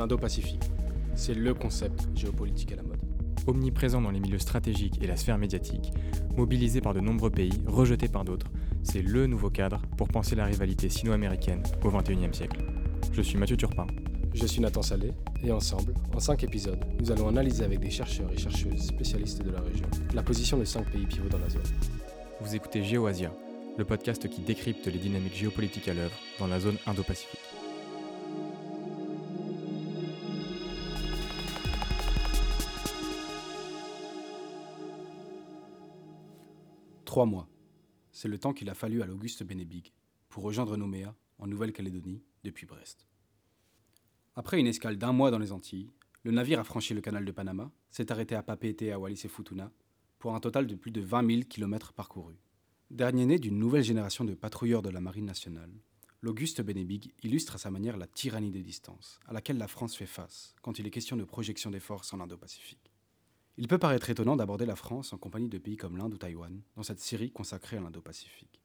l'Indo-Pacifique. 0.00 0.62
C'est 1.14 1.34
le 1.34 1.52
concept 1.52 2.08
géopolitique 2.14 2.72
à 2.72 2.76
la 2.76 2.82
mode. 2.82 3.00
Omniprésent 3.46 4.00
dans 4.00 4.10
les 4.10 4.20
milieux 4.20 4.38
stratégiques 4.38 4.98
et 5.02 5.06
la 5.06 5.16
sphère 5.16 5.36
médiatique, 5.36 5.92
mobilisé 6.36 6.80
par 6.80 6.94
de 6.94 7.00
nombreux 7.00 7.30
pays, 7.30 7.52
rejeté 7.66 8.08
par 8.08 8.24
d'autres, 8.24 8.46
c'est 8.82 9.02
le 9.02 9.26
nouveau 9.26 9.50
cadre 9.50 9.82
pour 9.98 10.08
penser 10.08 10.34
la 10.36 10.46
rivalité 10.46 10.88
sino-américaine 10.88 11.62
au 11.84 11.90
XXIe 11.90 12.32
siècle. 12.32 12.64
Je 13.12 13.20
suis 13.20 13.36
Mathieu 13.36 13.58
Turpin. 13.58 13.86
Je 14.32 14.46
suis 14.46 14.60
Nathan 14.60 14.80
Salé, 14.80 15.12
et 15.42 15.52
ensemble, 15.52 15.92
en 16.14 16.20
cinq 16.20 16.44
épisodes, 16.44 16.78
nous 16.98 17.10
allons 17.10 17.28
analyser 17.28 17.64
avec 17.64 17.80
des 17.80 17.90
chercheurs 17.90 18.30
et 18.32 18.38
chercheuses 18.38 18.86
spécialistes 18.86 19.42
de 19.42 19.50
la 19.50 19.60
région 19.60 19.86
la 20.14 20.22
position 20.22 20.56
de 20.56 20.64
cinq 20.64 20.90
pays 20.90 21.04
pivots 21.04 21.28
dans 21.28 21.38
la 21.38 21.50
zone. 21.50 21.62
Vous 22.40 22.54
écoutez 22.54 22.82
GeoAsia, 22.84 23.32
le 23.76 23.84
podcast 23.84 24.28
qui 24.28 24.40
décrypte 24.40 24.86
les 24.86 24.98
dynamiques 24.98 25.36
géopolitiques 25.36 25.88
à 25.88 25.94
l'œuvre 25.94 26.16
dans 26.38 26.46
la 26.46 26.60
zone 26.60 26.76
Indo-Pacifique. 26.86 27.49
Trois 37.10 37.26
mois. 37.26 37.48
C'est 38.12 38.28
le 38.28 38.38
temps 38.38 38.52
qu'il 38.52 38.70
a 38.70 38.74
fallu 38.74 39.02
à 39.02 39.04
l'Auguste 39.04 39.42
Bénébig 39.42 39.92
pour 40.28 40.44
rejoindre 40.44 40.76
Nouméa, 40.76 41.12
en 41.40 41.48
Nouvelle-Calédonie, 41.48 42.22
depuis 42.44 42.66
Brest. 42.66 43.08
Après 44.36 44.60
une 44.60 44.68
escale 44.68 44.96
d'un 44.96 45.12
mois 45.12 45.32
dans 45.32 45.40
les 45.40 45.50
Antilles, 45.50 45.90
le 46.22 46.30
navire 46.30 46.60
a 46.60 46.62
franchi 46.62 46.94
le 46.94 47.00
canal 47.00 47.24
de 47.24 47.32
Panama, 47.32 47.72
s'est 47.90 48.12
arrêté 48.12 48.36
à 48.36 48.44
Papeete, 48.44 48.92
à 48.92 49.00
Wallis 49.00 49.22
et 49.24 49.28
Futuna, 49.28 49.72
pour 50.20 50.36
un 50.36 50.38
total 50.38 50.68
de 50.68 50.76
plus 50.76 50.92
de 50.92 51.00
20 51.00 51.26
000 51.26 51.40
km 51.48 51.94
parcourus. 51.94 52.38
Dernier 52.92 53.26
né 53.26 53.40
d'une 53.40 53.58
nouvelle 53.58 53.82
génération 53.82 54.24
de 54.24 54.34
patrouilleurs 54.34 54.82
de 54.82 54.90
la 54.90 55.00
Marine 55.00 55.26
nationale, 55.26 55.72
l'Auguste 56.20 56.62
Bénébig 56.62 57.12
illustre 57.24 57.56
à 57.56 57.58
sa 57.58 57.72
manière 57.72 57.96
la 57.96 58.06
tyrannie 58.06 58.52
des 58.52 58.62
distances 58.62 59.18
à 59.26 59.32
laquelle 59.32 59.58
la 59.58 59.66
France 59.66 59.96
fait 59.96 60.06
face 60.06 60.54
quand 60.62 60.78
il 60.78 60.86
est 60.86 60.92
question 60.92 61.16
de 61.16 61.24
projection 61.24 61.72
des 61.72 61.80
forces 61.80 62.14
en 62.14 62.20
Indo-Pacifique. 62.20 62.89
Il 63.62 63.68
peut 63.68 63.76
paraître 63.76 64.08
étonnant 64.08 64.36
d'aborder 64.36 64.64
la 64.64 64.74
France 64.74 65.12
en 65.12 65.18
compagnie 65.18 65.50
de 65.50 65.58
pays 65.58 65.76
comme 65.76 65.98
l'Inde 65.98 66.14
ou 66.14 66.16
Taïwan 66.16 66.62
dans 66.76 66.82
cette 66.82 66.98
série 66.98 67.30
consacrée 67.30 67.76
à 67.76 67.80
l'Indo-Pacifique. 67.80 68.62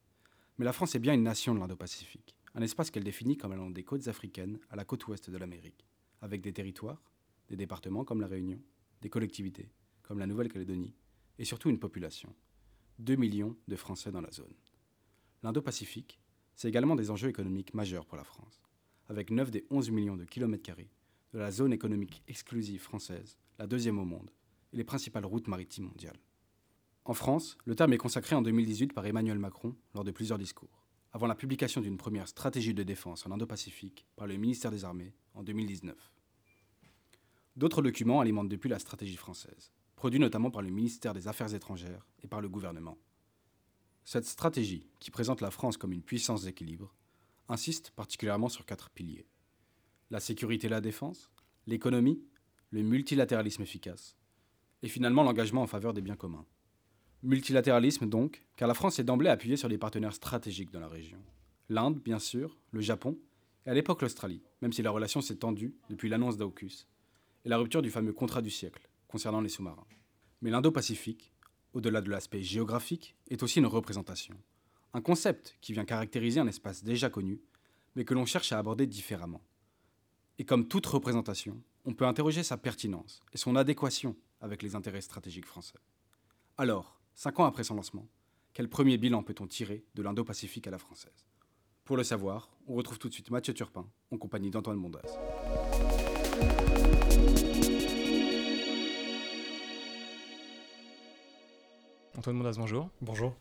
Mais 0.58 0.64
la 0.64 0.72
France 0.72 0.96
est 0.96 1.00
bien 1.00 1.14
une 1.14 1.24
nation 1.24 1.54
de 1.54 1.60
l'Indo-Pacifique, 1.60 2.34
un 2.54 2.62
espace 2.62 2.92
qu'elle 2.92 3.04
définit 3.04 3.36
comme 3.36 3.52
allant 3.52 3.70
des 3.70 3.84
côtes 3.84 4.08
africaines 4.08 4.58
à 4.70 4.78
la 4.78 4.86
côte 4.86 5.06
ouest 5.08 5.30
de 5.30 5.38
l'Amérique, 5.38 5.86
avec 6.22 6.40
des 6.40 6.54
territoires, 6.54 7.04
des 7.50 7.58
départements 7.58 8.06
comme 8.06 8.22
la 8.22 8.28
Réunion, 8.28 8.62
des 9.02 9.10
collectivités 9.10 9.70
comme 10.02 10.18
la 10.18 10.28
Nouvelle-Calédonie, 10.28 10.96
et 11.40 11.44
surtout 11.44 11.70
une 11.70 11.78
population. 11.78 12.34
2 13.00 13.18
millions 13.18 13.58
de 13.68 13.76
Français 13.76 14.14
dans 14.14 14.22
la 14.22 14.32
zone. 14.32 14.56
L'Indo-Pacifique, 15.44 16.22
c'est 16.56 16.70
également 16.70 16.96
des 16.96 17.12
enjeux 17.12 17.28
économiques 17.28 17.74
majeurs 17.74 18.06
pour 18.06 18.16
la 18.16 18.24
France, 18.24 18.62
avec 19.09 19.30
9 19.30 19.52
des 19.52 19.66
11 19.72 19.92
millions 19.92 20.16
de 20.16 20.24
kilomètres 20.24 20.64
carrés 20.64 20.90
de 21.34 21.40
la 21.40 21.52
zone 21.52 21.74
économique 21.74 22.24
exclusive 22.30 22.82
française, 22.82 23.38
la 23.59 23.68
deuxième 23.68 24.00
au 24.00 24.06
monde, 24.06 24.32
les 24.76 24.84
principales 24.84 25.26
routes 25.26 25.48
maritimes 25.48 25.86
mondiales. 25.86 26.20
En 27.06 27.14
France, 27.14 27.58
le 27.66 27.76
terme 27.76 27.94
est 27.94 27.98
consacré 27.98 28.36
en 28.36 28.42
2018 28.42 28.94
par 28.94 29.06
Emmanuel 29.06 29.40
Macron 29.40 29.76
lors 29.94 30.04
de 30.04 30.12
plusieurs 30.12 30.38
discours, 30.38 30.86
avant 31.14 31.28
la 31.28 31.36
publication 31.36 31.81
d'une 31.81 31.98
première 31.98 32.28
stratégie 32.28 32.73
de 32.73 32.84
défense 32.84 33.26
en 33.26 33.31
Indo-Pacifique 33.31 34.06
par 34.16 34.28
le 34.28 34.36
ministère 34.36 34.72
des 34.72 34.84
Armées 34.84 35.14
en 35.34 35.44
2019. 35.44 35.96
D'autres 37.56 37.81
documents 37.81 38.20
alimentent 38.20 38.50
depuis 38.50 38.70
la 38.70 38.80
stratégie 38.80 39.16
française, 39.16 39.72
produit 39.96 40.20
notamment 40.20 40.52
par 40.52 40.62
le 40.62 40.70
ministère 40.70 41.14
des 41.14 41.28
Affaires 41.28 41.53
étrangères 41.53 42.06
et 42.22 42.28
par 42.28 42.42
le 42.42 42.50
gouvernement. 42.50 42.98
Cette 44.03 44.26
stratégie, 44.26 44.90
qui 45.00 45.09
présente 45.09 45.42
la 45.42 45.52
France 45.52 45.78
comme 45.78 45.94
une 45.94 46.03
puissance 46.03 46.44
d'équilibre, 46.44 46.94
insiste 47.48 47.92
particulièrement 47.92 48.50
sur 48.50 48.66
quatre 48.66 48.90
piliers. 48.90 49.28
La 50.09 50.19
sécurité 50.19 50.68
et 50.68 50.69
la 50.69 50.81
défense, 50.81 51.31
l'économie, 51.66 52.22
le 52.72 52.81
multilatéralisme 52.81 53.63
efficace, 53.63 54.18
et 54.85 54.88
finalement 54.88 55.23
l'engagement 55.23 55.63
en 55.63 55.68
faveur 55.68 55.94
des 55.94 56.01
biens 56.01 56.16
communs. 56.16 56.46
Multilatéralisme 57.23 58.07
donc, 58.07 58.46
car 58.56 58.68
la 58.68 58.75
France 58.75 59.00
est 59.00 59.03
d'emblée 59.03 59.31
appuyée 59.31 59.57
sur 59.57 59.68
des 59.68 59.79
partenaires 59.79 60.13
stratégiques 60.13 60.69
dans 60.69 60.79
la 60.79 60.88
région. 60.88 61.18
L'Inde, 61.69 62.00
bien 62.00 62.19
sûr, 62.19 62.56
le 62.69 62.81
Japon, 62.81 63.18
et 63.66 63.72
à 63.72 63.74
l'époque 63.74 64.03
l'Australie, 64.03 64.44
même 64.62 64.72
si 64.72 64.84
la 64.84 64.91
relation 64.91 65.22
s'est 65.22 65.38
tendue 65.38 65.74
depuis 65.90 66.07
l'annonce 66.07 66.38
d'AUKUS, 66.38 66.88
et 67.45 67.50
la 67.50 67.57
rupture 67.57 67.81
du 67.81 67.90
fameux 67.90 68.13
contrat 68.13 68.44
du 68.44 68.51
siècle, 68.51 68.88
concernant 69.07 69.41
les 69.41 69.50
sous-marins. 69.50 69.88
Mais 70.44 70.51
l'Indo-Pacifique, 70.51 71.34
au-delà 71.74 72.01
de 72.01 72.12
l'aspect 72.12 72.44
géographique, 72.44 73.16
est 73.31 73.41
aussi 73.41 73.57
une 73.57 73.66
représentation. 73.66 74.38
Un 74.94 75.01
concept 75.01 75.57
qui 75.62 75.74
vient 75.74 75.85
caractériser 75.85 76.40
un 76.40 76.47
espace 76.47 76.84
déjà 76.84 77.09
connu, 77.09 77.41
mais 77.95 78.06
que 78.06 78.13
l'on 78.13 78.28
cherche 78.28 78.51
à 78.51 78.59
aborder 78.59 78.85
différemment. 78.85 79.41
Et 80.38 80.45
comme 80.45 80.68
toute 80.68 80.85
représentation, 80.85 81.59
on 81.85 81.94
peut 81.94 82.06
interroger 82.06 82.44
sa 82.44 82.57
pertinence 82.57 83.22
et 83.31 83.38
son 83.38 83.56
adéquation 83.56 84.16
avec 84.41 84.63
les 84.63 84.75
intérêts 84.75 85.01
stratégiques 85.01 85.46
français. 85.46 85.78
Alors, 86.57 87.00
cinq 87.13 87.40
ans 87.40 87.46
après 87.46 87.63
son 87.63 87.75
lancement, 87.75 88.07
quel 88.53 88.68
premier 88.69 88.97
bilan 88.97 89.22
peut-on 89.22 89.46
tirer 89.47 89.85
de 89.94 90.01
l'Indo-Pacifique 90.01 90.66
à 90.68 90.72
la 90.72 90.79
française? 90.79 91.25
Pour 91.84 91.97
le 91.97 92.03
savoir, 92.03 92.50
on 92.68 92.74
retrouve 92.74 92.97
tout 92.97 93.09
de 93.09 93.13
suite 93.13 93.29
Mathieu 93.29 93.53
Turpin 93.53 93.88
en 94.12 94.18
compagnie 94.18 94.50
d'Antoine 94.50 94.78
Mondas. 94.78 95.01
Antoine 102.18 102.35
Mondas, 102.38 102.56
bonjour. 102.57 102.90
Bonjour. 103.01 103.35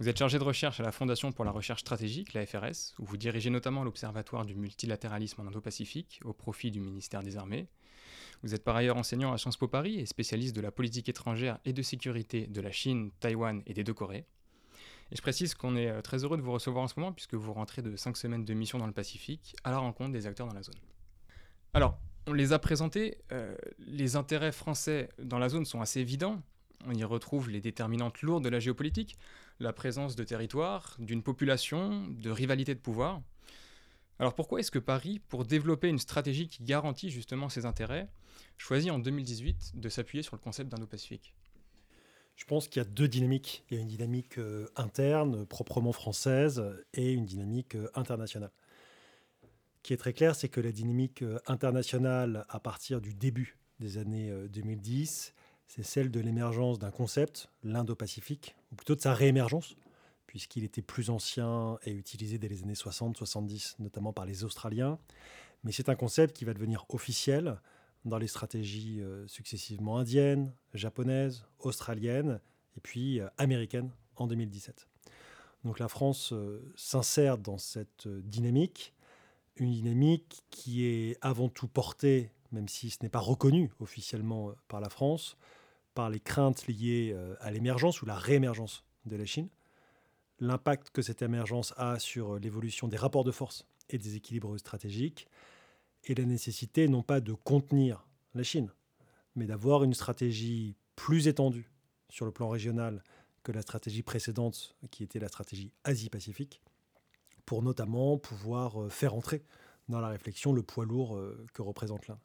Vous 0.00 0.08
êtes 0.08 0.16
chargé 0.16 0.38
de 0.38 0.44
recherche 0.44 0.80
à 0.80 0.82
la 0.82 0.92
Fondation 0.92 1.30
pour 1.30 1.44
la 1.44 1.50
recherche 1.50 1.82
stratégique, 1.82 2.32
la 2.32 2.46
FRS, 2.46 2.94
où 2.98 3.04
vous 3.04 3.18
dirigez 3.18 3.50
notamment 3.50 3.84
l'Observatoire 3.84 4.46
du 4.46 4.54
multilatéralisme 4.54 5.42
en 5.42 5.46
Indo-Pacifique 5.46 6.20
au 6.24 6.32
profit 6.32 6.70
du 6.70 6.80
ministère 6.80 7.22
des 7.22 7.36
Armées. 7.36 7.68
Vous 8.42 8.54
êtes 8.54 8.64
par 8.64 8.76
ailleurs 8.76 8.96
enseignant 8.96 9.34
à 9.34 9.36
Sciences 9.36 9.58
Po 9.58 9.68
Paris 9.68 10.00
et 10.00 10.06
spécialiste 10.06 10.56
de 10.56 10.62
la 10.62 10.70
politique 10.70 11.10
étrangère 11.10 11.58
et 11.66 11.74
de 11.74 11.82
sécurité 11.82 12.46
de 12.46 12.62
la 12.62 12.72
Chine, 12.72 13.10
Taïwan 13.20 13.62
et 13.66 13.74
des 13.74 13.84
deux 13.84 13.92
Corées. 13.92 14.24
Et 15.12 15.16
je 15.16 15.20
précise 15.20 15.52
qu'on 15.52 15.76
est 15.76 15.90
euh, 15.90 16.00
très 16.00 16.24
heureux 16.24 16.38
de 16.38 16.42
vous 16.42 16.52
recevoir 16.52 16.82
en 16.82 16.88
ce 16.88 16.98
moment 16.98 17.12
puisque 17.12 17.34
vous 17.34 17.52
rentrez 17.52 17.82
de 17.82 17.94
5 17.94 18.16
semaines 18.16 18.46
de 18.46 18.54
mission 18.54 18.78
dans 18.78 18.86
le 18.86 18.94
Pacifique 18.94 19.54
à 19.64 19.70
la 19.70 19.76
rencontre 19.76 20.12
des 20.12 20.26
acteurs 20.26 20.46
dans 20.46 20.54
la 20.54 20.62
zone. 20.62 20.80
Alors, 21.74 21.98
on 22.26 22.32
les 22.32 22.54
a 22.54 22.58
présentés, 22.58 23.18
euh, 23.32 23.54
les 23.78 24.16
intérêts 24.16 24.52
français 24.52 25.10
dans 25.18 25.38
la 25.38 25.50
zone 25.50 25.66
sont 25.66 25.82
assez 25.82 26.00
évidents. 26.00 26.40
On 26.86 26.94
y 26.94 27.04
retrouve 27.04 27.50
les 27.50 27.60
déterminantes 27.60 28.22
lourdes 28.22 28.44
de 28.44 28.48
la 28.48 28.60
géopolitique, 28.60 29.18
la 29.58 29.72
présence 29.72 30.16
de 30.16 30.24
territoires, 30.24 30.96
d'une 30.98 31.22
population, 31.22 32.06
de 32.08 32.30
rivalité 32.30 32.74
de 32.74 32.80
pouvoir. 32.80 33.20
Alors 34.18 34.34
pourquoi 34.34 34.60
est-ce 34.60 34.70
que 34.70 34.78
Paris, 34.78 35.20
pour 35.28 35.44
développer 35.44 35.88
une 35.88 35.98
stratégie 35.98 36.48
qui 36.48 36.62
garantit 36.62 37.10
justement 37.10 37.48
ses 37.48 37.66
intérêts, 37.66 38.08
choisit 38.58 38.90
en 38.90 38.98
2018 38.98 39.72
de 39.74 39.88
s'appuyer 39.88 40.22
sur 40.22 40.36
le 40.36 40.40
concept 40.40 40.70
d'Indo-Pacifique? 40.70 41.34
Je 42.40 42.46
pense 42.46 42.68
qu'il 42.68 42.82
y 42.82 42.86
a 42.86 42.88
deux 42.88 43.06
dynamiques. 43.06 43.64
Il 43.70 43.76
y 43.76 43.78
a 43.78 43.82
une 43.82 43.88
dynamique 43.88 44.38
euh, 44.38 44.66
interne, 44.74 45.44
proprement 45.44 45.92
française, 45.92 46.62
et 46.94 47.12
une 47.12 47.26
dynamique 47.26 47.74
euh, 47.74 47.90
internationale. 47.94 48.50
Ce 49.42 49.82
qui 49.82 49.92
est 49.92 49.98
très 49.98 50.14
clair, 50.14 50.34
c'est 50.34 50.48
que 50.48 50.60
la 50.60 50.72
dynamique 50.72 51.20
euh, 51.20 51.38
internationale, 51.46 52.46
à 52.48 52.58
partir 52.58 53.02
du 53.02 53.12
début 53.12 53.58
des 53.78 53.98
années 53.98 54.32
2010, 54.48 55.34
c'est 55.70 55.84
celle 55.84 56.10
de 56.10 56.18
l'émergence 56.18 56.80
d'un 56.80 56.90
concept, 56.90 57.48
l'Indo-Pacifique, 57.62 58.56
ou 58.72 58.74
plutôt 58.74 58.96
de 58.96 59.00
sa 59.00 59.14
réémergence, 59.14 59.76
puisqu'il 60.26 60.64
était 60.64 60.82
plus 60.82 61.10
ancien 61.10 61.78
et 61.84 61.92
utilisé 61.92 62.38
dès 62.38 62.48
les 62.48 62.64
années 62.64 62.74
60-70, 62.74 63.76
notamment 63.78 64.12
par 64.12 64.26
les 64.26 64.42
Australiens. 64.42 64.98
Mais 65.62 65.70
c'est 65.70 65.88
un 65.88 65.94
concept 65.94 66.36
qui 66.36 66.44
va 66.44 66.54
devenir 66.54 66.86
officiel 66.88 67.60
dans 68.04 68.18
les 68.18 68.26
stratégies 68.26 69.00
euh, 69.00 69.28
successivement 69.28 69.98
indiennes, 69.98 70.52
japonaises, 70.74 71.46
australiennes 71.60 72.40
et 72.76 72.80
puis 72.80 73.20
euh, 73.20 73.28
américaines 73.38 73.92
en 74.16 74.26
2017. 74.26 74.88
Donc 75.62 75.78
la 75.78 75.86
France 75.86 76.32
euh, 76.32 76.72
s'insère 76.74 77.38
dans 77.38 77.58
cette 77.58 78.08
dynamique, 78.08 78.92
une 79.54 79.70
dynamique 79.70 80.42
qui 80.50 80.84
est 80.84 81.16
avant 81.20 81.48
tout 81.48 81.68
portée, 81.68 82.32
même 82.50 82.66
si 82.66 82.90
ce 82.90 82.98
n'est 83.02 83.08
pas 83.08 83.20
reconnu 83.20 83.70
officiellement 83.78 84.50
par 84.66 84.80
la 84.80 84.88
France, 84.88 85.36
par 85.94 86.10
les 86.10 86.20
craintes 86.20 86.66
liées 86.66 87.16
à 87.40 87.50
l'émergence 87.50 88.02
ou 88.02 88.06
la 88.06 88.14
réémergence 88.14 88.84
de 89.06 89.16
la 89.16 89.24
Chine, 89.24 89.48
l'impact 90.38 90.90
que 90.90 91.02
cette 91.02 91.22
émergence 91.22 91.74
a 91.76 91.98
sur 91.98 92.38
l'évolution 92.38 92.88
des 92.88 92.96
rapports 92.96 93.24
de 93.24 93.30
force 93.30 93.66
et 93.88 93.98
des 93.98 94.16
équilibres 94.16 94.56
stratégiques, 94.58 95.26
et 96.04 96.14
la 96.14 96.24
nécessité 96.24 96.88
non 96.88 97.02
pas 97.02 97.20
de 97.20 97.32
contenir 97.32 98.06
la 98.34 98.42
Chine, 98.42 98.70
mais 99.36 99.46
d'avoir 99.46 99.84
une 99.84 99.94
stratégie 99.94 100.76
plus 100.96 101.28
étendue 101.28 101.70
sur 102.08 102.24
le 102.24 102.32
plan 102.32 102.48
régional 102.48 103.02
que 103.42 103.52
la 103.52 103.62
stratégie 103.62 104.02
précédente, 104.02 104.76
qui 104.90 105.02
était 105.02 105.18
la 105.18 105.28
stratégie 105.28 105.72
Asie-Pacifique, 105.84 106.62
pour 107.46 107.62
notamment 107.62 108.18
pouvoir 108.18 108.80
euh, 108.80 108.88
faire 108.88 109.14
entrer 109.14 109.42
dans 109.88 110.00
la 110.00 110.08
réflexion 110.08 110.52
le 110.52 110.62
poids 110.62 110.84
lourd 110.84 111.16
euh, 111.16 111.46
que 111.52 111.62
représente 111.62 112.06
l'Inde. 112.06 112.20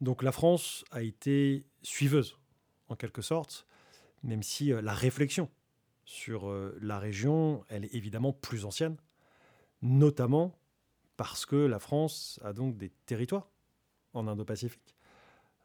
Donc 0.00 0.22
la 0.22 0.32
France 0.32 0.84
a 0.92 1.02
été 1.02 1.66
suiveuse, 1.82 2.38
en 2.90 2.96
quelque 2.96 3.22
sorte, 3.22 3.66
même 4.22 4.42
si 4.42 4.72
euh, 4.72 4.82
la 4.82 4.92
réflexion 4.92 5.48
sur 6.04 6.52
la 6.80 6.98
région, 6.98 7.64
elle 7.68 7.84
est 7.84 7.94
évidemment 7.94 8.32
plus 8.32 8.64
ancienne, 8.64 8.96
notamment 9.80 10.58
parce 11.16 11.44
que 11.46 11.54
la 11.54 11.78
France 11.78 12.40
a 12.42 12.52
donc 12.52 12.76
des 12.76 12.90
territoires 13.06 13.50
en 14.14 14.26
Indo-Pacifique. 14.26 14.96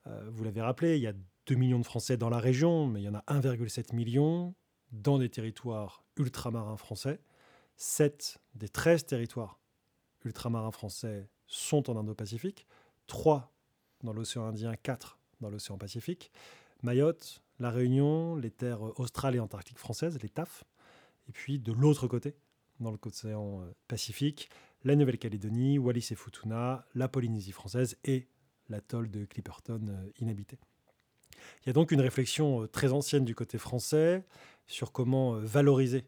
Euh, 0.08 0.30
vous 0.30 0.44
l'avez 0.44 0.62
rappelé, 0.62 0.98
il 0.98 1.02
y 1.02 1.08
a 1.08 1.14
2 1.48 1.56
millions 1.56 1.80
de 1.80 1.86
Français 1.86 2.18
dans 2.18 2.30
la 2.30 2.40
région, 2.40 2.88
mais 2.88 3.02
il 3.02 3.06
y 3.06 3.10
en 3.10 3.16
a 3.16 3.24
1,7 3.28 3.96
million 3.96 4.54
dans 4.92 5.18
des 5.18 5.30
territoires 5.30 6.04
ultramarins 6.18 6.78
français. 6.78 7.20
7 7.78 8.38
des 8.56 8.70
13 8.70 9.06
territoires 9.06 9.60
ultramarins 10.24 10.72
français 10.72 11.28
sont 11.48 11.90
en 11.90 11.98
Indo-Pacifique, 11.98 12.68
3 13.08 13.52
dans 14.04 14.14
l'océan 14.14 14.46
Indien, 14.46 14.76
4 14.76 15.18
dans 15.42 15.50
l'océan 15.50 15.78
Pacifique. 15.78 16.32
Mayotte, 16.86 17.42
La 17.60 17.72
Réunion, 17.72 18.36
les 18.36 18.52
terres 18.52 19.00
australes 19.00 19.36
et 19.36 19.40
antarctiques 19.40 19.80
françaises, 19.80 20.20
les 20.22 20.30
TAF, 20.30 20.64
et 21.28 21.32
puis 21.32 21.58
de 21.58 21.74
l'autre 21.74 22.08
côté, 22.08 22.36
dans 22.80 22.92
l'océan 22.92 23.62
euh, 23.62 23.74
Pacifique, 23.88 24.50
la 24.84 24.96
Nouvelle-Calédonie, 24.96 25.80
Wallis 25.80 26.10
et 26.12 26.16
Futuna, 26.16 26.86
la 26.94 27.08
Polynésie 27.08 27.54
française 27.54 27.98
et 28.04 28.28
l'atoll 28.70 29.10
de 29.10 29.26
Clipperton 29.26 29.82
euh, 29.90 30.10
inhabité. 30.20 30.60
Il 31.64 31.68
y 31.68 31.70
a 31.72 31.74
donc 31.74 31.92
une 31.92 32.02
réflexion 32.02 32.62
euh, 32.62 32.68
très 32.68 32.94
ancienne 32.94 33.26
du 33.26 33.34
côté 33.34 33.58
français 33.58 34.24
sur 34.68 34.92
comment 34.92 35.40
valoriser 35.40 36.06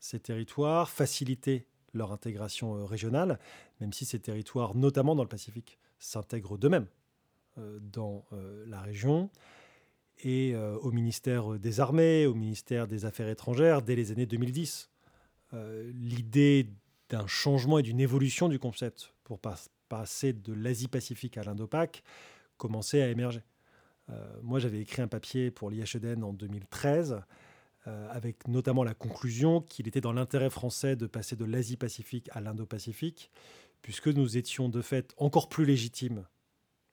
ces 0.00 0.18
territoires, 0.18 0.90
faciliter 0.90 1.68
leur 1.92 2.10
intégration 2.10 2.84
régionale, 2.84 3.38
même 3.80 3.92
si 3.92 4.04
ces 4.04 4.18
territoires, 4.18 4.74
notamment 4.74 5.14
dans 5.14 5.22
le 5.22 5.28
Pacifique, 5.28 5.78
s'intègrent 6.00 6.58
d'eux-mêmes 6.58 6.86
dans 7.80 8.24
la 8.66 8.80
région 8.80 9.28
et 10.22 10.54
euh, 10.54 10.76
au 10.78 10.90
ministère 10.90 11.58
des 11.58 11.80
Armées, 11.80 12.26
au 12.26 12.34
ministère 12.34 12.86
des 12.86 13.04
Affaires 13.04 13.28
étrangères 13.28 13.82
dès 13.82 13.96
les 13.96 14.12
années 14.12 14.26
2010. 14.26 14.90
Euh, 15.52 15.90
l'idée 15.94 16.68
d'un 17.08 17.26
changement 17.26 17.78
et 17.78 17.82
d'une 17.82 18.00
évolution 18.00 18.48
du 18.48 18.58
concept 18.58 19.14
pour 19.24 19.40
passer 19.88 20.32
de 20.32 20.52
l'Asie-Pacifique 20.52 21.36
à 21.38 21.42
l'Indo-Pac 21.42 22.02
commençait 22.56 23.02
à 23.02 23.08
émerger. 23.08 23.42
Euh, 24.10 24.36
moi, 24.42 24.58
j'avais 24.58 24.80
écrit 24.80 25.02
un 25.02 25.08
papier 25.08 25.50
pour 25.50 25.70
l'IHEDN 25.70 26.22
en 26.24 26.32
2013 26.32 27.20
avec 28.10 28.46
notamment 28.46 28.84
la 28.84 28.92
conclusion 28.92 29.62
qu'il 29.62 29.88
était 29.88 30.02
dans 30.02 30.12
l'intérêt 30.12 30.50
français 30.50 30.96
de 30.96 31.06
passer 31.06 31.34
de 31.34 31.46
l'Asie-Pacifique 31.46 32.28
à 32.30 32.40
l'Indo-Pacifique, 32.40 33.32
puisque 33.80 34.08
nous 34.08 34.36
étions 34.36 34.68
de 34.68 34.82
fait 34.82 35.12
encore 35.16 35.48
plus 35.48 35.64
légitimes 35.64 36.26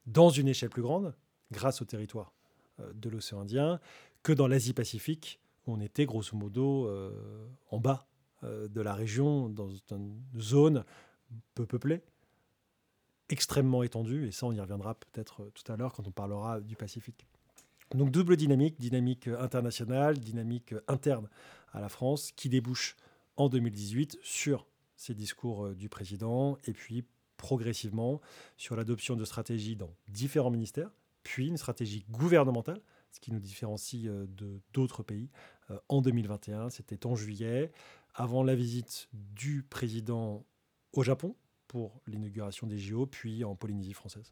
dans 0.06 0.29
une 0.29 0.47
échelle 0.47 0.69
plus 0.69 0.81
grande 0.81 1.13
grâce 1.51 1.81
au 1.81 1.85
territoire. 1.85 2.37
Euh, 2.79 2.91
de 2.94 3.09
l'océan 3.09 3.41
Indien 3.41 3.79
que 4.24 4.33
dans 4.33 4.47
l'Asie-Pacifique, 4.47 5.39
où 5.65 5.74
on 5.74 5.79
était 5.79 6.06
grosso 6.06 6.35
modo 6.35 6.88
euh, 6.88 7.47
en 7.71 7.79
bas 7.79 8.07
euh, 8.44 8.68
de 8.68 8.81
la 8.81 8.94
région, 8.94 9.50
dans 9.50 9.69
une 9.91 10.21
zone 10.38 10.83
peu 11.56 11.65
peuplée, 11.65 12.03
extrêmement 13.29 13.83
étendue, 13.83 14.27
et 14.27 14.31
ça 14.31 14.45
on 14.45 14.51
y 14.51 14.59
reviendra 14.59 14.95
peut-être 14.95 15.50
tout 15.53 15.71
à 15.71 15.75
l'heure 15.75 15.94
quand 15.94 16.07
on 16.07 16.12
parlera 16.12 16.62
du 16.62 16.75
Pacifique. 16.75 17.27
Donc 17.95 18.12
double 18.12 18.35
dynamique, 18.35 18.79
dynamique 18.79 19.27
internationale, 19.27 20.19
dynamique 20.19 20.75
interne 20.88 21.29
à 21.71 21.79
la 21.79 21.89
France, 21.89 22.31
qui 22.31 22.50
débouche 22.50 22.95
en 23.38 23.50
2018 23.50 24.19
sur 24.21 24.68
ces 24.95 25.13
discours 25.13 25.69
du 25.69 25.89
président, 25.89 26.57
et 26.65 26.74
puis 26.74 27.06
progressivement 27.38 28.19
sur 28.57 28.75
l'adoption 28.75 29.15
de 29.15 29.25
stratégies 29.25 29.75
dans 29.75 29.94
différents 30.09 30.51
ministères, 30.51 30.91
puis 31.27 31.47
une 31.47 31.57
stratégie 31.57 32.06
gouvernementale, 32.09 32.81
ce 33.12 33.19
qui 33.19 33.33
nous 33.33 33.39
différencie 33.39 34.06
euh, 34.06 34.25
de 34.29 34.62
d'autres 34.74 35.03
pays. 35.03 35.29
Euh, 35.69 35.77
en 35.89 36.01
2021, 36.01 36.69
c'était 36.69 37.06
en 37.06 37.15
juillet, 37.15 37.69
avant 38.15 38.44
la 38.44 38.56
visite 38.56 39.09
du 39.12 39.62
président 39.62 40.45
au 40.94 41.03
Japon 41.03 41.35
pour 41.68 42.00
l'inauguration 42.07 42.65
des 42.65 42.77
JO, 42.77 43.07
puis 43.07 43.44
en 43.44 43.57
Polynésie 43.57 43.91
française. 43.91 44.31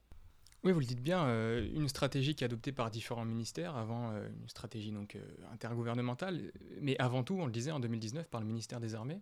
Oui, 0.63 0.71
vous 0.71 0.79
le 0.79 0.85
dites 0.85 1.01
bien, 1.01 1.25
euh, 1.25 1.69
une 1.75 1.89
stratégie 1.89 2.33
qui 2.33 2.45
est 2.45 2.47
adoptée 2.47 2.71
par 2.71 2.89
différents 2.89 3.25
ministères, 3.25 3.75
avant 3.75 4.13
une 4.13 4.47
stratégie 4.47 4.93
donc 4.93 5.17
intergouvernementale, 5.51 6.53
mais 6.79 6.97
avant 6.97 7.23
tout, 7.23 7.35
on 7.37 7.45
le 7.45 7.51
disait 7.51 7.71
en 7.71 7.81
2019, 7.81 8.29
par 8.29 8.39
le 8.39 8.47
ministère 8.47 8.79
des 8.79 8.95
Armées. 8.95 9.21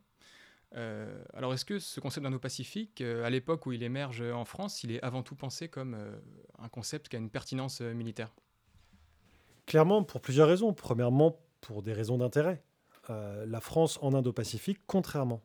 Euh, 0.75 1.23
alors 1.33 1.53
est-ce 1.53 1.65
que 1.65 1.79
ce 1.79 1.99
concept 1.99 2.23
d'Indo-Pacifique, 2.23 3.01
euh, 3.01 3.23
à 3.23 3.29
l'époque 3.29 3.65
où 3.65 3.71
il 3.71 3.83
émerge 3.83 4.21
en 4.21 4.45
France, 4.45 4.83
il 4.83 4.91
est 4.91 5.03
avant 5.03 5.21
tout 5.21 5.35
pensé 5.35 5.69
comme 5.69 5.93
euh, 5.93 6.15
un 6.59 6.69
concept 6.69 7.09
qui 7.09 7.15
a 7.15 7.19
une 7.19 7.29
pertinence 7.29 7.81
militaire? 7.81 8.33
Clairement, 9.65 10.03
pour 10.03 10.21
plusieurs 10.21 10.47
raisons. 10.47 10.73
Premièrement, 10.73 11.39
pour 11.61 11.83
des 11.83 11.93
raisons 11.93 12.17
d'intérêt. 12.17 12.63
la 13.09 13.59
France 13.61 13.99
en 14.01 14.13
Indo-Pacifique, 14.13 14.79
contrairement 14.87 15.41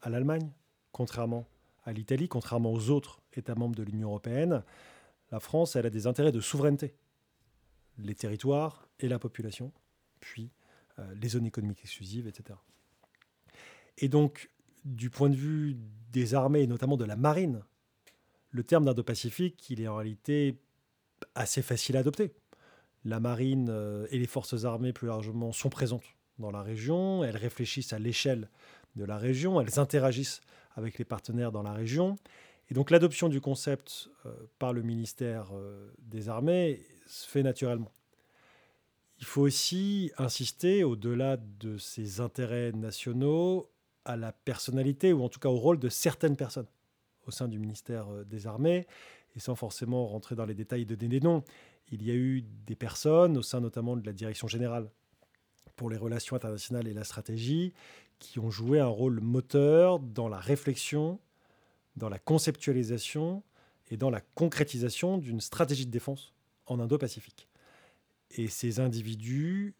à 0.00 0.08
l'Allemagne, 0.08 0.50
contrairement 0.92 1.46
à 1.84 1.92
l'Italie, 1.92 2.28
contrairement 2.28 2.72
aux 2.72 2.90
autres 2.90 3.20
États 3.34 3.54
membres 3.54 3.74
de 3.74 3.82
l'Union 3.82 4.08
européenne, 4.08 4.62
la 5.30 5.40
France, 5.40 5.76
elle 5.76 5.86
a 5.86 5.90
des 5.90 6.06
intérêts 6.06 6.32
de 6.32 6.40
souveraineté. 6.40 6.94
Les 7.98 8.14
territoires 8.14 8.88
et 8.98 9.08
la 9.08 9.18
population, 9.18 9.72
puis 10.20 10.50
les 11.14 11.28
zones 11.28 11.46
économiques 11.46 11.80
exclusives, 11.82 12.26
etc. 12.26 12.58
Et 13.98 14.08
donc, 14.08 14.50
du 14.84 15.10
point 15.10 15.30
de 15.30 15.36
vue 15.36 15.76
des 16.12 16.34
armées 16.34 16.62
et 16.62 16.66
notamment 16.66 16.96
de 16.96 17.04
la 17.04 17.16
marine, 17.16 17.62
le 18.50 18.64
terme 18.64 18.84
d'Indo-Pacifique, 18.84 19.70
il 19.70 19.80
est 19.80 19.88
en 19.88 19.96
réalité 19.96 20.60
assez 21.34 21.62
facile 21.62 21.96
à 21.96 22.00
adopter. 22.00 22.32
La 23.04 23.20
marine 23.20 23.68
euh, 23.70 24.06
et 24.10 24.18
les 24.18 24.26
forces 24.26 24.64
armées 24.64 24.92
plus 24.92 25.06
largement 25.06 25.52
sont 25.52 25.70
présentes 25.70 26.04
dans 26.38 26.50
la 26.50 26.62
région, 26.62 27.22
elles 27.22 27.36
réfléchissent 27.36 27.92
à 27.92 27.98
l'échelle 27.98 28.48
de 28.96 29.04
la 29.04 29.18
région, 29.18 29.60
elles 29.60 29.78
interagissent 29.78 30.40
avec 30.74 30.98
les 30.98 31.04
partenaires 31.04 31.52
dans 31.52 31.62
la 31.62 31.72
région. 31.72 32.16
Et 32.70 32.74
donc 32.74 32.90
l'adoption 32.90 33.28
du 33.28 33.40
concept 33.40 34.08
euh, 34.26 34.32
par 34.58 34.72
le 34.72 34.82
ministère 34.82 35.48
euh, 35.52 35.92
des 35.98 36.28
Armées 36.28 36.80
se 37.06 37.28
fait 37.28 37.42
naturellement. 37.42 37.92
Il 39.18 39.26
faut 39.26 39.42
aussi 39.42 40.12
insister, 40.16 40.82
au-delà 40.82 41.36
de 41.36 41.76
ces 41.76 42.20
intérêts 42.20 42.72
nationaux, 42.72 43.70
à 44.04 44.16
la 44.16 44.32
personnalité, 44.32 45.12
ou 45.12 45.22
en 45.22 45.28
tout 45.28 45.40
cas 45.40 45.48
au 45.48 45.56
rôle 45.56 45.78
de 45.78 45.88
certaines 45.88 46.36
personnes 46.36 46.66
au 47.26 47.30
sein 47.30 47.48
du 47.48 47.58
ministère 47.58 48.08
euh, 48.08 48.24
des 48.24 48.46
Armées, 48.46 48.86
et 49.36 49.40
sans 49.40 49.54
forcément 49.54 50.06
rentrer 50.06 50.34
dans 50.34 50.46
les 50.46 50.54
détails 50.54 50.86
de 50.86 50.94
des 50.94 51.20
noms. 51.20 51.44
Il 51.92 52.02
y 52.02 52.10
a 52.10 52.14
eu 52.14 52.42
des 52.42 52.74
personnes, 52.74 53.36
au 53.36 53.42
sein 53.42 53.60
notamment 53.60 53.96
de 53.96 54.04
la 54.04 54.12
Direction 54.12 54.48
générale 54.48 54.90
pour 55.76 55.90
les 55.90 55.96
relations 55.96 56.36
internationales 56.36 56.88
et 56.88 56.94
la 56.94 57.04
stratégie, 57.04 57.72
qui 58.18 58.38
ont 58.38 58.50
joué 58.50 58.80
un 58.80 58.86
rôle 58.86 59.20
moteur 59.20 59.98
dans 59.98 60.28
la 60.28 60.38
réflexion, 60.38 61.20
dans 61.96 62.08
la 62.08 62.18
conceptualisation 62.18 63.42
et 63.90 63.96
dans 63.96 64.10
la 64.10 64.20
concrétisation 64.20 65.18
d'une 65.18 65.40
stratégie 65.40 65.86
de 65.86 65.90
défense 65.90 66.34
en 66.66 66.78
Indo-Pacifique. 66.80 67.48
Et 68.32 68.48
ces 68.48 68.78
individus 68.78 69.74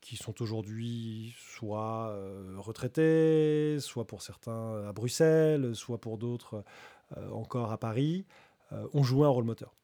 qui 0.00 0.16
sont 0.16 0.40
aujourd'hui 0.42 1.34
soit 1.38 2.08
euh, 2.10 2.54
retraités, 2.58 3.78
soit 3.80 4.06
pour 4.06 4.22
certains 4.22 4.88
à 4.88 4.92
Bruxelles, 4.92 5.74
soit 5.74 6.00
pour 6.00 6.18
d'autres 6.18 6.64
euh, 7.16 7.30
encore 7.30 7.72
à 7.72 7.78
Paris, 7.78 8.24
euh, 8.72 8.86
ont 8.92 9.02
joué 9.02 9.26
un 9.26 9.30
rôle 9.30 9.44
moteur. 9.44 9.74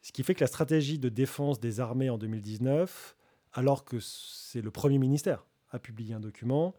Ce 0.00 0.10
qui 0.12 0.22
fait 0.24 0.34
que 0.34 0.40
la 0.40 0.48
stratégie 0.48 0.98
de 0.98 1.08
défense 1.08 1.60
des 1.60 1.80
armées 1.80 2.10
en 2.10 2.18
2019, 2.18 3.16
alors 3.52 3.84
que 3.84 4.00
c'est 4.00 4.60
le 4.60 4.70
Premier 4.70 4.98
ministère 4.98 5.46
a 5.70 5.78
publié 5.78 6.14
un 6.14 6.20
document, 6.20 6.74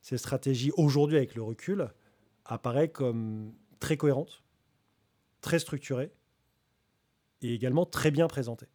cette 0.00 0.18
stratégie 0.18 0.70
aujourd'hui 0.76 1.16
avec 1.16 1.34
le 1.34 1.42
recul 1.42 1.90
apparaît 2.44 2.88
comme 2.88 3.52
très 3.80 3.96
cohérente, 3.96 4.42
très 5.40 5.58
structurée 5.58 6.12
et 7.40 7.52
également 7.52 7.84
très 7.84 8.10
bien 8.10 8.28
présentée. 8.28 8.71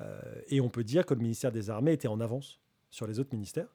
Euh, 0.00 0.20
et 0.48 0.60
on 0.60 0.68
peut 0.68 0.84
dire 0.84 1.06
que 1.06 1.14
le 1.14 1.20
ministère 1.20 1.52
des 1.52 1.70
Armées 1.70 1.92
était 1.92 2.08
en 2.08 2.20
avance 2.20 2.60
sur 2.90 3.06
les 3.06 3.18
autres 3.18 3.32
ministères. 3.32 3.68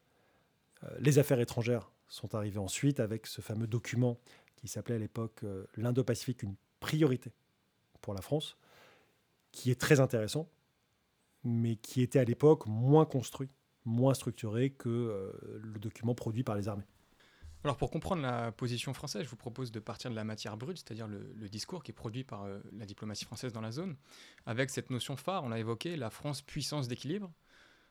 Euh, 0.84 0.88
les 1.00 1.20
affaires 1.20 1.40
étrangères 1.40 1.92
sont 2.08 2.36
arrivées 2.36 2.60
ensuite 2.60 3.00
avec 3.00 3.28
ce 3.28 3.42
fameux 3.42 3.68
document 3.68 4.18
qui 4.56 4.68
s'appelait 4.68 4.96
à 4.96 5.00
l'époque 5.00 5.44
euh, 5.44 5.66
l'Indo-Pacifique, 5.76 6.44
une 6.44 6.56
priorité 6.80 7.32
pour 8.02 8.14
la 8.14 8.22
France, 8.22 8.58
qui 9.52 9.72
est 9.72 9.80
très 9.80 10.00
intéressant, 10.00 10.50
mais 11.44 11.76
qui 11.76 12.02
était 12.02 12.20
à 12.20 12.24
l'époque 12.24 12.66
moins 12.68 13.06
construit, 13.06 13.50
moins 13.86 14.14
structuré 14.14 14.70
que 14.70 15.34
le 15.62 15.80
document 15.80 16.14
produit 16.14 16.44
par 16.44 16.56
les 16.56 16.68
armées. 16.68 16.86
Alors 17.64 17.76
pour 17.76 17.92
comprendre 17.92 18.22
la 18.22 18.54
position 18.54 18.94
française, 18.94 19.24
je 19.24 19.30
vous 19.30 19.36
propose 19.36 19.72
de 19.72 19.80
partir 19.80 20.10
de 20.10 20.16
la 20.16 20.24
matière 20.24 20.56
brute, 20.56 20.78
c'est-à-dire 20.78 21.08
le, 21.08 21.50
discours 21.50 21.84
qui 21.84 21.92
est 21.92 21.94
produit 21.94 22.24
par 22.24 22.44
euh, 22.44 22.60
la 22.72 22.86
diplomatie 22.86 23.26
française 23.26 23.52
dans 23.52 23.60
la 23.60 23.72
zone, 23.72 23.98
avec 24.46 24.70
cette 24.70 24.90
notion 24.90 25.18
phare, 25.18 25.44
on 25.44 25.50
l'a 25.50 25.60
évoqué, 25.60 25.98
la 25.98 26.10
France 26.10 26.42
puissance 26.42 26.88
d'équilibre. 26.88 27.32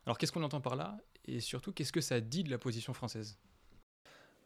Alors 0.07 0.17
qu'est-ce 0.17 0.33
qu'on 0.33 0.43
entend 0.43 0.63
par 0.63 0.75
là? 0.75 0.97
Et 1.27 1.41
surtout, 1.41 1.73
qu'est-ce 1.73 1.93
que 1.93 2.01
ça 2.01 2.21
dit 2.21 2.45
de 2.45 2.51
la 2.51 2.57
position 2.57 2.95
française? 2.95 3.39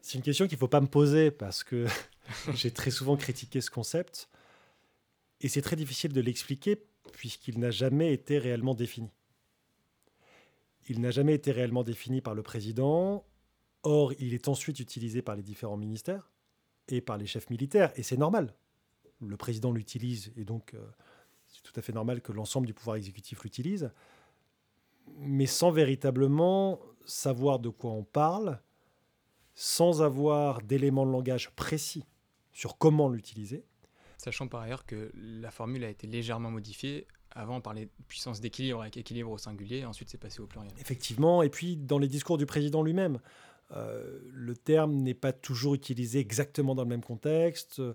C'est 0.01 0.17
une 0.17 0.23
question 0.23 0.47
qu'il 0.47 0.57
ne 0.57 0.59
faut 0.59 0.67
pas 0.67 0.81
me 0.81 0.87
poser 0.87 1.31
parce 1.31 1.63
que 1.63 1.87
j'ai 2.53 2.71
très 2.71 2.91
souvent 2.91 3.15
critiqué 3.15 3.61
ce 3.61 3.71
concept. 3.71 4.27
Et 5.39 5.47
c'est 5.47 5.61
très 5.61 5.77
difficile 5.77 6.11
de 6.11 6.19
l'expliquer 6.19 6.83
puisqu'il 7.13 7.59
n'a 7.59 7.71
jamais 7.71 8.11
été 8.11 8.37
réellement 8.37 8.75
défini. 8.75 9.11
Il 10.89 10.99
n'a 10.99 11.11
jamais 11.11 11.33
été 11.33 11.53
réellement 11.53 11.83
défini 11.83 12.19
par 12.19 12.35
le 12.35 12.43
président 12.43 13.25
Or, 13.83 14.13
il 14.19 14.33
est 14.33 14.47
ensuite 14.47 14.79
utilisé 14.79 15.21
par 15.21 15.35
les 15.35 15.43
différents 15.43 15.77
ministères 15.77 16.31
et 16.87 17.01
par 17.01 17.17
les 17.17 17.25
chefs 17.25 17.49
militaires, 17.49 17.91
et 17.95 18.03
c'est 18.03 18.17
normal. 18.17 18.53
Le 19.21 19.37
président 19.37 19.71
l'utilise 19.71 20.31
et 20.35 20.43
donc 20.43 20.73
euh, 20.73 20.85
c'est 21.47 21.61
tout 21.61 21.73
à 21.75 21.81
fait 21.81 21.93
normal 21.93 22.21
que 22.21 22.31
l'ensemble 22.31 22.67
du 22.67 22.73
pouvoir 22.73 22.97
exécutif 22.97 23.43
l'utilise, 23.43 23.91
mais 25.17 25.45
sans 25.45 25.71
véritablement 25.71 26.79
savoir 27.05 27.59
de 27.59 27.69
quoi 27.69 27.91
on 27.91 28.03
parle, 28.03 28.59
sans 29.53 30.01
avoir 30.01 30.61
d'éléments 30.61 31.05
de 31.05 31.11
langage 31.11 31.51
précis 31.51 32.05
sur 32.51 32.77
comment 32.77 33.09
l'utiliser. 33.09 33.65
Sachant 34.17 34.47
par 34.47 34.61
ailleurs 34.61 34.85
que 34.85 35.11
la 35.15 35.51
formule 35.51 35.83
a 35.83 35.89
été 35.89 36.07
légèrement 36.07 36.49
modifiée. 36.49 37.07
Avant, 37.31 37.57
on 37.57 37.61
parlait 37.61 37.85
de 37.85 37.91
puissance 38.07 38.39
d'équilibre 38.39 38.81
avec 38.81 38.95
équilibre 38.95 39.31
au 39.31 39.37
singulier, 39.37 39.85
ensuite 39.85 40.09
c'est 40.09 40.19
passé 40.19 40.39
au 40.39 40.45
pluriel. 40.45 40.71
Effectivement, 40.79 41.41
et 41.41 41.49
puis 41.49 41.75
dans 41.75 41.97
les 41.97 42.07
discours 42.07 42.37
du 42.37 42.45
président 42.45 42.83
lui-même, 42.83 43.19
euh, 43.71 44.19
le 44.31 44.55
terme 44.55 44.93
n'est 44.93 45.13
pas 45.13 45.33
toujours 45.33 45.73
utilisé 45.73 46.19
exactement 46.19 46.75
dans 46.75 46.83
le 46.83 46.89
même 46.89 47.03
contexte. 47.03 47.79
Euh, 47.79 47.93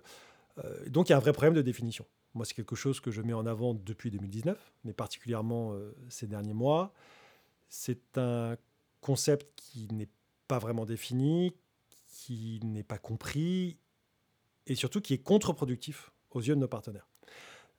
donc 0.87 1.09
il 1.09 1.11
y 1.11 1.13
a 1.13 1.17
un 1.17 1.21
vrai 1.21 1.33
problème 1.33 1.53
de 1.53 1.61
définition. 1.61 2.05
Moi, 2.35 2.45
c'est 2.45 2.53
quelque 2.53 2.75
chose 2.75 2.99
que 2.99 3.11
je 3.11 3.21
mets 3.21 3.33
en 3.33 3.45
avant 3.45 3.73
depuis 3.73 4.11
2019, 4.11 4.57
mais 4.83 4.93
particulièrement 4.93 5.73
euh, 5.73 5.95
ces 6.09 6.27
derniers 6.27 6.53
mois. 6.53 6.93
C'est 7.69 8.17
un 8.17 8.55
concept 9.01 9.51
qui 9.55 9.87
n'est 9.91 10.09
pas 10.47 10.59
vraiment 10.59 10.85
défini, 10.85 11.53
qui 12.07 12.59
n'est 12.63 12.83
pas 12.83 12.97
compris 12.97 13.77
et 14.67 14.75
surtout 14.75 15.01
qui 15.01 15.13
est 15.13 15.19
contre-productif 15.23 16.11
aux 16.31 16.41
yeux 16.41 16.55
de 16.55 16.59
nos 16.59 16.67
partenaires. 16.67 17.07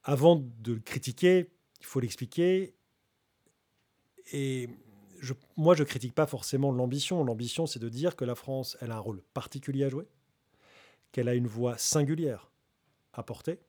Avant 0.03 0.37
de 0.37 0.73
le 0.73 0.81
critiquer, 0.81 1.51
il 1.81 1.87
faut 1.87 2.01
l'expliquer. 2.01 2.75
Et 4.33 4.69
moi, 5.57 5.75
je 5.75 5.85
critique 5.85 6.15
pas 6.15 6.27
forcément 6.27 6.73
l'ambition. 6.73 7.23
L'ambition, 7.25 7.67
c'est 7.67 7.79
de 7.79 7.89
dire 7.89 8.17
que 8.17 8.25
la 8.25 8.35
France, 8.35 8.77
elle 8.81 8.91
a 8.93 8.97
un 8.97 9.01
rôle 9.01 9.23
particulier 9.35 9.85
à 9.85 9.89
jouer, 9.89 10.07
qu'elle 11.13 11.29
a 11.29 11.35
une 11.35 11.47
voix 11.47 11.77
singulière 11.79 12.51
à 13.13 13.23
porter, 13.23 13.61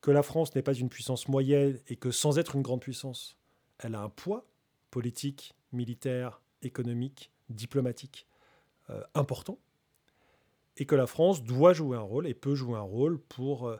que 0.00 0.10
la 0.10 0.22
France 0.22 0.54
n'est 0.54 0.62
pas 0.62 0.74
une 0.74 0.88
puissance 0.88 1.28
moyenne 1.28 1.78
et 1.88 1.96
que 1.96 2.10
sans 2.10 2.38
être 2.38 2.56
une 2.56 2.62
grande 2.62 2.80
puissance, 2.80 3.36
elle 3.78 3.94
a 3.94 4.00
un 4.00 4.08
poids 4.08 4.46
politique, 4.90 5.54
militaire, 5.72 6.42
économique, 6.62 7.30
diplomatique 7.48 8.26
euh, 8.90 9.02
important, 9.14 9.58
et 10.76 10.86
que 10.86 10.94
la 10.94 11.06
France 11.06 11.42
doit 11.42 11.72
jouer 11.72 11.96
un 11.96 12.02
rôle 12.02 12.26
et 12.26 12.34
peut 12.34 12.54
jouer 12.54 12.76
un 12.76 12.82
rôle 12.82 13.18
pour 13.18 13.68
euh, 13.68 13.76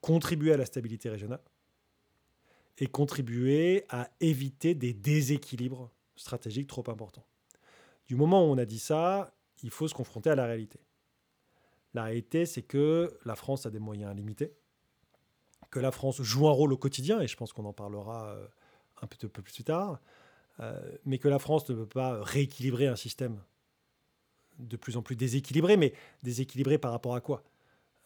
contribuer 0.00 0.52
à 0.52 0.56
la 0.56 0.66
stabilité 0.66 1.08
régionale 1.08 1.40
et 2.80 2.86
contribuer 2.86 3.84
à 3.90 4.10
éviter 4.20 4.74
des 4.74 4.92
déséquilibres 4.92 5.90
stratégiques 6.16 6.66
trop 6.66 6.84
importants. 6.88 7.24
Du 8.08 8.16
moment 8.16 8.44
où 8.44 8.52
on 8.52 8.58
a 8.58 8.64
dit 8.64 8.78
ça, 8.78 9.32
il 9.62 9.70
faut 9.70 9.86
se 9.86 9.94
confronter 9.94 10.30
à 10.30 10.34
la 10.34 10.46
réalité. 10.46 10.80
La 11.94 12.04
réalité, 12.04 12.46
c'est 12.46 12.62
que 12.62 13.16
la 13.24 13.36
France 13.36 13.66
a 13.66 13.70
des 13.70 13.78
moyens 13.78 14.14
limités, 14.16 14.52
que 15.70 15.78
la 15.78 15.92
France 15.92 16.22
joue 16.22 16.48
un 16.48 16.52
rôle 16.52 16.72
au 16.72 16.76
quotidien, 16.76 17.20
et 17.20 17.28
je 17.28 17.36
pense 17.36 17.52
qu'on 17.52 17.64
en 17.64 17.72
parlera 17.72 18.30
euh, 18.30 18.46
un 19.02 19.06
peu 19.06 19.28
plus 19.28 19.64
tard, 19.64 20.00
euh, 20.60 20.80
mais 21.04 21.18
que 21.18 21.28
la 21.28 21.38
France 21.38 21.68
ne 21.68 21.74
peut 21.74 21.86
pas 21.86 22.22
rééquilibrer 22.22 22.86
un 22.86 22.96
système 22.96 23.40
de 24.58 24.76
plus 24.76 24.96
en 24.96 25.02
plus 25.02 25.16
déséquilibré, 25.16 25.76
mais 25.76 25.92
déséquilibré 26.22 26.78
par 26.78 26.92
rapport 26.92 27.14
à 27.14 27.20
quoi? 27.20 27.44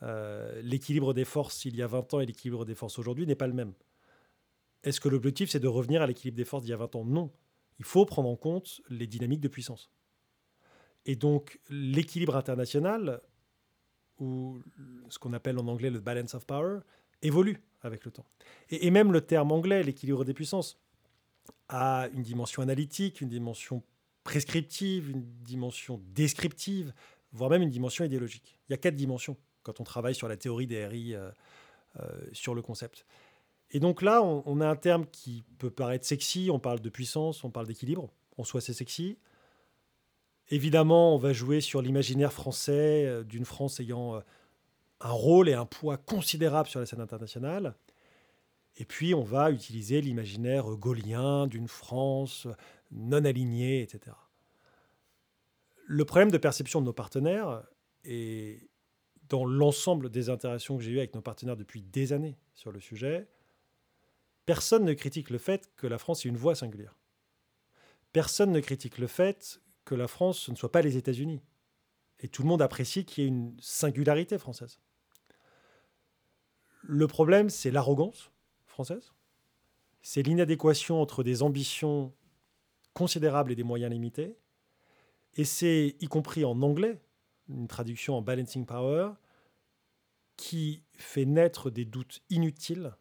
Euh, 0.02 0.60
L'équilibre 0.62 1.14
des 1.14 1.24
forces 1.24 1.64
il 1.64 1.76
y 1.76 1.82
a 1.82 1.86
20 1.86 2.14
ans 2.14 2.20
et 2.20 2.26
l'équilibre 2.26 2.64
des 2.64 2.74
forces 2.74 2.98
aujourd'hui 2.98 3.26
n'est 3.26 3.34
pas 3.34 3.46
le 3.46 3.54
même. 3.54 3.72
Est-ce 4.84 5.00
que 5.00 5.08
l'objectif 5.08 5.50
c'est 5.50 5.60
de 5.60 5.68
revenir 5.68 6.02
à 6.02 6.06
l'équilibre 6.06 6.36
des 6.36 6.44
forces 6.44 6.62
d'il 6.62 6.70
y 6.70 6.74
a 6.74 6.76
20 6.76 6.96
ans? 6.96 7.04
Non. 7.04 7.32
Il 7.78 7.84
faut 7.84 8.04
prendre 8.04 8.28
en 8.28 8.36
compte 8.36 8.80
les 8.88 9.06
dynamiques 9.06 9.40
de 9.40 9.48
puissance. 9.48 9.90
Et 11.06 11.16
donc 11.16 11.58
l'équilibre 11.68 12.36
international, 12.36 13.20
ou 14.18 14.60
ce 15.08 15.18
qu'on 15.18 15.32
appelle 15.32 15.58
en 15.58 15.66
anglais 15.66 15.90
le 15.90 16.00
balance 16.00 16.34
of 16.34 16.46
power, 16.46 16.80
évolue 17.22 17.60
avec 17.82 18.04
le 18.04 18.10
temps. 18.10 18.26
Et, 18.70 18.90
même 18.90 19.12
le 19.12 19.20
terme 19.20 19.52
anglais, 19.52 19.82
l'équilibre 19.82 20.24
des 20.24 20.34
puissances, 20.34 20.78
a 21.68 22.08
une 22.14 22.22
dimension 22.22 22.62
analytique, 22.62 23.20
une 23.20 23.28
dimension 23.28 23.82
prescriptive, 24.22 25.10
une 25.10 25.24
dimension 25.42 26.00
descriptive, 26.14 26.94
voire 27.32 27.50
même 27.50 27.62
une 27.62 27.70
dimension 27.70 28.04
idéologique. 28.04 28.58
Il 28.68 28.72
y 28.72 28.74
a 28.74 28.78
quatre 28.78 28.94
dimensions 28.94 29.36
quand 29.62 29.80
on 29.80 29.84
travaille 29.84 30.14
sur 30.14 30.28
la 30.28 30.36
théorie 30.36 30.66
des 30.66 30.86
RI, 30.86 31.14
euh, 31.14 31.30
euh, 32.00 32.26
sur 32.32 32.54
le 32.54 32.62
concept. 32.62 33.06
Et 33.74 33.80
donc 33.80 34.02
là, 34.02 34.22
on, 34.22 34.60
a 34.60 34.68
un 34.68 34.76
terme 34.76 35.04
qui 35.04 35.44
peut 35.58 35.68
paraître 35.68 36.06
sexy, 36.06 36.48
on 36.50 36.60
parle 36.60 36.78
de 36.78 36.88
puissance, 36.88 37.42
on 37.42 37.50
parle 37.50 37.66
d'équilibre, 37.66 38.08
en 38.38 38.44
soi 38.44 38.60
c'est 38.60 38.72
sexy. 38.72 39.18
Évidemment, 40.48 41.12
on 41.14 41.18
va 41.18 41.32
jouer 41.32 41.60
sur 41.60 41.82
l'imaginaire 41.82 42.32
français 42.32 43.04
euh, 43.04 43.24
d'une 43.24 43.44
France 43.44 43.80
ayant 43.80 44.22
un 45.00 45.10
rôle 45.10 45.48
et 45.48 45.54
un 45.54 45.66
poids 45.66 45.96
considérable 45.96 46.68
sur 46.68 46.78
la 46.78 46.86
scène 46.86 47.00
internationale. 47.00 47.74
Et 48.76 48.84
puis, 48.84 49.12
on 49.12 49.24
va 49.24 49.50
utiliser 49.50 50.00
l'imaginaire 50.00 50.66
gaulien 50.76 51.48
d'une 51.48 51.68
France 51.68 52.46
non 52.92 53.24
alignée, 53.24 53.82
etc. 53.82 54.16
Le 55.86 56.04
problème 56.04 56.30
de 56.30 56.38
perception 56.38 56.80
de 56.80 56.86
nos 56.86 56.92
partenaires, 56.92 57.64
et 58.04 58.68
dans 59.28 59.44
l'ensemble 59.44 60.10
des 60.10 60.30
interactions 60.30 60.76
que 60.76 60.84
j'ai 60.84 60.92
eues 60.92 60.98
avec 60.98 61.14
nos 61.14 61.22
partenaires 61.22 61.56
depuis 61.56 61.82
des 61.82 62.12
années 62.12 62.36
sur 62.54 62.70
le 62.70 62.78
sujet, 62.78 63.26
personne 64.46 64.84
ne 64.84 64.92
critique 64.92 65.30
le 65.30 65.38
fait 65.38 65.70
que 65.76 65.86
la 65.86 65.98
France 65.98 66.24
ait 66.24 66.28
une 66.28 66.36
voix 66.36 66.54
singulière. 66.54 66.98
Personne 68.12 68.52
ne 68.52 68.60
critique 68.60 68.98
le 68.98 69.06
fait 69.06 69.60
que 69.84 69.94
la 69.94 70.08
France 70.08 70.38
ce 70.38 70.50
ne 70.50 70.56
soit 70.56 70.72
pas 70.72 70.82
les 70.82 70.96
États-Unis. 70.96 71.42
Et 72.20 72.28
tout 72.28 72.42
le 72.42 72.48
monde 72.48 72.62
apprécie 72.62 73.04
qu'il 73.04 73.24
y 73.24 73.26
ait 73.26 73.28
une 73.28 73.56
singularité 73.60 74.38
française. 74.38 74.80
Le 76.82 77.06
problème, 77.06 77.50
c'est 77.50 77.70
l'arrogance 77.70 78.30
française. 78.66 79.12
C'est 80.02 80.22
l'inadéquation 80.22 81.00
entre 81.00 81.22
des 81.22 81.42
ambitions 81.42 82.14
considérables 82.92 83.52
et 83.52 83.56
des 83.56 83.62
moyens 83.62 83.92
limités. 83.92 84.36
Et 85.34 85.44
c'est, 85.44 85.96
y 85.98 86.06
compris 86.06 86.44
en 86.44 86.60
anglais, 86.62 87.00
une 87.48 87.66
traduction 87.68 88.16
en 88.16 88.22
balancing 88.22 88.66
power, 88.66 89.12
qui 90.36 90.82
fait 90.92 91.24
naître 91.24 91.70
des 91.70 91.84
doutes 91.84 92.22
inutiles 92.30 92.94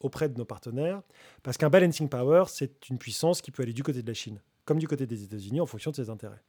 auprès 0.00 0.28
de 0.28 0.36
nos 0.36 0.44
partenaires, 0.44 1.02
parce 1.42 1.56
qu'un 1.56 1.70
balancing 1.70 2.08
power, 2.08 2.44
c'est 2.48 2.88
une 2.88 2.98
puissance 2.98 3.40
qui 3.40 3.50
peut 3.50 3.62
aller 3.62 3.72
du 3.72 3.82
côté 3.82 4.02
de 4.02 4.06
la 4.06 4.14
Chine, 4.14 4.42
comme 4.64 4.78
du 4.78 4.88
côté 4.88 5.06
des 5.06 5.22
États-Unis, 5.22 5.60
en 5.60 5.66
fonction 5.66 5.90
de 5.90 5.96
ses 5.96 6.10
intérêts. 6.10 6.42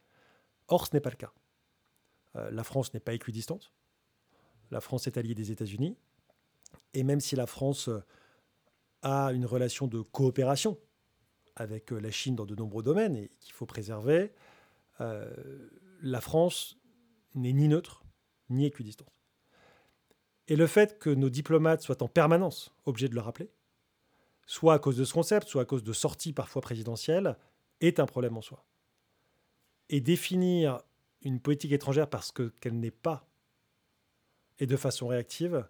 Or, 0.68 0.88
ce 0.88 0.94
n'est 0.94 1.00
pas 1.00 1.10
le 1.10 1.16
cas. 1.16 1.32
Euh, 2.36 2.52
la 2.52 2.64
France 2.64 2.94
n'est 2.94 3.00
pas 3.00 3.14
équidistante. 3.14 3.72
La 4.70 4.82
France 4.82 5.08
est 5.08 5.18
alliée 5.18 5.36
des 5.36 5.52
États-Unis. 5.52 5.98
Et 6.94 7.04
même 7.04 7.20
si 7.20 7.36
la 7.36 7.46
France 7.46 7.88
euh, 7.88 8.04
a 9.02 9.32
une 9.32 9.46
relation 9.46 9.88
de 9.88 10.02
coopération 10.02 10.78
avec 11.56 11.94
euh, 11.94 12.00
la 12.00 12.12
Chine 12.12 12.36
dans 12.36 12.46
de 12.46 12.56
nombreux 12.56 12.84
domaines 12.84 13.16
et 13.16 13.30
qu'il 13.40 13.54
faut 13.54 13.66
préserver, 13.66 14.34
la 16.02 16.22
France 16.22 16.76
n'est 17.36 17.54
ni 17.54 17.68
neutre 17.68 18.04
ni 18.50 18.66
équidistante. 18.66 19.17
Et 20.48 20.56
le 20.56 20.68
fait 20.68 20.98
que 21.00 21.10
nos 21.10 21.30
diplomates 21.30 21.82
soient 21.82 22.02
en 22.04 22.08
permanence 22.08 22.72
obligés 22.86 23.10
de 23.10 23.16
le 23.16 23.22
rappeler, 23.22 23.50
soit 24.46 24.74
à 24.74 24.80
cause 24.80 24.98
de 24.98 25.04
ce 25.04 25.14
concept, 25.14 25.48
soit 25.48 25.64
à 25.64 25.66
cause 25.66 25.84
de 25.84 25.94
sorties 25.94 26.34
parfois 26.34 26.62
présidentielles, 26.62 27.38
est 27.82 28.00
un 28.00 28.06
problème 28.06 28.38
en 28.38 28.42
soi. 28.42 28.66
Et 29.90 30.02
définir 30.02 30.82
une 31.22 31.40
politique 31.40 31.72
étrangère 31.72 32.10
parce 32.10 32.32
qu'elle 32.32 32.80
n'est 32.80 32.92
pas, 32.92 33.30
et 34.60 34.66
de 34.66 34.78
façon 34.78 35.08
réactive, 35.08 35.68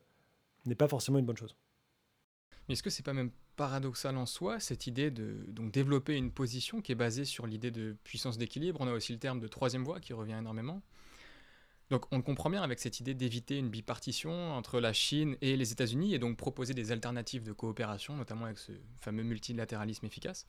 n'est 0.66 0.76
pas 0.76 0.88
forcément 0.88 1.18
une 1.18 1.26
bonne 1.26 1.38
chose. 1.38 1.56
Mais 2.68 2.74
est-ce 2.74 2.84
que 2.84 2.90
c'est 2.90 3.04
pas 3.04 3.14
même 3.14 3.32
paradoxal 3.56 4.18
en 4.18 4.26
soi, 4.26 4.60
cette 4.60 4.88
idée 4.88 5.10
de 5.10 5.46
donc, 5.48 5.72
développer 5.72 6.16
une 6.16 6.32
position 6.32 6.82
qui 6.82 6.92
est 6.92 6.96
basée 6.96 7.26
sur 7.26 7.48
l'idée 7.48 7.72
de 7.72 7.96
puissance 8.04 8.38
d'équilibre? 8.38 8.80
On 8.82 8.88
a 8.88 8.94
aussi 8.94 9.14
le 9.14 9.20
terme 9.20 9.40
de 9.40 9.48
troisième 9.48 9.84
voie 9.84 10.00
qui 10.00 10.14
revient 10.14 10.36
énormément. 10.38 10.82
Donc 11.90 12.06
on 12.12 12.18
le 12.18 12.24
comprend 12.24 12.50
bien 12.50 12.62
avec 12.62 12.80
cette 12.80 13.00
idée 13.00 13.14
d'éviter 13.14 13.58
une 13.58 13.70
bipartition 13.70 14.52
entre 14.52 14.80
la 14.80 14.92
Chine 14.92 15.38
et 15.42 15.56
les 15.56 15.72
États-Unis 15.72 16.14
et 16.14 16.20
donc 16.20 16.38
proposer 16.38 16.74
des 16.74 16.92
alternatives 16.92 17.44
de 17.44 17.54
coopération, 17.54 18.16
notamment 18.16 18.46
avec 18.46 18.58
ce 18.58 18.74
fameux 19.00 19.24
multilatéralisme 19.24 20.06
efficace. 20.06 20.46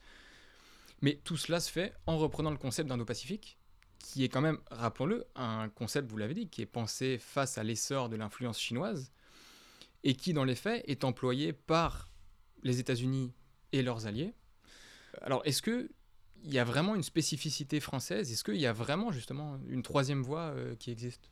Mais 1.00 1.20
tout 1.22 1.36
cela 1.36 1.60
se 1.60 1.70
fait 1.70 1.94
en 2.06 2.18
reprenant 2.18 2.50
le 2.50 2.56
concept 2.56 2.88
d'Indo-Pacifique, 2.88 3.56
qui 4.00 4.24
est 4.24 4.28
quand 4.28 4.40
même, 4.40 4.58
rappelons-le, 4.70 5.26
un 5.36 5.68
concept, 5.68 6.10
vous 6.10 6.16
l'avez 6.16 6.34
dit, 6.34 6.48
qui 6.48 6.62
est 6.62 6.66
pensé 6.66 7.18
face 7.18 7.56
à 7.56 7.62
l'essor 7.62 8.08
de 8.08 8.16
l'influence 8.16 8.58
chinoise 8.58 9.12
et 10.02 10.14
qui, 10.14 10.32
dans 10.32 10.44
les 10.44 10.54
faits, 10.56 10.82
est 10.88 11.04
employé 11.04 11.52
par 11.52 12.10
les 12.62 12.80
États-Unis 12.80 13.32
et 13.72 13.82
leurs 13.82 14.06
alliés. 14.06 14.34
Alors, 15.22 15.42
est-ce 15.44 15.62
que 15.62 15.90
il 16.44 16.52
y 16.52 16.58
a 16.58 16.64
vraiment 16.64 16.94
une 16.94 17.02
spécificité 17.02 17.80
française 17.80 18.30
Est-ce 18.30 18.44
qu'il 18.44 18.56
y 18.56 18.66
a 18.66 18.72
vraiment 18.72 19.10
justement 19.10 19.58
une 19.68 19.82
troisième 19.82 20.22
voie 20.22 20.52
euh, 20.54 20.74
qui 20.76 20.90
existe? 20.90 21.30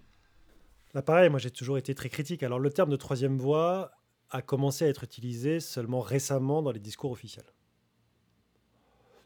Là, 0.95 1.03
pareil, 1.03 1.31
moi 1.31 1.39
j'ai 1.39 1.51
toujours 1.51 1.79
été 1.79 1.95
très 1.95 2.09
critique. 2.09 2.43
Alors, 2.43 2.59
le 2.59 2.71
terme 2.71 2.91
de 2.91 2.97
troisième 2.97 3.39
voie 3.39 3.93
a 4.31 4.43
commencé 4.43 4.85
à 4.85 4.89
être 4.89 5.05
utilisé 5.05 5.61
seulement 5.61 6.01
récemment 6.01 6.63
dans 6.63 6.73
les 6.73 6.81
discours 6.81 7.11
officiels. 7.11 7.53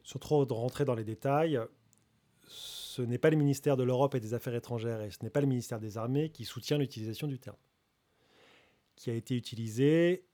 Sans 0.02 0.18
trop 0.18 0.44
rentrer 0.44 0.84
dans 0.84 0.94
les 0.94 1.04
détails, 1.04 1.60
ce 2.46 3.02
n'est 3.02 3.18
pas 3.18 3.30
le 3.30 3.36
ministère 3.36 3.76
de 3.76 3.84
l'Europe 3.84 4.14
et 4.14 4.20
des 4.20 4.34
Affaires 4.34 4.54
étrangères 4.54 5.00
et 5.00 5.10
ce 5.10 5.18
n'est 5.22 5.30
pas 5.30 5.40
le 5.40 5.46
ministère 5.46 5.80
des 5.80 5.96
Armées 5.96 6.30
qui 6.30 6.44
soutient 6.44 6.78
l'utilisation 6.78 7.28
du 7.28 7.38
terme 7.38 7.56
qui 9.00 9.10
a 9.10 9.14
été 9.14 9.34
utilisé 9.34 10.26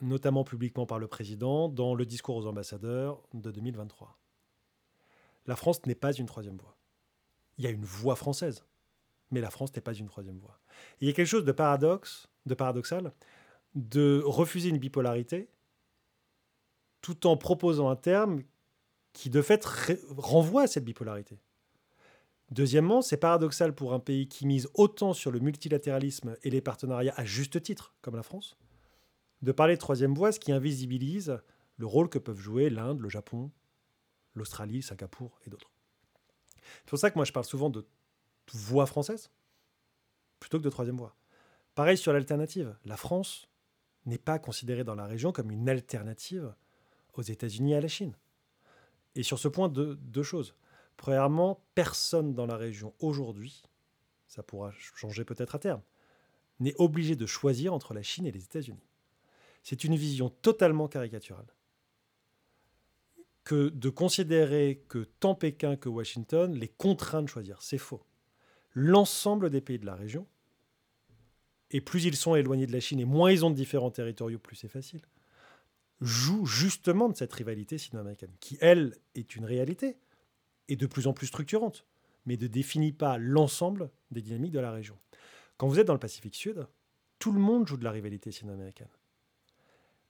notamment 0.00 0.44
publiquement 0.44 0.86
par 0.86 1.00
le 1.00 1.08
président 1.08 1.68
dans 1.68 1.96
le 1.96 2.06
discours 2.06 2.36
aux 2.36 2.46
ambassadeurs 2.46 3.20
de 3.34 3.50
2023. 3.50 4.16
La 5.46 5.56
France 5.56 5.84
n'est 5.86 5.94
pas 5.94 6.12
une 6.12 6.26
troisième 6.26 6.56
voie. 6.56 6.76
Il 7.58 7.64
y 7.64 7.66
a 7.66 7.70
une 7.70 7.84
voie 7.84 8.16
française, 8.16 8.64
mais 9.30 9.40
la 9.40 9.50
France 9.50 9.74
n'est 9.74 9.82
pas 9.82 9.94
une 9.94 10.06
troisième 10.06 10.38
voie. 10.38 10.60
il 11.00 11.08
y 11.08 11.10
a 11.10 11.14
quelque 11.14 11.26
chose 11.26 11.44
de 11.44 11.54
de 12.46 12.54
paradoxal, 12.54 13.12
de 13.74 14.22
refuser 14.24 14.68
une 14.68 14.78
bipolarité 14.78 15.48
tout 17.00 17.26
en 17.26 17.36
proposant 17.36 17.88
un 17.88 17.96
terme 17.96 18.42
qui 19.12 19.30
de 19.30 19.40
fait 19.42 19.64
renvoie 20.16 20.62
à 20.62 20.66
cette 20.66 20.84
bipolarité. 20.84 21.38
Deuxièmement, 22.50 23.02
c'est 23.02 23.16
paradoxal 23.16 23.74
pour 23.74 23.92
un 23.92 23.98
pays 23.98 24.28
qui 24.28 24.46
mise 24.46 24.68
autant 24.74 25.12
sur 25.12 25.30
le 25.30 25.40
multilatéralisme 25.40 26.36
et 26.42 26.50
les 26.50 26.60
partenariats 26.60 27.14
à 27.16 27.24
juste 27.24 27.62
titre, 27.62 27.94
comme 28.02 28.16
la 28.16 28.22
France, 28.22 28.56
de 29.42 29.52
parler 29.52 29.74
de 29.74 29.80
troisième 29.80 30.14
voie, 30.14 30.32
ce 30.32 30.40
qui 30.40 30.52
invisibilise 30.52 31.38
le 31.76 31.86
rôle 31.86 32.08
que 32.08 32.18
peuvent 32.18 32.38
jouer 32.38 32.70
l'Inde, 32.70 33.00
le 33.00 33.08
Japon, 33.08 33.50
l'Australie, 34.38 34.82
Singapour 34.82 35.38
et 35.46 35.50
d'autres. 35.50 35.70
C'est 36.80 36.90
pour 36.90 36.98
ça 36.98 37.10
que 37.10 37.18
moi 37.18 37.24
je 37.24 37.32
parle 37.32 37.46
souvent 37.46 37.70
de 37.70 37.86
voie 38.52 38.86
française 38.86 39.30
plutôt 40.40 40.58
que 40.58 40.64
de 40.64 40.70
troisième 40.70 40.96
voie. 40.96 41.16
Pareil 41.74 41.98
sur 41.98 42.12
l'alternative. 42.12 42.76
La 42.84 42.96
France 42.96 43.48
n'est 44.04 44.18
pas 44.18 44.38
considérée 44.38 44.84
dans 44.84 44.94
la 44.94 45.06
région 45.06 45.32
comme 45.32 45.50
une 45.50 45.68
alternative 45.68 46.54
aux 47.14 47.22
États-Unis 47.22 47.72
et 47.72 47.76
à 47.76 47.80
la 47.80 47.88
Chine. 47.88 48.14
Et 49.14 49.22
sur 49.22 49.38
ce 49.38 49.48
point, 49.48 49.68
deux, 49.68 49.96
deux 49.96 50.22
choses. 50.22 50.54
Premièrement, 50.96 51.62
personne 51.74 52.34
dans 52.34 52.46
la 52.46 52.56
région 52.56 52.94
aujourd'hui, 53.00 53.62
ça 54.26 54.42
pourra 54.42 54.72
changer 54.94 55.24
peut-être 55.24 55.54
à 55.54 55.58
terme, 55.58 55.82
n'est 56.60 56.74
obligé 56.78 57.16
de 57.16 57.26
choisir 57.26 57.74
entre 57.74 57.94
la 57.94 58.02
Chine 58.02 58.26
et 58.26 58.32
les 58.32 58.44
États-Unis. 58.44 58.86
C'est 59.62 59.84
une 59.84 59.96
vision 59.96 60.30
totalement 60.30 60.88
caricaturale 60.88 61.46
que 63.46 63.68
de 63.68 63.88
considérer 63.90 64.84
que 64.88 65.06
tant 65.20 65.36
Pékin 65.36 65.76
que 65.76 65.88
Washington 65.88 66.52
les 66.52 66.68
contraint 66.68 67.22
de 67.22 67.28
choisir. 67.28 67.62
C'est 67.62 67.78
faux. 67.78 68.02
L'ensemble 68.74 69.50
des 69.50 69.60
pays 69.60 69.78
de 69.78 69.86
la 69.86 69.94
région, 69.94 70.26
et 71.70 71.80
plus 71.80 72.04
ils 72.04 72.16
sont 72.16 72.34
éloignés 72.34 72.66
de 72.66 72.72
la 72.72 72.80
Chine 72.80 72.98
et 72.98 73.04
moins 73.04 73.30
ils 73.30 73.44
ont 73.44 73.50
de 73.50 73.54
différents 73.54 73.92
territoriaux, 73.92 74.40
plus 74.40 74.56
c'est 74.56 74.68
facile, 74.68 75.00
jouent 76.00 76.44
justement 76.44 77.08
de 77.08 77.16
cette 77.16 77.32
rivalité 77.32 77.78
sino-américaine, 77.78 78.32
qui, 78.40 78.58
elle, 78.60 78.96
est 79.14 79.36
une 79.36 79.44
réalité, 79.44 79.96
et 80.68 80.74
de 80.74 80.86
plus 80.86 81.06
en 81.06 81.12
plus 81.12 81.28
structurante, 81.28 81.86
mais 82.26 82.36
ne 82.36 82.48
définit 82.48 82.92
pas 82.92 83.16
l'ensemble 83.16 83.90
des 84.10 84.22
dynamiques 84.22 84.52
de 84.52 84.60
la 84.60 84.72
région. 84.72 84.98
Quand 85.56 85.68
vous 85.68 85.78
êtes 85.78 85.86
dans 85.86 85.94
le 85.94 86.00
Pacifique 86.00 86.34
Sud, 86.34 86.66
tout 87.20 87.30
le 87.30 87.40
monde 87.40 87.68
joue 87.68 87.76
de 87.76 87.84
la 87.84 87.92
rivalité 87.92 88.32
sino-américaine. 88.32 88.90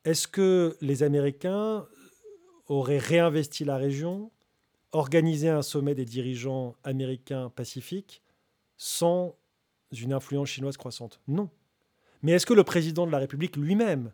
Est-ce 0.05 0.27
que 0.27 0.77
les 0.81 1.03
Américains 1.03 1.87
auraient 2.67 2.99
réinvesti 2.99 3.65
la 3.65 3.77
région, 3.77 4.31
organisé 4.93 5.49
un 5.49 5.63
sommet 5.63 5.95
des 5.95 6.05
dirigeants 6.05 6.75
américains 6.85 7.51
pacifiques 7.51 8.23
sans 8.77 9.37
une 9.93 10.13
influence 10.13 10.49
chinoise 10.49 10.77
croissante 10.77 11.21
Non. 11.29 11.49
Mais 12.23 12.33
est-ce 12.33 12.47
que 12.47 12.55
le 12.55 12.65
président 12.65 13.07
de 13.07 13.13
la 13.13 13.19
République 13.19 13.57
lui-même 13.57 14.13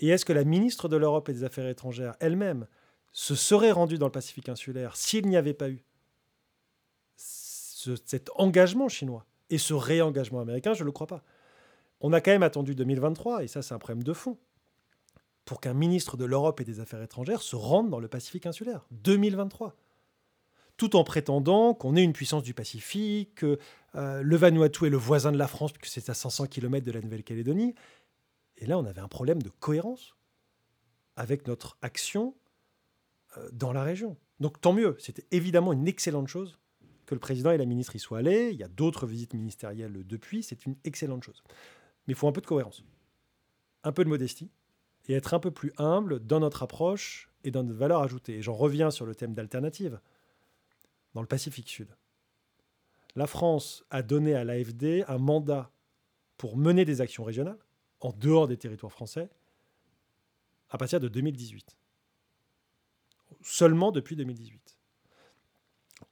et 0.00 0.08
est-ce 0.08 0.24
que 0.24 0.32
la 0.32 0.44
ministre 0.44 0.88
de 0.88 0.96
l'Europe 0.96 1.28
et 1.28 1.32
des 1.32 1.44
Affaires 1.44 1.68
étrangères 1.68 2.16
elle-même 2.20 2.66
se 3.12 3.34
serait 3.34 3.70
rendue 3.70 3.98
dans 3.98 4.06
le 4.06 4.12
Pacifique 4.12 4.48
insulaire 4.48 4.96
s'il 4.96 5.26
n'y 5.28 5.36
avait 5.36 5.54
pas 5.54 5.70
eu 5.70 5.84
cet 7.16 8.30
engagement 8.34 8.88
chinois 8.88 9.24
et 9.50 9.58
ce 9.58 9.72
réengagement 9.72 10.40
américain? 10.40 10.74
Je 10.74 10.82
ne 10.82 10.86
le 10.86 10.92
crois 10.92 11.06
pas. 11.06 11.22
On 12.00 12.12
a 12.12 12.20
quand 12.20 12.32
même 12.32 12.42
attendu 12.42 12.74
2023, 12.74 13.44
et 13.44 13.46
ça 13.46 13.62
c'est 13.62 13.72
un 13.72 13.78
problème 13.78 14.02
de 14.02 14.12
fond, 14.12 14.36
pour 15.44 15.60
qu'un 15.60 15.74
ministre 15.74 16.16
de 16.16 16.24
l'Europe 16.24 16.60
et 16.60 16.64
des 16.64 16.80
Affaires 16.80 17.02
étrangères 17.02 17.42
se 17.42 17.56
rende 17.56 17.90
dans 17.90 18.00
le 18.00 18.08
Pacifique 18.08 18.46
insulaire. 18.46 18.86
2023 18.90 19.76
tout 20.76 20.96
en 20.96 21.04
prétendant 21.04 21.72
qu'on 21.72 21.94
est 21.94 22.02
une 22.02 22.12
puissance 22.12 22.42
du 22.42 22.52
Pacifique, 22.52 23.36
que 23.36 23.58
euh, 23.94 24.22
le 24.22 24.36
Vanuatu 24.36 24.86
est 24.86 24.90
le 24.90 24.96
voisin 24.96 25.30
de 25.30 25.38
la 25.38 25.46
France, 25.46 25.72
puisque 25.72 25.86
c'est 25.86 26.10
à 26.10 26.14
500 26.14 26.46
km 26.46 26.84
de 26.84 26.90
la 26.90 27.00
Nouvelle-Calédonie, 27.00 27.76
et 28.56 28.66
là, 28.66 28.78
on 28.78 28.84
avait 28.84 29.00
un 29.00 29.08
problème 29.08 29.42
de 29.42 29.50
cohérence 29.50 30.14
avec 31.16 31.46
notre 31.46 31.76
action 31.82 32.34
euh, 33.36 33.48
dans 33.52 33.72
la 33.72 33.82
région. 33.82 34.16
Donc 34.40 34.60
tant 34.60 34.72
mieux, 34.72 34.96
c'était 34.98 35.26
évidemment 35.30 35.72
une 35.72 35.86
excellente 35.86 36.28
chose 36.28 36.58
que 37.06 37.14
le 37.14 37.20
président 37.20 37.50
et 37.50 37.58
la 37.58 37.66
ministre 37.66 37.94
y 37.94 37.98
soient 37.98 38.18
allés. 38.18 38.50
Il 38.50 38.58
y 38.58 38.64
a 38.64 38.68
d'autres 38.68 39.06
visites 39.06 39.34
ministérielles 39.34 40.04
depuis, 40.06 40.42
c'est 40.42 40.66
une 40.66 40.76
excellente 40.84 41.22
chose. 41.22 41.42
Mais 42.06 42.12
il 42.12 42.14
faut 42.14 42.28
un 42.28 42.32
peu 42.32 42.40
de 42.40 42.46
cohérence, 42.46 42.82
un 43.84 43.92
peu 43.92 44.04
de 44.04 44.08
modestie, 44.08 44.50
et 45.08 45.14
être 45.14 45.34
un 45.34 45.40
peu 45.40 45.50
plus 45.50 45.72
humble 45.78 46.20
dans 46.20 46.40
notre 46.40 46.62
approche 46.62 47.30
et 47.42 47.50
dans 47.50 47.62
notre 47.62 47.78
valeur 47.78 48.02
ajoutée. 48.02 48.36
Et 48.36 48.42
j'en 48.42 48.54
reviens 48.54 48.90
sur 48.90 49.06
le 49.06 49.14
thème 49.14 49.34
d'alternative. 49.34 50.00
Dans 51.14 51.20
le 51.20 51.28
Pacifique 51.28 51.68
Sud, 51.68 51.94
la 53.14 53.26
France 53.26 53.84
a 53.90 54.02
donné 54.02 54.34
à 54.34 54.42
l'AFD 54.42 55.04
un 55.06 55.18
mandat 55.18 55.70
pour 56.36 56.56
mener 56.56 56.84
des 56.84 57.00
actions 57.00 57.22
régionales 57.22 57.58
en 58.00 58.12
dehors 58.12 58.48
des 58.48 58.56
territoires 58.56 58.92
français 58.92 59.30
à 60.70 60.78
partir 60.78 60.98
de 60.98 61.08
2018. 61.08 61.76
Seulement 63.42 63.92
depuis 63.92 64.16
2018. 64.16 64.76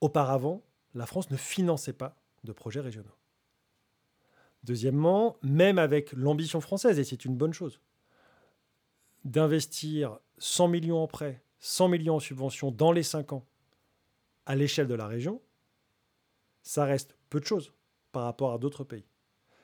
Auparavant, 0.00 0.62
la 0.94 1.06
France 1.06 1.30
ne 1.30 1.36
finançait 1.36 1.92
pas 1.92 2.16
de 2.44 2.52
projets 2.52 2.80
régionaux. 2.80 3.16
Deuxièmement, 4.64 5.36
même 5.42 5.78
avec 5.78 6.12
l'ambition 6.12 6.60
française, 6.60 6.98
et 6.98 7.04
c'est 7.04 7.24
une 7.24 7.36
bonne 7.36 7.52
chose, 7.52 7.80
d'investir 9.24 10.18
100 10.38 10.68
millions 10.68 11.02
en 11.02 11.06
prêts, 11.06 11.42
100 11.60 11.88
millions 11.88 12.16
en 12.16 12.20
subventions 12.20 12.70
dans 12.70 12.92
les 12.92 13.02
5 13.02 13.32
ans 13.32 13.46
à 14.46 14.56
l'échelle 14.56 14.88
de 14.88 14.94
la 14.94 15.06
région, 15.06 15.40
ça 16.62 16.84
reste 16.84 17.16
peu 17.30 17.40
de 17.40 17.46
choses 17.46 17.72
par 18.10 18.24
rapport 18.24 18.52
à 18.52 18.58
d'autres 18.58 18.84
pays 18.84 19.06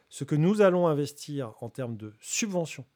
ce 0.08 0.24
que 0.24 0.34
nous 0.34 0.60
allons 0.60 0.86
investir 0.86 1.54
en 1.60 1.68
termes 1.68 1.96
de 1.96 2.14
subventions 2.20 2.86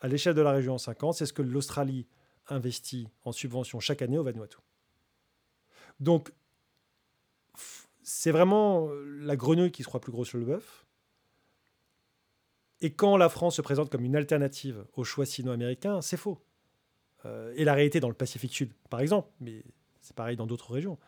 à 0.00 0.08
l'échelle 0.08 0.34
de 0.34 0.42
la 0.42 0.52
région 0.52 0.74
en 0.74 0.78
5 0.78 1.04
ans, 1.04 1.12
c'est 1.12 1.26
ce 1.26 1.32
que 1.32 1.42
l'Australie 1.42 2.06
investit 2.48 3.08
en 3.24 3.32
subventions 3.32 3.80
chaque 3.80 4.02
année 4.02 4.18
au 4.18 4.22
Vanuatu. 4.22 4.58
Donc, 6.00 6.32
c'est 8.02 8.32
vraiment 8.32 8.90
la 9.20 9.36
grenouille 9.36 9.72
qui 9.72 9.82
se 9.82 9.88
croit 9.88 10.00
plus 10.00 10.12
grosse 10.12 10.32
que 10.32 10.36
le 10.36 10.44
bœuf. 10.44 10.84
Et 12.84 12.90
quand 12.90 13.16
la 13.16 13.30
France 13.30 13.56
se 13.56 13.62
présente 13.62 13.88
comme 13.88 14.04
une 14.04 14.14
alternative 14.14 14.84
au 14.94 15.04
choix 15.04 15.24
sino-américain, 15.24 16.02
c'est 16.02 16.18
faux. 16.18 16.38
Euh, 17.24 17.50
et 17.56 17.64
la 17.64 17.72
réalité 17.72 17.98
dans 17.98 18.10
le 18.10 18.14
Pacifique 18.14 18.52
Sud, 18.52 18.74
par 18.90 19.00
exemple, 19.00 19.30
mais 19.40 19.64
c'est 20.02 20.14
pareil 20.14 20.36
dans 20.36 20.46
d'autres 20.46 20.70
régions, 20.70 20.98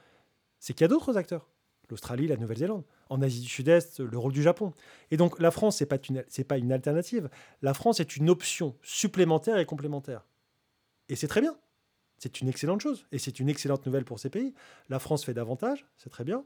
c'est 0.58 0.72
qu'il 0.72 0.80
y 0.80 0.86
a 0.86 0.88
d'autres 0.88 1.18
acteurs. 1.18 1.50
L'Australie, 1.90 2.28
la 2.28 2.38
Nouvelle-Zélande 2.38 2.82
en 3.10 3.20
Asie 3.20 3.42
du 3.42 3.48
Sud-Est, 3.48 4.00
le 4.00 4.16
rôle 4.16 4.32
du 4.32 4.42
Japon. 4.42 4.72
Et 5.10 5.18
donc 5.18 5.38
la 5.38 5.50
France, 5.50 5.76
ce 5.76 5.84
n'est 5.84 5.88
pas, 5.88 5.98
pas 6.48 6.56
une 6.56 6.72
alternative. 6.72 7.28
La 7.60 7.74
France 7.74 8.00
est 8.00 8.16
une 8.16 8.30
option 8.30 8.74
supplémentaire 8.80 9.58
et 9.58 9.66
complémentaire. 9.66 10.24
Et 11.10 11.14
c'est 11.14 11.28
très 11.28 11.42
bien. 11.42 11.58
C'est 12.16 12.40
une 12.40 12.48
excellente 12.48 12.80
chose. 12.80 13.04
Et 13.12 13.18
c'est 13.18 13.38
une 13.38 13.50
excellente 13.50 13.84
nouvelle 13.84 14.06
pour 14.06 14.18
ces 14.18 14.30
pays. 14.30 14.54
La 14.88 14.98
France 14.98 15.26
fait 15.26 15.34
davantage, 15.34 15.84
c'est 15.98 16.08
très 16.08 16.24
bien. 16.24 16.42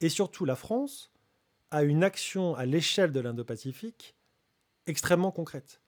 Et 0.00 0.08
surtout, 0.08 0.46
la 0.46 0.56
France 0.56 1.12
a 1.70 1.82
une 1.82 2.02
action 2.02 2.54
à 2.54 2.64
l'échelle 2.64 3.12
de 3.12 3.20
l'Indo-Pacifique 3.20 4.16
extrêmement 4.86 5.30
concrète. 5.30 5.80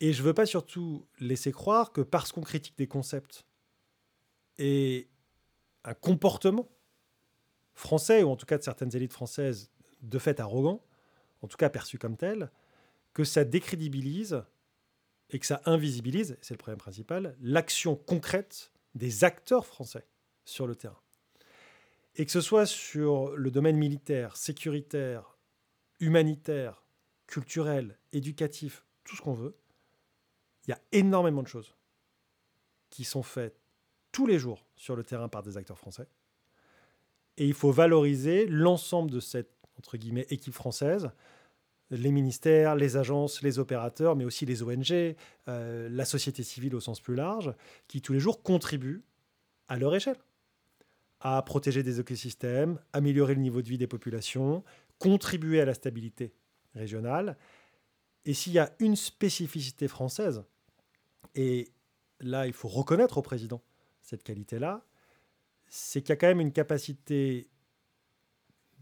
Et 0.00 0.12
je 0.12 0.22
ne 0.22 0.26
veux 0.26 0.34
pas 0.34 0.46
surtout 0.46 1.06
laisser 1.20 1.52
croire 1.52 1.92
que 1.92 2.00
parce 2.00 2.32
qu'on 2.32 2.42
critique 2.42 2.76
des 2.76 2.88
concepts 2.88 3.46
et 4.58 5.08
un 5.84 5.94
comportement 5.94 6.68
français, 7.74 8.22
ou 8.22 8.30
en 8.30 8.36
tout 8.36 8.46
cas 8.46 8.58
de 8.58 8.62
certaines 8.62 8.94
élites 8.94 9.12
françaises, 9.12 9.70
de 10.02 10.18
fait 10.18 10.40
arrogants, 10.40 10.84
en 11.42 11.48
tout 11.48 11.56
cas 11.56 11.68
perçus 11.68 11.98
comme 11.98 12.16
tels, 12.16 12.50
que 13.12 13.24
ça 13.24 13.44
décrédibilise 13.44 14.42
et 15.30 15.38
que 15.38 15.46
ça 15.46 15.62
invisibilise, 15.64 16.36
c'est 16.40 16.54
le 16.54 16.58
problème 16.58 16.78
principal, 16.78 17.36
l'action 17.40 17.96
concrète 17.96 18.72
des 18.94 19.24
acteurs 19.24 19.66
français 19.66 20.06
sur 20.44 20.66
le 20.66 20.76
terrain. 20.76 21.00
Et 22.16 22.24
que 22.24 22.30
ce 22.30 22.40
soit 22.40 22.66
sur 22.66 23.36
le 23.36 23.50
domaine 23.50 23.76
militaire, 23.76 24.36
sécuritaire, 24.36 25.36
humanitaire, 25.98 26.83
culturel, 27.26 27.98
éducatif, 28.12 28.84
tout 29.04 29.16
ce 29.16 29.22
qu'on 29.22 29.34
veut, 29.34 29.56
il 30.66 30.70
y 30.70 30.74
a 30.74 30.80
énormément 30.92 31.42
de 31.42 31.48
choses 31.48 31.74
qui 32.90 33.04
sont 33.04 33.22
faites 33.22 33.60
tous 34.12 34.26
les 34.26 34.38
jours 34.38 34.64
sur 34.76 34.96
le 34.96 35.04
terrain 35.04 35.28
par 35.28 35.42
des 35.42 35.56
acteurs 35.56 35.78
français. 35.78 36.06
Et 37.36 37.46
il 37.46 37.54
faut 37.54 37.72
valoriser 37.72 38.46
l'ensemble 38.46 39.10
de 39.10 39.20
cette 39.20 39.54
entre 39.78 39.96
guillemets, 39.96 40.26
équipe 40.30 40.54
française, 40.54 41.10
les 41.90 42.10
ministères, 42.10 42.76
les 42.76 42.96
agences, 42.96 43.42
les 43.42 43.58
opérateurs, 43.58 44.16
mais 44.16 44.24
aussi 44.24 44.46
les 44.46 44.62
ONG, 44.62 45.16
euh, 45.48 45.88
la 45.90 46.04
société 46.04 46.42
civile 46.42 46.74
au 46.74 46.80
sens 46.80 47.00
plus 47.00 47.14
large, 47.14 47.52
qui 47.88 48.00
tous 48.00 48.12
les 48.12 48.20
jours 48.20 48.42
contribuent 48.42 49.02
à 49.68 49.78
leur 49.78 49.94
échelle 49.94 50.16
à 51.20 51.40
protéger 51.40 51.82
des 51.82 52.00
écosystèmes, 52.00 52.78
améliorer 52.92 53.34
le 53.34 53.40
niveau 53.40 53.62
de 53.62 53.68
vie 53.68 53.78
des 53.78 53.86
populations, 53.86 54.62
contribuer 54.98 55.58
à 55.58 55.64
la 55.64 55.72
stabilité 55.72 56.34
régionale. 56.74 57.36
Et 58.24 58.34
s'il 58.34 58.52
y 58.52 58.58
a 58.58 58.74
une 58.78 58.96
spécificité 58.96 59.88
française, 59.88 60.44
et 61.34 61.70
là 62.20 62.46
il 62.46 62.52
faut 62.52 62.68
reconnaître 62.68 63.18
au 63.18 63.22
président 63.22 63.62
cette 64.00 64.22
qualité-là, 64.22 64.84
c'est 65.66 66.02
qu'il 66.02 66.10
y 66.10 66.12
a 66.12 66.16
quand 66.16 66.28
même 66.28 66.40
une 66.40 66.52
capacité 66.52 67.48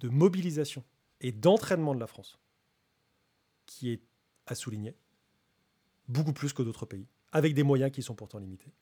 de 0.01 0.09
mobilisation 0.09 0.85
et 1.21 1.33
d'entraînement 1.33 1.95
de 1.95 2.01
la 2.01 2.07
France 2.07 2.39
qui 3.67 3.91
est 3.91 4.03
à 4.47 4.55
souligner, 4.55 4.97
beaucoup 6.09 6.33
plus 6.33 6.53
que 6.53 6.63
d'autres 6.63 6.87
pays, 6.87 7.07
avec 7.31 7.55
des 7.55 7.63
moyens 7.63 7.93
qui 7.93 8.03
sont 8.03 8.15
pourtant 8.15 8.39
limités. 8.39 8.73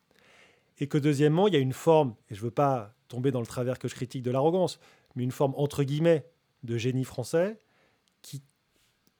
Et 0.78 0.88
que 0.88 0.96
deuxièmement, 0.96 1.46
il 1.46 1.54
y 1.54 1.56
a 1.56 1.60
une 1.60 1.74
forme, 1.74 2.16
et 2.30 2.34
je 2.34 2.40
ne 2.40 2.44
veux 2.46 2.50
pas 2.50 2.94
tomber 3.08 3.30
dans 3.30 3.40
le 3.40 3.46
travers 3.46 3.78
que 3.78 3.86
je 3.86 3.94
critique 3.94 4.22
de 4.22 4.30
l'arrogance, 4.30 4.80
mais 5.14 5.22
une 5.22 5.30
forme 5.30 5.54
entre 5.56 5.84
guillemets 5.84 6.26
de 6.62 6.78
génie 6.78 7.04
français 7.04 7.58
qui 8.22 8.42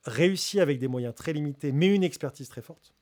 réussit 0.04 0.60
avec 0.60 0.78
des 0.78 0.88
moyens 0.88 1.14
très 1.14 1.32
limités, 1.32 1.72
mais 1.72 1.94
une 1.94 2.02
expertise 2.02 2.48
très 2.48 2.62
forte, 2.62 2.94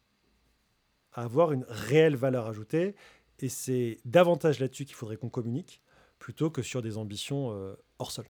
à 1.13 1.23
avoir 1.23 1.53
une 1.53 1.65
réelle 1.69 2.17
valeur 2.17 2.47
ajoutée. 2.47 2.95
Et 3.41 3.49
c'est 3.49 3.99
davantage 4.05 4.59
là-dessus 4.59 4.85
qu'il 4.85 4.97
faudrait 4.97 5.17
qu'on 5.17 5.29
communique, 5.29 5.81
plutôt 6.19 6.51
que 6.51 6.63
sur 6.63 6.83
des 6.83 6.99
ambitions 6.99 7.53
euh, 7.53 7.77
hors 7.99 8.11
sol. 8.11 8.27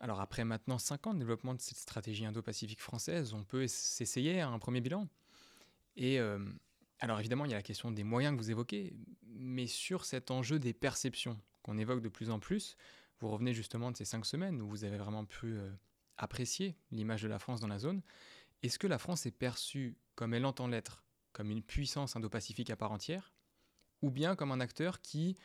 Alors 0.00 0.20
après 0.20 0.44
maintenant 0.44 0.78
5 0.78 1.08
ans 1.08 1.14
de 1.14 1.18
développement 1.18 1.54
de 1.54 1.60
cette 1.60 1.76
stratégie 1.76 2.24
indo-pacifique 2.24 2.80
française, 2.80 3.34
on 3.34 3.42
peut 3.42 3.66
s'essayer 3.66 4.40
à 4.40 4.48
un 4.48 4.58
premier 4.58 4.80
bilan. 4.80 5.08
Et 5.96 6.20
euh, 6.20 6.38
alors 7.00 7.20
évidemment, 7.20 7.44
il 7.44 7.50
y 7.50 7.54
a 7.54 7.56
la 7.56 7.62
question 7.62 7.90
des 7.90 8.04
moyens 8.04 8.36
que 8.36 8.42
vous 8.42 8.50
évoquez, 8.50 8.94
mais 9.26 9.66
sur 9.66 10.04
cet 10.04 10.30
enjeu 10.30 10.58
des 10.58 10.72
perceptions 10.72 11.40
qu'on 11.62 11.78
évoque 11.78 12.02
de 12.02 12.08
plus 12.08 12.30
en 12.30 12.40
plus, 12.40 12.76
vous 13.20 13.28
revenez 13.28 13.54
justement 13.54 13.90
de 13.90 13.96
ces 13.96 14.04
cinq 14.04 14.24
semaines 14.26 14.60
où 14.60 14.68
vous 14.68 14.84
avez 14.84 14.96
vraiment 14.96 15.24
pu 15.24 15.56
euh, 15.56 15.70
apprécier 16.16 16.76
l'image 16.90 17.22
de 17.22 17.28
la 17.28 17.38
France 17.38 17.60
dans 17.60 17.68
la 17.68 17.78
zone. 17.78 18.02
Est-ce 18.62 18.78
que 18.78 18.86
la 18.86 18.98
France 18.98 19.26
est 19.26 19.30
perçue 19.32 19.96
comme 20.14 20.34
elle 20.34 20.44
entend 20.44 20.66
l'être, 20.66 21.04
comme 21.32 21.50
une 21.50 21.62
puissance 21.62 22.16
indo-pacifique 22.16 22.70
à 22.70 22.76
part 22.76 22.92
entière, 22.92 23.32
ou 24.02 24.10
bien 24.10 24.34
comme 24.34 24.50
un 24.50 24.60
acteur 24.60 25.00
qui, 25.00 25.36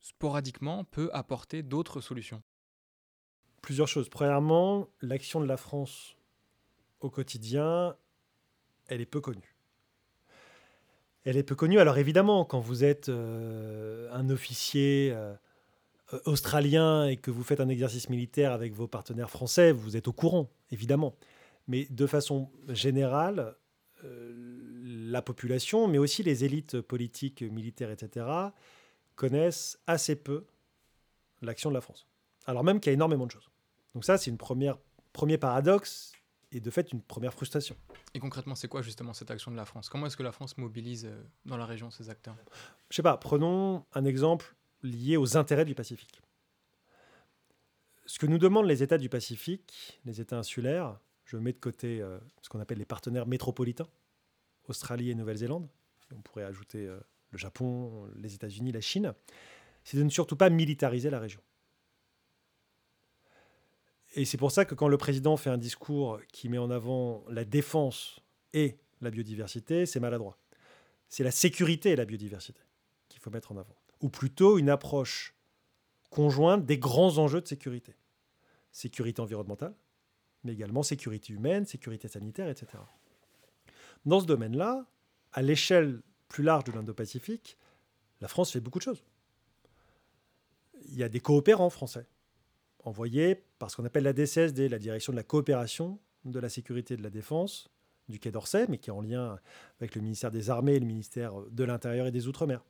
sporadiquement, 0.00 0.84
peut 0.84 1.10
apporter 1.12 1.62
d'autres 1.62 2.00
solutions? 2.00 2.42
Plusieurs 3.62 3.88
choses. 3.88 4.08
Premièrement, 4.08 4.88
l'action 5.00 5.40
de 5.40 5.46
la 5.46 5.56
France 5.56 6.16
au 7.00 7.10
quotidien, 7.10 7.96
elle 8.86 9.00
est 9.00 9.06
peu 9.06 9.20
connue. 9.20 9.57
Elle 11.24 11.36
est 11.36 11.42
peu 11.42 11.54
connue. 11.54 11.78
Alors 11.78 11.98
évidemment, 11.98 12.44
quand 12.44 12.60
vous 12.60 12.84
êtes 12.84 13.08
euh, 13.08 14.08
un 14.12 14.30
officier 14.30 15.10
euh, 15.12 15.34
australien 16.24 17.06
et 17.06 17.16
que 17.16 17.30
vous 17.30 17.42
faites 17.42 17.60
un 17.60 17.68
exercice 17.68 18.08
militaire 18.08 18.52
avec 18.52 18.72
vos 18.72 18.86
partenaires 18.86 19.30
français, 19.30 19.72
vous 19.72 19.96
êtes 19.96 20.08
au 20.08 20.12
courant, 20.12 20.50
évidemment. 20.70 21.14
Mais 21.66 21.86
de 21.90 22.06
façon 22.06 22.50
générale, 22.68 23.56
euh, 24.04 24.32
la 25.10 25.22
population, 25.22 25.86
mais 25.88 25.98
aussi 25.98 26.22
les 26.22 26.44
élites 26.44 26.80
politiques, 26.80 27.42
militaires, 27.42 27.90
etc., 27.90 28.26
connaissent 29.16 29.78
assez 29.86 30.16
peu 30.16 30.46
l'action 31.42 31.70
de 31.70 31.74
la 31.74 31.80
France. 31.80 32.06
Alors 32.46 32.64
même 32.64 32.80
qu'il 32.80 32.90
y 32.90 32.92
a 32.92 32.94
énormément 32.94 33.26
de 33.26 33.32
choses. 33.32 33.50
Donc 33.94 34.04
ça, 34.04 34.16
c'est 34.16 34.30
une 34.30 34.38
premier 34.38 35.38
paradoxe 35.38 36.12
et 36.52 36.60
de 36.60 36.70
fait 36.70 36.92
une 36.92 37.02
première 37.02 37.32
frustration. 37.32 37.76
Et 38.14 38.20
concrètement, 38.20 38.54
c'est 38.54 38.68
quoi 38.68 38.82
justement 38.82 39.12
cette 39.12 39.30
action 39.30 39.50
de 39.50 39.56
la 39.56 39.64
France? 39.64 39.88
Comment 39.88 40.06
est-ce 40.06 40.16
que 40.16 40.22
la 40.22 40.32
France 40.32 40.56
mobilise 40.56 41.06
euh, 41.06 41.22
dans 41.44 41.56
la 41.56 41.66
région 41.66 41.90
ces 41.90 42.10
acteurs? 42.10 42.36
Je 42.90 42.96
sais 42.96 43.02
pas, 43.02 43.16
prenons 43.16 43.84
un 43.92 44.04
exemple 44.04 44.54
lié 44.82 45.16
aux 45.16 45.36
intérêts 45.36 45.64
du 45.64 45.74
Pacifique. 45.74 46.22
Ce 48.06 48.18
que 48.18 48.26
nous 48.26 48.38
demandent 48.38 48.66
les 48.66 48.82
États 48.82 48.98
du 48.98 49.08
Pacifique, 49.08 50.00
les 50.06 50.20
États 50.20 50.38
insulaires, 50.38 50.98
je 51.24 51.36
mets 51.36 51.52
de 51.52 51.58
côté 51.58 52.00
euh, 52.00 52.18
ce 52.40 52.48
qu'on 52.48 52.60
appelle 52.60 52.78
les 52.78 52.86
partenaires 52.86 53.26
métropolitains, 53.26 53.88
Australie 54.66 55.10
et 55.10 55.14
Nouvelle-Zélande, 55.14 55.68
on 56.14 56.22
pourrait 56.22 56.44
ajouter 56.44 56.86
euh, 56.86 56.98
le 57.30 57.38
Japon, 57.38 58.08
les 58.16 58.34
États-Unis, 58.34 58.72
la 58.72 58.80
Chine, 58.80 59.12
c'est 59.84 59.98
de 59.98 60.02
ne 60.02 60.08
surtout 60.08 60.36
pas 60.36 60.48
militariser 60.48 61.10
la 61.10 61.18
région. 61.18 61.40
Et 64.14 64.24
c'est 64.24 64.38
pour 64.38 64.52
ça 64.52 64.64
que 64.64 64.74
quand 64.74 64.88
le 64.88 64.96
président 64.96 65.36
fait 65.36 65.50
un 65.50 65.58
discours 65.58 66.20
qui 66.32 66.48
met 66.48 66.58
en 66.58 66.70
avant 66.70 67.24
la 67.28 67.44
défense 67.44 68.20
et 68.52 68.78
la 69.00 69.10
biodiversité, 69.10 69.86
c'est 69.86 70.00
maladroit. 70.00 70.38
C'est 71.08 71.24
la 71.24 71.30
sécurité 71.30 71.90
et 71.90 71.96
la 71.96 72.04
biodiversité 72.04 72.60
qu'il 73.08 73.20
faut 73.20 73.30
mettre 73.30 73.52
en 73.52 73.56
avant. 73.56 73.76
Ou 74.00 74.08
plutôt 74.08 74.58
une 74.58 74.70
approche 74.70 75.34
conjointe 76.10 76.64
des 76.64 76.78
grands 76.78 77.18
enjeux 77.18 77.40
de 77.40 77.46
sécurité. 77.46 77.94
Sécurité 78.72 79.20
environnementale, 79.20 79.74
mais 80.44 80.52
également 80.52 80.82
sécurité 80.82 81.32
humaine, 81.32 81.66
sécurité 81.66 82.08
sanitaire, 82.08 82.48
etc. 82.48 82.78
Dans 84.04 84.20
ce 84.20 84.26
domaine-là, 84.26 84.86
à 85.32 85.42
l'échelle 85.42 86.00
plus 86.28 86.44
large 86.44 86.64
de 86.64 86.72
l'Indo-Pacifique, 86.72 87.58
la 88.20 88.28
France 88.28 88.52
fait 88.52 88.60
beaucoup 88.60 88.78
de 88.78 88.84
choses. 88.84 89.04
Il 90.86 90.96
y 90.96 91.02
a 91.02 91.08
des 91.08 91.20
coopérants 91.20 91.70
français 91.70 92.06
envoyé 92.88 93.44
par 93.58 93.70
ce 93.70 93.76
qu'on 93.76 93.84
appelle 93.84 94.04
la 94.04 94.12
DCSD, 94.12 94.68
la 94.68 94.78
Direction 94.78 95.12
de 95.12 95.16
la 95.16 95.22
coopération 95.22 95.98
de 96.24 96.40
la 96.40 96.48
sécurité 96.48 96.94
et 96.94 96.96
de 96.96 97.02
la 97.02 97.10
défense 97.10 97.70
du 98.08 98.18
Quai 98.18 98.30
d'Orsay, 98.30 98.66
mais 98.68 98.78
qui 98.78 98.90
est 98.90 98.92
en 98.92 99.02
lien 99.02 99.38
avec 99.78 99.94
le 99.94 100.00
ministère 100.00 100.30
des 100.30 100.50
Armées 100.50 100.74
et 100.74 100.80
le 100.80 100.86
ministère 100.86 101.34
de 101.50 101.64
l'Intérieur 101.64 102.06
et 102.06 102.10
des 102.10 102.26
Outre-mer. 102.26 102.64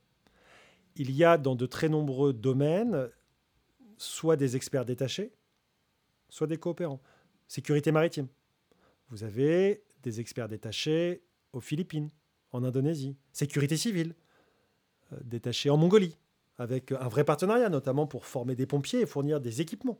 Il 0.95 1.11
y 1.11 1.23
a 1.23 1.37
dans 1.37 1.55
de 1.55 1.65
très 1.65 1.87
nombreux 1.87 2.33
domaines 2.33 3.09
soit 3.97 4.35
des 4.35 4.55
experts 4.55 4.85
détachés, 4.85 5.31
soit 6.29 6.47
des 6.47 6.57
coopérants. 6.57 7.01
Sécurité 7.47 7.91
maritime. 7.91 8.27
Vous 9.09 9.23
avez 9.23 9.83
des 10.03 10.19
experts 10.19 10.49
détachés 10.49 11.23
aux 11.53 11.61
Philippines, 11.61 12.09
en 12.51 12.63
Indonésie. 12.63 13.15
Sécurité 13.31 13.77
civile, 13.77 14.15
euh, 15.13 15.17
détachés 15.23 15.69
en 15.69 15.77
Mongolie, 15.77 16.17
avec 16.57 16.91
un 16.91 17.07
vrai 17.07 17.23
partenariat, 17.23 17.69
notamment 17.69 18.07
pour 18.07 18.25
former 18.25 18.55
des 18.55 18.65
pompiers 18.65 19.01
et 19.01 19.05
fournir 19.05 19.39
des 19.39 19.61
équipements 19.61 19.99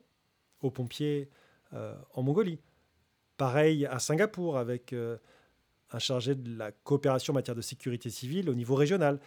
aux 0.61 0.71
pompiers 0.71 1.29
euh, 1.73 1.95
en 2.13 2.23
Mongolie. 2.23 2.59
Pareil 3.37 3.85
à 3.85 3.99
Singapour, 3.99 4.57
avec 4.57 4.93
euh, 4.93 5.17
un 5.91 5.99
chargé 5.99 6.35
de 6.35 6.57
la 6.57 6.71
coopération 6.71 7.31
en 7.31 7.35
matière 7.35 7.55
de 7.55 7.61
sécurité 7.61 8.09
civile 8.09 8.49
au 8.49 8.55
niveau 8.55 8.75
régional. 8.75 9.19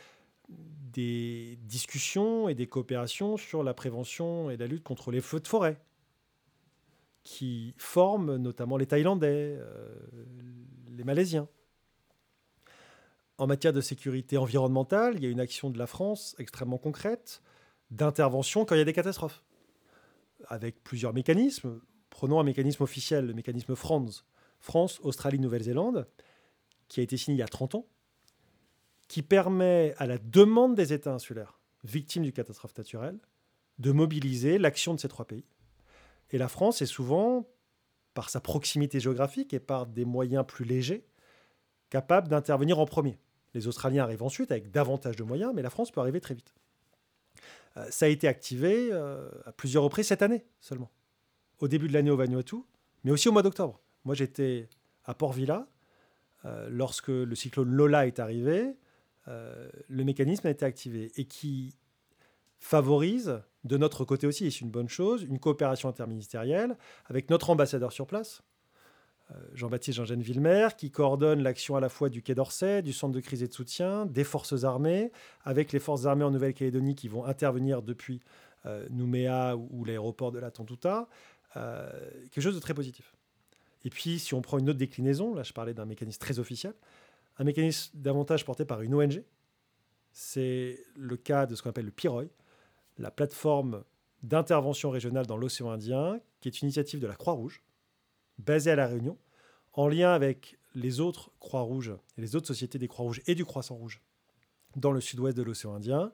Des 0.49 1.59
discussions 1.63 2.49
et 2.49 2.55
des 2.55 2.67
coopérations 2.67 3.37
sur 3.37 3.63
la 3.63 3.73
prévention 3.75 4.51
et 4.51 4.57
la 4.57 4.67
lutte 4.67 4.83
contre 4.83 5.11
les 5.11 5.21
feux 5.21 5.41
de 5.41 5.49
forêt, 5.49 5.81
qui 7.23 7.75
forment 7.79 8.37
notamment 8.37 8.77
les 8.77 8.87
Thaïlandais, 8.87 9.57
euh, 9.59 9.95
les 10.91 11.05
Malaisiens. 11.05 11.49
En 13.39 13.47
matière 13.47 13.73
de 13.73 13.81
sécurité 13.81 14.37
environnementale, 14.37 15.15
il 15.17 15.25
y 15.25 15.27
a 15.27 15.31
une 15.31 15.41
action 15.41 15.71
de 15.71 15.79
la 15.79 15.87
France 15.87 16.37
extrêmement 16.39 16.79
concrète 16.79 17.43
d'intervention 17.91 18.65
quand 18.65 18.75
il 18.75 18.79
y 18.79 18.83
a 18.83 18.85
des 18.85 18.93
catastrophes, 18.93 19.43
avec 20.49 20.83
plusieurs 20.83 21.13
mécanismes. 21.13 21.81
Prenons 22.11 22.41
un 22.41 22.45
mécanisme 22.45 22.83
officiel, 22.83 23.27
le 23.27 23.35
mécanisme 23.35 23.75
France, 23.75 24.25
France, 24.61 25.01
Australie, 25.03 25.39
Nouvelle-Zélande, 25.39 26.07
qui 26.89 27.01
a 27.01 27.03
été 27.03 27.17
signé 27.17 27.37
il 27.37 27.41
y 27.41 27.43
a 27.43 27.49
30 27.49 27.75
ans, 27.75 27.87
qui 29.09 29.23
permet 29.23 29.95
à 29.99 30.07
la 30.07 30.19
demande 30.19 30.75
des 30.75 30.93
États 30.93 31.13
insulaires 31.13 31.59
victimes 31.85 32.23
du 32.23 32.33
catastrophe 32.33 32.77
naturelle 32.77 33.19
de 33.79 33.93
mobiliser 33.93 34.59
l'action 34.59 34.95
de 34.95 35.01
ces 35.01 35.09
trois 35.09 35.25
pays. 35.25 35.45
Et 36.31 36.39
la 36.39 36.49
France 36.49 36.83
est 36.83 36.87
souvent, 36.87 37.49
par 38.15 38.31
sa 38.31 38.41
proximité 38.41 39.01
géographique 39.01 39.53
et 39.53 39.61
par 39.61 39.87
des 39.87 40.05
moyens 40.05 40.45
plus 40.47 40.65
légers, 40.65 41.05
capable 41.91 42.29
d'intervenir 42.29 42.79
en 42.79 42.87
premier. 42.87 43.19
Les 43.55 43.67
Australiens 43.67 44.05
arrivent 44.05 44.23
ensuite 44.23 44.51
avec 44.51 44.71
davantage 44.71 45.17
de 45.17 45.25
moyens, 45.25 45.53
mais 45.55 45.63
la 45.63 45.71
France 45.71 45.91
peut 45.91 46.01
arriver 46.01 46.21
très 46.21 46.35
vite. 46.35 46.55
Euh, 47.77 47.87
ça 47.91 48.07
a 48.07 48.09
été 48.09 48.29
activé 48.29 48.91
euh, 48.93 49.29
à 49.45 49.53
plusieurs 49.53 49.83
reprises 49.83 50.09
cette 50.09 50.23
année 50.23 50.45
seulement. 50.61 50.91
Au 51.59 51.69
début 51.69 51.89
de 51.89 51.93
l'année 51.93 52.11
au 52.11 52.17
Vanuatu, 52.17 52.57
mais 53.05 53.11
aussi 53.11 53.29
au 53.29 53.33
mois 53.33 53.43
d'octobre. 53.43 53.81
Moi, 54.05 54.15
j'étais 54.15 54.69
à 55.05 55.15
Port 55.15 55.33
Vila 55.33 55.67
euh, 56.45 56.69
lorsque 56.71 57.09
le 57.09 57.35
cyclone 57.35 57.71
Lola 57.71 58.07
est 58.07 58.19
arrivé. 58.19 58.75
le 59.27 60.05
mécanisme 60.05 60.47
a 60.49 60.51
été 60.51 60.65
activé 60.65 61.13
et 61.17 61.25
qui 61.25 61.77
favorise, 62.59 63.41
de 63.65 63.77
notre 63.77 64.05
côté 64.05 64.27
aussi, 64.27 64.47
et 64.47 64.51
c'est 64.51 64.61
une 64.61 64.71
bonne 64.71 64.89
chose, 64.89 65.23
une 65.23 65.39
coopération 65.39 65.89
interministérielle 65.89 66.77
avec 67.07 67.31
notre 67.31 67.51
ambassadeur 67.51 67.93
sur 67.93 68.07
place, 68.07 68.43
Jean-Baptiste 69.55 69.97
Jean-Jean 69.97 70.21
Villemer, 70.21 70.69
qui 70.77 70.91
coordonne 70.91 71.43
l'action 71.43 71.77
à 71.77 71.81
la 71.81 71.89
fois 71.89 72.09
du 72.09 72.23
Quai 72.23 72.35
d'Orsay, 72.35 72.83
du 72.83 72.93
Centre 72.93 73.15
de 73.15 73.21
crise 73.21 73.43
et 73.43 73.49
de 73.49 73.53
soutien, 73.53 74.07
des 74.07 74.25
forces 74.25 74.65
armées, 74.65 75.13
avec 75.45 75.73
les 75.73 75.79
forces 75.79 76.07
armées 76.07 76.25
en 76.25 76.31
Nouvelle-Calédonie 76.31 76.95
qui 76.95 77.09
vont 77.09 77.25
intervenir 77.25 77.83
depuis 77.83 78.21
euh, 78.67 78.87
Nouméa 78.91 79.57
ou, 79.57 79.85
l'aéroport 79.85 80.33
de 80.33 80.39
la 80.39 80.51
Tontouta. 80.51 81.09
Euh, 81.57 81.91
quelque 82.31 82.43
chose 82.43 82.55
de 82.55 82.61
très 82.61 82.75
positif. 82.75 83.15
Et 83.85 83.91
puis, 83.91 84.19
si 84.19 84.35
on 84.35 84.43
prend 84.43 84.59
une 84.59 84.71
autre 84.71 84.79
déclinaison, 84.79 85.35
là 85.35 85.43
je 85.43 85.53
parlais 85.53 85.75
d'un 85.75 85.85
mécanisme 85.85 86.21
très 86.21 86.39
officiel, 86.39 86.75
un 87.39 87.45
mécanisme 87.45 87.91
davantage 87.95 88.45
porté 88.45 88.65
par 88.65 88.83
une 88.83 88.95
ONG, 88.95 89.23
c'est 90.13 90.79
le 90.97 91.17
cas 91.17 91.47
de 91.47 91.55
ce 91.55 91.63
qu'on 91.63 91.71
appelle 91.71 91.87
le 91.87 91.91
PIROI, 91.91 92.25
la 92.99 93.11
plateforme 93.11 93.83
d'intervention 94.23 94.91
régionale 94.91 95.27
dans 95.27 95.37
l'océan 95.37 95.71
Indien, 95.71 96.21
qui 96.41 96.49
est 96.49 96.61
une 96.61 96.67
initiative 96.67 97.01
de 97.01 97.07
la 97.07 97.17
Croix-Rouge, 97.17 97.63
basée 98.39 98.71
à 98.71 98.77
La 98.77 98.87
Réunion, 98.87 99.19
en 99.73 99.89
lien 99.89 100.13
avec 100.13 100.59
les 100.75 101.01
autres 101.01 101.31
Croix-Rouges 101.41 101.95
et 102.17 102.21
les 102.21 102.37
autres 102.37 102.47
sociétés 102.47 102.79
des 102.79 102.89
Croix-Rouges 102.89 103.23
et 103.27 103.35
du 103.35 103.45
Croissant-Rouge 103.45 104.01
dans 104.77 104.93
le 104.93 105.01
sud-ouest 105.01 105.37
de 105.37 105.43
l'océan 105.43 105.75
Indien, 105.75 106.13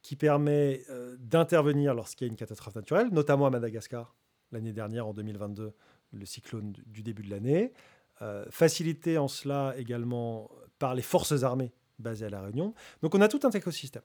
qui 0.00 0.16
permet 0.16 0.82
euh, 0.90 1.16
d'intervenir 1.20 1.94
lorsqu'il 1.94 2.26
y 2.26 2.30
a 2.30 2.30
une 2.30 2.36
catastrophe 2.36 2.74
naturelle, 2.74 3.08
notamment 3.12 3.46
à 3.46 3.50
Madagascar, 3.50 4.16
l'année 4.50 4.72
dernière, 4.72 5.06
en 5.06 5.12
2022, 5.12 5.72
le 6.12 6.26
cyclone 6.26 6.72
du 6.86 7.02
début 7.02 7.22
de 7.22 7.30
l'année, 7.30 7.72
euh, 8.20 8.44
facilité 8.50 9.18
en 9.18 9.28
cela 9.28 9.74
également 9.76 10.50
par 10.78 10.94
les 10.94 11.02
forces 11.02 11.42
armées 11.42 11.72
basées 11.98 12.26
à 12.26 12.30
La 12.30 12.42
Réunion. 12.42 12.74
Donc 13.02 13.14
on 13.14 13.20
a 13.20 13.28
tout 13.28 13.40
un 13.44 13.50
écosystème. 13.50 14.02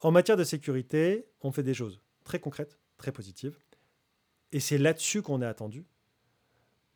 En 0.00 0.10
matière 0.10 0.36
de 0.36 0.44
sécurité, 0.44 1.26
on 1.40 1.52
fait 1.52 1.62
des 1.62 1.74
choses 1.74 2.00
très 2.24 2.40
concrètes, 2.40 2.78
très 2.98 3.12
positives. 3.12 3.56
Et 4.52 4.60
c'est 4.60 4.78
là-dessus 4.78 5.22
qu'on 5.22 5.40
est 5.42 5.46
attendu, 5.46 5.86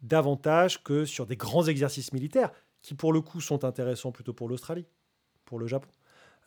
davantage 0.03 0.83
que 0.83 1.05
sur 1.05 1.27
des 1.27 1.37
grands 1.37 1.67
exercices 1.67 2.13
militaires, 2.13 2.53
qui 2.83 2.95
pour 2.95 3.13
le 3.13 3.21
coup 3.21 3.41
sont 3.41 3.65
intéressants 3.65 4.13
plutôt 4.13 4.33
pour 4.33 4.49
l'Australie, 4.49 4.87
pour 5.45 5.59
le 5.59 5.67
Japon. 5.67 5.91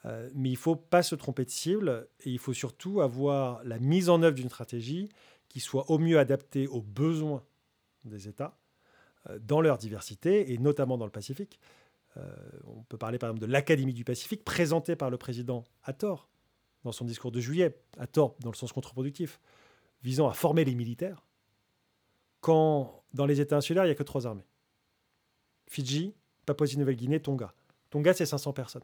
Euh, 0.06 0.30
mais 0.34 0.50
il 0.50 0.54
ne 0.54 0.58
faut 0.58 0.76
pas 0.76 1.04
se 1.04 1.16
tromper 1.16 1.46
de 1.46 1.50
cible 1.50 2.08
et 2.22 2.32
il 2.32 2.40
faut 2.40 2.54
surtout 2.54 3.02
avoir 3.02 3.64
la 3.64 3.78
mise 3.78 4.10
en 4.10 4.24
œuvre 4.24 4.36
d'une 4.36 4.50
stratégie 4.50 5.10
qui 5.48 5.60
soit 5.60 5.92
au 5.92 6.00
mieux 6.00 6.18
adaptée 6.18 6.68
aux 6.68 6.82
besoins 6.82 7.44
des 8.06 8.28
États 8.28 8.58
euh, 9.30 9.38
dans 9.40 9.62
leur 9.62 9.78
diversité 9.78 10.54
et 10.54 10.58
notamment 10.58 10.98
dans 10.98 11.06
le 11.06 11.12
Pacifique. 11.12 11.60
Euh, 12.18 12.36
on 12.66 12.84
peut 12.84 12.98
parler 12.98 13.20
par 13.20 13.30
exemple 13.30 13.46
de 13.46 13.52
l'Académie 13.52 13.94
du 13.94 14.04
Pacifique 14.04 14.44
présentée 14.44 14.96
par 14.96 15.10
le 15.10 15.18
président 15.18 15.64
à 15.84 15.94
tort 15.94 16.30
dans 16.84 16.92
son 16.92 17.06
discours 17.06 17.32
de 17.32 17.40
juillet, 17.40 17.78
à 18.00 18.08
tort 18.08 18.36
dans 18.40 18.50
le 18.50 18.56
sens 18.56 18.74
contre-productif, 18.74 19.40
visant 20.04 20.28
à 20.28 20.34
former 20.34 20.66
les 20.66 20.74
militaires, 20.74 21.24
quand 22.40 23.01
dans 23.14 23.26
les 23.26 23.42
États 23.42 23.58
insulaires, 23.58 23.84
il 23.86 23.88
n'y 23.88 23.94
a 23.94 23.96
que 23.96 24.04
trois 24.04 24.28
armées. 24.28 24.46
Fidji, 25.68 26.16
Papouasie-Nouvelle-Guinée, 26.46 27.22
Tonga. 27.22 27.54
Tonga, 27.90 28.14
c'est 28.14 28.26
500 28.26 28.54
personnes. 28.54 28.84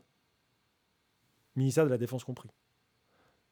Ministère 1.55 1.85
de 1.85 1.89
la 1.89 1.97
Défense 1.97 2.23
compris. 2.23 2.49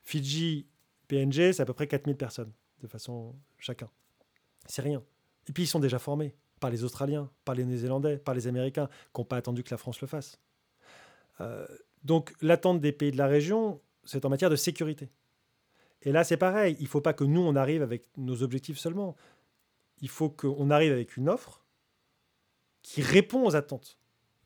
Fidji, 0.04 0.68
PNG, 1.08 1.54
c'est 1.54 1.62
à 1.62 1.66
peu 1.66 1.74
près 1.74 1.88
4000 1.88 2.16
personnes, 2.16 2.52
de 2.82 2.88
façon 2.88 3.36
chacun. 3.58 3.90
C'est 4.68 4.82
rien. 4.82 5.04
Et 5.48 5.52
puis 5.52 5.64
ils 5.64 5.68
sont 5.68 5.80
déjà 5.80 6.00
formés 6.00 6.36
par 6.60 6.70
les 6.70 6.84
Australiens, 6.84 7.30
par 7.44 7.56
les 7.56 7.66
Néo-Zélandais, 7.66 8.18
par 8.18 8.34
les 8.34 8.48
Américains, 8.48 8.88
qui 9.14 9.22
n'ont 9.22 9.26
pas 9.26 9.38
attendu 9.38 9.64
que 9.64 9.72
la 9.72 9.78
France 9.78 10.02
le 10.02 10.08
fasse. 10.08 10.40
Euh, 11.42 11.68
donc 12.04 12.34
l'attente 12.42 12.80
des 12.80 12.92
pays 12.92 13.12
de 13.12 13.18
la 13.18 13.28
région, 13.28 13.82
c'est 14.04 14.26
en 14.26 14.30
matière 14.30 14.50
de 14.50 14.56
sécurité. 14.56 15.10
Et 16.02 16.12
là, 16.12 16.24
c'est 16.24 16.38
pareil. 16.38 16.76
Il 16.80 16.84
ne 16.84 16.88
faut 16.88 17.02
pas 17.02 17.14
que 17.14 17.24
nous, 17.24 17.42
on 17.42 17.56
arrive 17.56 17.82
avec 17.82 18.06
nos 18.16 18.44
objectifs 18.44 18.78
seulement. 18.78 19.16
Il 20.02 20.10
faut 20.10 20.30
qu'on 20.30 20.70
arrive 20.70 20.92
avec 20.92 21.18
une 21.18 21.30
offre 21.30 21.64
qui 22.82 23.02
répond 23.02 23.46
aux 23.46 23.56
attentes. 23.56 23.98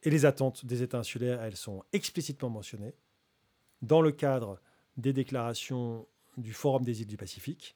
Et 0.04 0.10
les 0.10 0.26
attentes 0.26 0.66
des 0.66 0.82
États 0.82 1.00
insulaires, 1.00 1.42
elles 1.44 1.58
sont 1.58 1.84
explicitement 1.92 2.50
mentionnées 2.50 2.96
dans 3.82 4.02
le 4.02 4.12
cadre 4.12 4.62
des 4.98 5.14
déclarations 5.14 6.08
du 6.38 6.54
Forum 6.54 6.84
des 6.84 7.02
îles 7.02 7.08
du 7.08 7.18
Pacifique. 7.18 7.76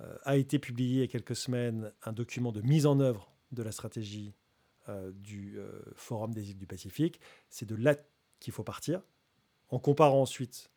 Euh, 0.00 0.16
a 0.24 0.36
été 0.36 0.58
publié 0.58 0.96
il 0.96 1.00
y 1.00 1.04
a 1.04 1.06
quelques 1.06 1.36
semaines 1.36 1.92
un 2.02 2.12
document 2.12 2.50
de 2.52 2.60
mise 2.60 2.84
en 2.84 2.98
œuvre 2.98 3.32
de 3.52 3.62
la 3.62 3.70
stratégie 3.70 4.34
euh, 4.88 5.12
du 5.12 5.54
euh, 5.56 5.80
Forum 5.94 6.34
des 6.34 6.50
îles 6.50 6.58
du 6.58 6.66
Pacifique. 6.66 7.20
C'est 7.48 7.66
de 7.66 7.76
là 7.76 7.94
qu'il 8.40 8.52
faut 8.52 8.64
partir, 8.64 9.02
en 9.70 9.78
comparant 9.78 10.22
ensuite 10.22 10.70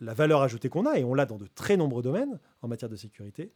la 0.00 0.14
valeur 0.14 0.42
ajoutée 0.42 0.68
qu'on 0.68 0.86
a, 0.86 0.98
et 0.98 1.04
on 1.04 1.14
l'a 1.14 1.26
dans 1.26 1.36
de 1.36 1.46
très 1.46 1.76
nombreux 1.76 2.02
domaines 2.02 2.40
en 2.62 2.68
matière 2.68 2.88
de 2.88 2.96
sécurité, 2.96 3.52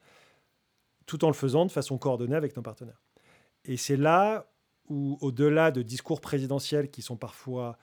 tout 1.06 1.24
en 1.24 1.28
le 1.28 1.34
faisant 1.34 1.66
de 1.66 1.70
façon 1.70 1.98
coordonnée 1.98 2.36
avec 2.36 2.56
nos 2.56 2.62
partenaires. 2.62 3.02
Et 3.64 3.76
c'est 3.76 3.96
là 3.96 4.50
où, 4.88 5.18
au-delà 5.20 5.70
de 5.70 5.82
discours 5.82 6.20
présidentiels 6.20 6.90
qui 6.90 7.02
sont 7.02 7.16
parfois, 7.16 7.78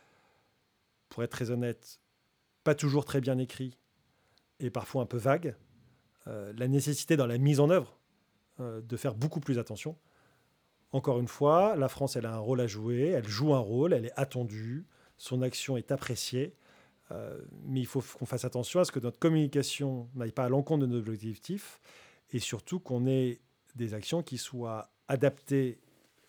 pour 1.10 1.24
être 1.24 1.32
très 1.32 1.52
honnête, 1.52 2.00
pas 2.64 2.76
toujours 2.76 3.06
très 3.06 3.22
bien 3.22 3.38
écrits 3.38 3.78
et 4.60 4.70
parfois 4.70 5.04
un 5.04 5.06
peu 5.06 5.18
vagues, 5.18 5.56
euh, 6.28 6.54
la 6.56 6.68
nécessité 6.68 7.18
dans 7.18 7.28
la 7.28 7.38
mise 7.38 7.60
en 7.60 7.70
œuvre 7.70 7.98
euh, 8.60 8.82
de 8.82 8.98
faire 8.98 9.16
beaucoup 9.16 9.40
plus 9.40 9.60
attention. 9.60 9.98
Encore 10.92 11.20
une 11.20 11.28
fois, 11.28 11.76
la 11.76 11.90
France, 11.90 12.16
elle 12.16 12.26
a 12.26 12.34
un 12.34 12.40
rôle 12.40 12.62
à 12.62 12.68
jouer, 12.68 13.08
elle 13.08 13.28
joue 13.28 13.54
un 13.54 13.60
rôle, 13.60 13.94
elle 13.94 14.06
est 14.06 14.14
attendue, 14.16 14.86
son 15.18 15.42
action 15.42 15.76
est 15.76 15.92
appréciée. 15.92 16.56
Euh, 17.12 17.42
mais 17.66 17.82
il 17.82 17.86
faut 17.86 18.02
qu'on 18.02 18.26
fasse 18.26 18.46
attention 18.46 18.80
à 18.80 18.86
ce 18.86 18.92
que 18.92 19.00
notre 19.00 19.20
communication 19.20 20.10
n'aille 20.16 20.32
pas 20.32 20.46
à 20.46 20.50
l'encontre 20.50 20.86
de 20.86 20.88
nos 20.88 21.00
objectifs 21.00 21.82
et 22.34 22.39
surtout 22.39 22.80
qu'on 22.80 23.08
ait 23.08 23.39
des 23.76 23.93
actions 23.93 24.22
qui 24.22 24.38
soient 24.38 24.91
adaptées 25.08 25.80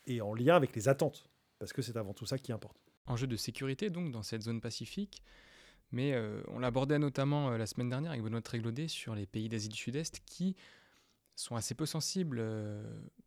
et 0.07 0.21
en 0.21 0.35
lien 0.35 0.55
avec 0.55 0.77
les 0.77 0.89
attentes, 0.89 1.29
parce 1.59 1.73
que 1.73 1.83
c'est 1.83 1.97
avant 1.97 2.15
tout 2.15 2.27
ça 2.27 2.39
qui 2.39 2.53
importe. 2.53 2.77
Enjeu 3.07 3.27
de 3.27 3.37
sécurité 3.37 3.91
donc 3.91 4.13
dans 4.13 4.23
cette 4.23 4.43
zone 4.43 4.61
pacifique, 4.61 5.23
mais 5.91 6.13
euh, 6.13 6.43
on 6.49 6.59
l'abordait 6.59 6.99
notamment 6.99 7.51
euh, 7.51 7.59
la 7.59 7.67
semaine 7.67 7.89
dernière 7.89 8.13
avec 8.13 8.23
Benoît 8.23 8.41
Tréglaudet 8.41 8.89
sur 8.89 9.15
les 9.15 9.27
pays 9.27 9.49
d'Asie 9.49 9.69
du 9.69 9.77
Sud-Est 9.77 10.21
qui 10.25 10.57
sont 11.37 11.57
assez 11.57 11.75
peu 11.75 11.85
sensibles 11.85 12.41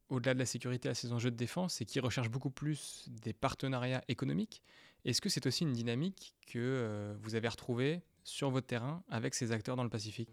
au-delà 0.09 0.33
de 0.33 0.39
la 0.39 0.45
sécurité 0.45 0.89
à 0.89 0.93
ces 0.93 1.11
enjeux 1.11 1.31
de 1.31 1.35
défense 1.35 1.81
et 1.81 1.85
qui 1.85 1.99
recherchent 1.99 2.29
beaucoup 2.29 2.49
plus 2.49 3.05
des 3.09 3.33
partenariats 3.33 4.03
économiques. 4.07 4.63
Est-ce 5.05 5.21
que 5.21 5.29
c'est 5.29 5.45
aussi 5.45 5.63
une 5.63 5.73
dynamique 5.73 6.35
que 6.47 6.59
euh, 6.59 7.15
vous 7.21 7.35
avez 7.35 7.47
retrouvée 7.47 8.01
sur 8.23 8.49
votre 8.49 8.67
terrain 8.67 9.03
avec 9.09 9.35
ces 9.35 9.51
acteurs 9.51 9.75
dans 9.75 9.83
le 9.83 9.89
Pacifique? 9.89 10.29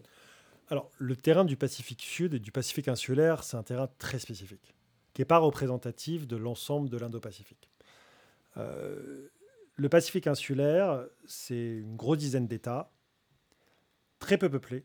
Alors, 0.68 0.90
le 0.98 1.16
terrain 1.16 1.44
du 1.44 1.56
Pacifique 1.56 2.02
Sud 2.02 2.34
et 2.34 2.38
du 2.38 2.50
Pacifique 2.50 2.88
insulaire, 2.88 3.44
c'est 3.44 3.56
un 3.56 3.62
terrain 3.62 3.88
très 3.98 4.18
spécifique, 4.18 4.74
qui 5.12 5.20
n'est 5.20 5.26
pas 5.26 5.38
représentatif 5.38 6.26
de 6.26 6.36
l'ensemble 6.36 6.88
de 6.88 6.96
l'Indo-Pacifique. 6.96 7.70
Euh, 8.56 9.28
le 9.76 9.88
Pacifique 9.88 10.26
insulaire, 10.26 11.04
c'est 11.26 11.78
une 11.78 11.96
grosse 11.96 12.18
dizaine 12.18 12.46
d'États, 12.46 12.92
très 14.20 14.38
peu 14.38 14.48
peuplés, 14.48 14.84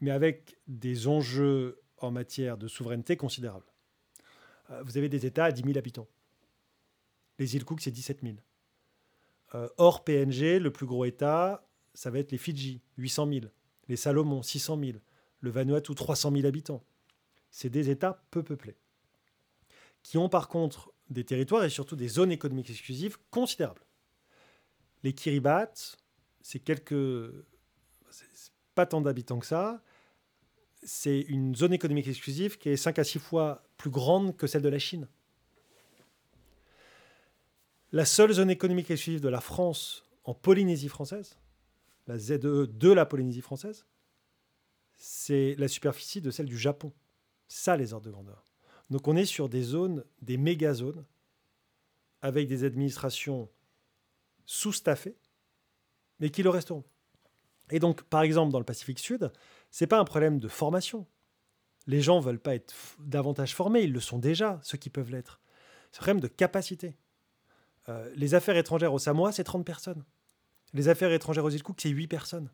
mais 0.00 0.10
avec 0.10 0.58
des 0.66 1.06
enjeux 1.06 1.80
en 1.98 2.10
matière 2.10 2.58
de 2.58 2.66
souveraineté 2.66 3.16
considérables. 3.16 3.72
Euh, 4.70 4.82
vous 4.82 4.98
avez 4.98 5.08
des 5.08 5.26
États 5.26 5.44
à 5.44 5.52
10 5.52 5.62
000 5.62 5.78
habitants. 5.78 6.08
Les 7.38 7.54
îles 7.54 7.64
Cook, 7.64 7.80
c'est 7.80 7.90
17 7.90 8.22
000. 8.22 8.36
Euh, 9.54 9.68
hors 9.76 10.04
PNG, 10.04 10.58
le 10.58 10.70
plus 10.70 10.86
gros 10.86 11.04
État, 11.04 11.68
ça 11.94 12.10
va 12.10 12.18
être 12.18 12.32
les 12.32 12.38
Fidji, 12.38 12.82
800 12.98 13.28
000. 13.32 13.46
Les 13.88 13.96
Salomon, 13.96 14.42
600 14.42 14.78
000. 14.78 14.98
Le 15.40 15.50
Vanuatu, 15.50 15.94
300 15.94 16.32
000 16.32 16.46
habitants. 16.46 16.82
C'est 17.50 17.70
des 17.70 17.90
États 17.90 18.24
peu 18.30 18.42
peuplés, 18.42 18.76
qui 20.02 20.18
ont 20.18 20.28
par 20.28 20.48
contre 20.48 20.92
des 21.08 21.24
territoires 21.24 21.64
et 21.64 21.70
surtout 21.70 21.96
des 21.96 22.08
zones 22.08 22.32
économiques 22.32 22.70
exclusives 22.70 23.16
considérables. 23.30 23.82
Les 25.02 25.12
Kiribati, 25.12 25.96
c'est 26.40 26.58
quelques... 26.58 27.30
pas 28.74 28.86
tant 28.86 29.00
d'habitants 29.00 29.38
que 29.38 29.46
ça. 29.46 29.82
C'est 30.82 31.20
une 31.20 31.54
zone 31.54 31.72
économique 31.72 32.08
exclusive 32.08 32.58
qui 32.58 32.68
est 32.68 32.76
5 32.76 32.98
à 32.98 33.04
6 33.04 33.18
fois 33.18 33.62
plus 33.76 33.90
grande 33.90 34.36
que 34.36 34.46
celle 34.46 34.62
de 34.62 34.68
la 34.68 34.78
Chine. 34.78 35.08
La 37.92 38.04
seule 38.04 38.32
zone 38.32 38.50
économique 38.50 38.90
exclusive 38.90 39.20
de 39.20 39.28
la 39.28 39.40
France 39.40 40.04
en 40.24 40.34
Polynésie 40.34 40.88
française, 40.88 41.38
la 42.06 42.18
ZE 42.18 42.38
de 42.38 42.92
la 42.92 43.06
Polynésie 43.06 43.40
française, 43.40 43.86
c'est 44.96 45.54
la 45.58 45.68
superficie 45.68 46.20
de 46.20 46.30
celle 46.30 46.46
du 46.46 46.58
Japon. 46.58 46.92
Ça, 47.48 47.76
les 47.76 47.92
ordres 47.92 48.06
de 48.06 48.10
grandeur. 48.10 48.44
Donc 48.90 49.08
on 49.08 49.16
est 49.16 49.24
sur 49.24 49.48
des 49.48 49.62
zones, 49.62 50.04
des 50.22 50.36
méga-zones, 50.36 51.04
avec 52.22 52.48
des 52.48 52.64
administrations 52.64 53.48
sous-staffées, 54.46 55.16
mais 56.20 56.30
qui 56.30 56.42
le 56.42 56.50
resteront. 56.50 56.84
Et 57.70 57.80
donc, 57.80 58.02
par 58.04 58.22
exemple, 58.22 58.52
dans 58.52 58.58
le 58.58 58.64
Pacifique 58.64 58.98
Sud, 58.98 59.30
ce 59.70 59.84
n'est 59.84 59.88
pas 59.88 59.98
un 59.98 60.04
problème 60.04 60.38
de 60.38 60.48
formation. 60.48 61.06
Les 61.86 62.00
gens 62.00 62.20
ne 62.20 62.24
veulent 62.24 62.40
pas 62.40 62.54
être 62.54 62.74
davantage 63.00 63.54
formés, 63.54 63.82
ils 63.82 63.92
le 63.92 64.00
sont 64.00 64.18
déjà, 64.18 64.60
ceux 64.62 64.78
qui 64.78 64.90
peuvent 64.90 65.10
l'être. 65.10 65.40
C'est 65.90 65.98
un 65.98 66.02
problème 66.02 66.20
de 66.20 66.28
capacité. 66.28 66.96
Euh, 67.88 68.10
les 68.14 68.34
affaires 68.34 68.56
étrangères 68.56 68.92
au 68.92 68.98
Samoa, 68.98 69.32
c'est 69.32 69.44
30 69.44 69.64
personnes. 69.64 70.04
Les 70.74 70.88
affaires 70.88 71.12
étrangères 71.12 71.44
aux 71.44 71.50
îles 71.50 71.62
Cook, 71.62 71.76
c'est 71.80 71.88
8 71.88 72.06
personnes. 72.06 72.50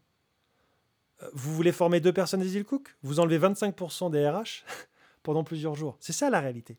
Euh, 1.22 1.29
vous 1.33 1.55
voulez 1.55 1.72
former 1.72 2.01
deux 2.01 2.12
personnes 2.12 2.40
des 2.40 2.57
îles 2.57 2.64
Cook 2.64 2.94
Vous 3.03 3.20
enlevez 3.20 3.38
25% 3.38 4.11
des 4.11 4.29
RH 4.29 4.64
pendant 5.22 5.44
plusieurs 5.44 5.75
jours. 5.75 5.96
C'est 6.01 6.12
ça 6.12 6.31
la 6.31 6.40
réalité. 6.40 6.77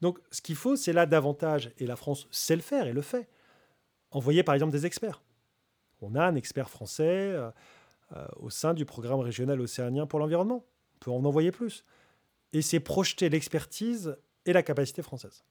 Donc 0.00 0.18
ce 0.30 0.40
qu'il 0.40 0.56
faut, 0.56 0.76
c'est 0.76 0.92
là 0.92 1.06
davantage, 1.06 1.70
et 1.78 1.86
la 1.86 1.96
France 1.96 2.26
sait 2.30 2.56
le 2.56 2.62
faire 2.62 2.86
et 2.86 2.92
le 2.92 3.02
fait, 3.02 3.28
envoyer 4.10 4.42
par 4.42 4.54
exemple 4.54 4.72
des 4.72 4.84
experts. 4.84 5.22
On 6.00 6.16
a 6.16 6.24
un 6.24 6.34
expert 6.34 6.68
français 6.68 7.32
euh, 8.16 8.26
au 8.36 8.50
sein 8.50 8.74
du 8.74 8.84
programme 8.84 9.20
régional 9.20 9.60
océanien 9.60 10.06
pour 10.06 10.18
l'environnement. 10.18 10.64
On 10.96 10.98
peut 10.98 11.10
en 11.12 11.24
envoyer 11.24 11.52
plus. 11.52 11.84
Et 12.52 12.60
c'est 12.60 12.80
projeter 12.80 13.28
l'expertise 13.28 14.16
et 14.44 14.52
la 14.52 14.62
capacité 14.62 15.02
française. 15.02 15.44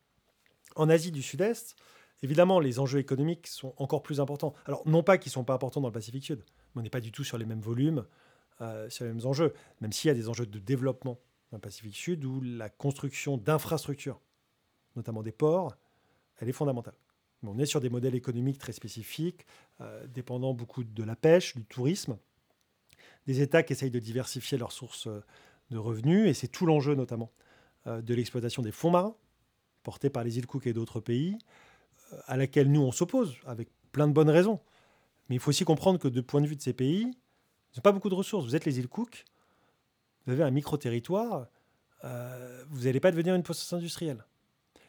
En 0.75 0.89
Asie 0.89 1.11
du 1.11 1.21
Sud-Est, 1.21 1.75
Évidemment, 2.21 2.59
les 2.59 2.79
enjeux 2.79 2.99
économiques 2.99 3.47
sont 3.47 3.73
encore 3.77 4.03
plus 4.03 4.19
importants. 4.19 4.53
Alors, 4.65 4.87
non 4.87 5.03
pas 5.03 5.17
qu'ils 5.17 5.29
ne 5.29 5.33
sont 5.33 5.43
pas 5.43 5.55
importants 5.55 5.81
dans 5.81 5.87
le 5.87 5.93
Pacifique 5.93 6.25
Sud, 6.25 6.43
mais 6.75 6.79
on 6.79 6.83
n'est 6.83 6.89
pas 6.89 7.01
du 7.01 7.11
tout 7.11 7.23
sur 7.23 7.37
les 7.37 7.45
mêmes 7.45 7.61
volumes. 7.61 8.05
euh, 8.61 8.89
sur 8.89 9.05
les 9.05 9.11
mêmes 9.11 9.25
enjeux, 9.25 9.53
même 9.79 9.91
s'il 9.91 10.09
y 10.09 10.11
a 10.11 10.13
des 10.13 10.29
enjeux 10.29 10.45
de 10.45 10.59
développement 10.59 11.19
dans 11.49 11.57
le 11.57 11.61
Pacifique 11.61 11.95
Sud 11.95 12.23
où 12.25 12.41
la 12.41 12.69
construction 12.69 13.37
d'infrastructures, 13.37 14.19
notamment 14.95 15.23
des 15.23 15.31
ports, 15.31 15.75
elle 16.39 16.49
est 16.49 16.53
fondamentale. 16.53 16.93
Mais 17.41 17.49
on 17.49 17.57
est 17.57 17.65
sur 17.65 17.81
des 17.81 17.89
modèles 17.89 18.13
économiques 18.13 18.59
très 18.59 18.71
spécifiques, 18.71 19.45
euh, 19.81 20.05
dépendant 20.07 20.53
beaucoup 20.53 20.83
de 20.83 21.03
la 21.03 21.15
pêche, 21.15 21.55
du 21.55 21.65
tourisme, 21.65 22.17
des 23.25 23.41
États 23.41 23.63
qui 23.63 23.73
essayent 23.73 23.91
de 23.91 23.99
diversifier 23.99 24.57
leurs 24.57 24.71
sources 24.71 25.07
euh, 25.07 25.23
de 25.71 25.77
revenus, 25.77 26.27
et 26.27 26.33
c'est 26.33 26.49
tout 26.49 26.65
l'enjeu 26.65 26.95
notamment 26.95 27.31
de 27.87 28.13
l'exploitation 28.13 28.61
des 28.61 28.71
fonds 28.71 28.91
marins, 28.91 29.15
portés 29.81 30.11
par 30.11 30.23
les 30.23 30.37
îles 30.37 30.45
Cook 30.45 30.67
et 30.67 30.73
d'autres 30.73 30.99
pays, 30.99 31.39
à 32.25 32.37
laquelle 32.37 32.71
nous 32.71 32.81
on 32.81 32.91
s'oppose, 32.91 33.35
avec 33.45 33.69
plein 33.91 34.07
de 34.07 34.13
bonnes 34.13 34.29
raisons. 34.29 34.59
Mais 35.29 35.35
il 35.35 35.39
faut 35.39 35.49
aussi 35.49 35.65
comprendre 35.65 35.99
que 35.99 36.07
de 36.07 36.21
point 36.21 36.41
de 36.41 36.47
vue 36.47 36.55
de 36.55 36.61
ces 36.61 36.73
pays, 36.73 37.01
ils 37.03 37.77
n'ont 37.77 37.81
pas 37.83 37.91
beaucoup 37.91 38.09
de 38.09 38.15
ressources. 38.15 38.45
Vous 38.45 38.55
êtes 38.55 38.65
les 38.65 38.79
îles 38.79 38.87
Cook, 38.87 39.25
vous 40.25 40.33
avez 40.33 40.43
un 40.43 40.51
micro-territoire, 40.51 41.47
euh, 42.03 42.63
vous 42.69 42.83
n'allez 42.83 42.99
pas 42.99 43.11
devenir 43.11 43.35
une 43.35 43.43
puissance 43.43 43.73
industrielle. 43.73 44.25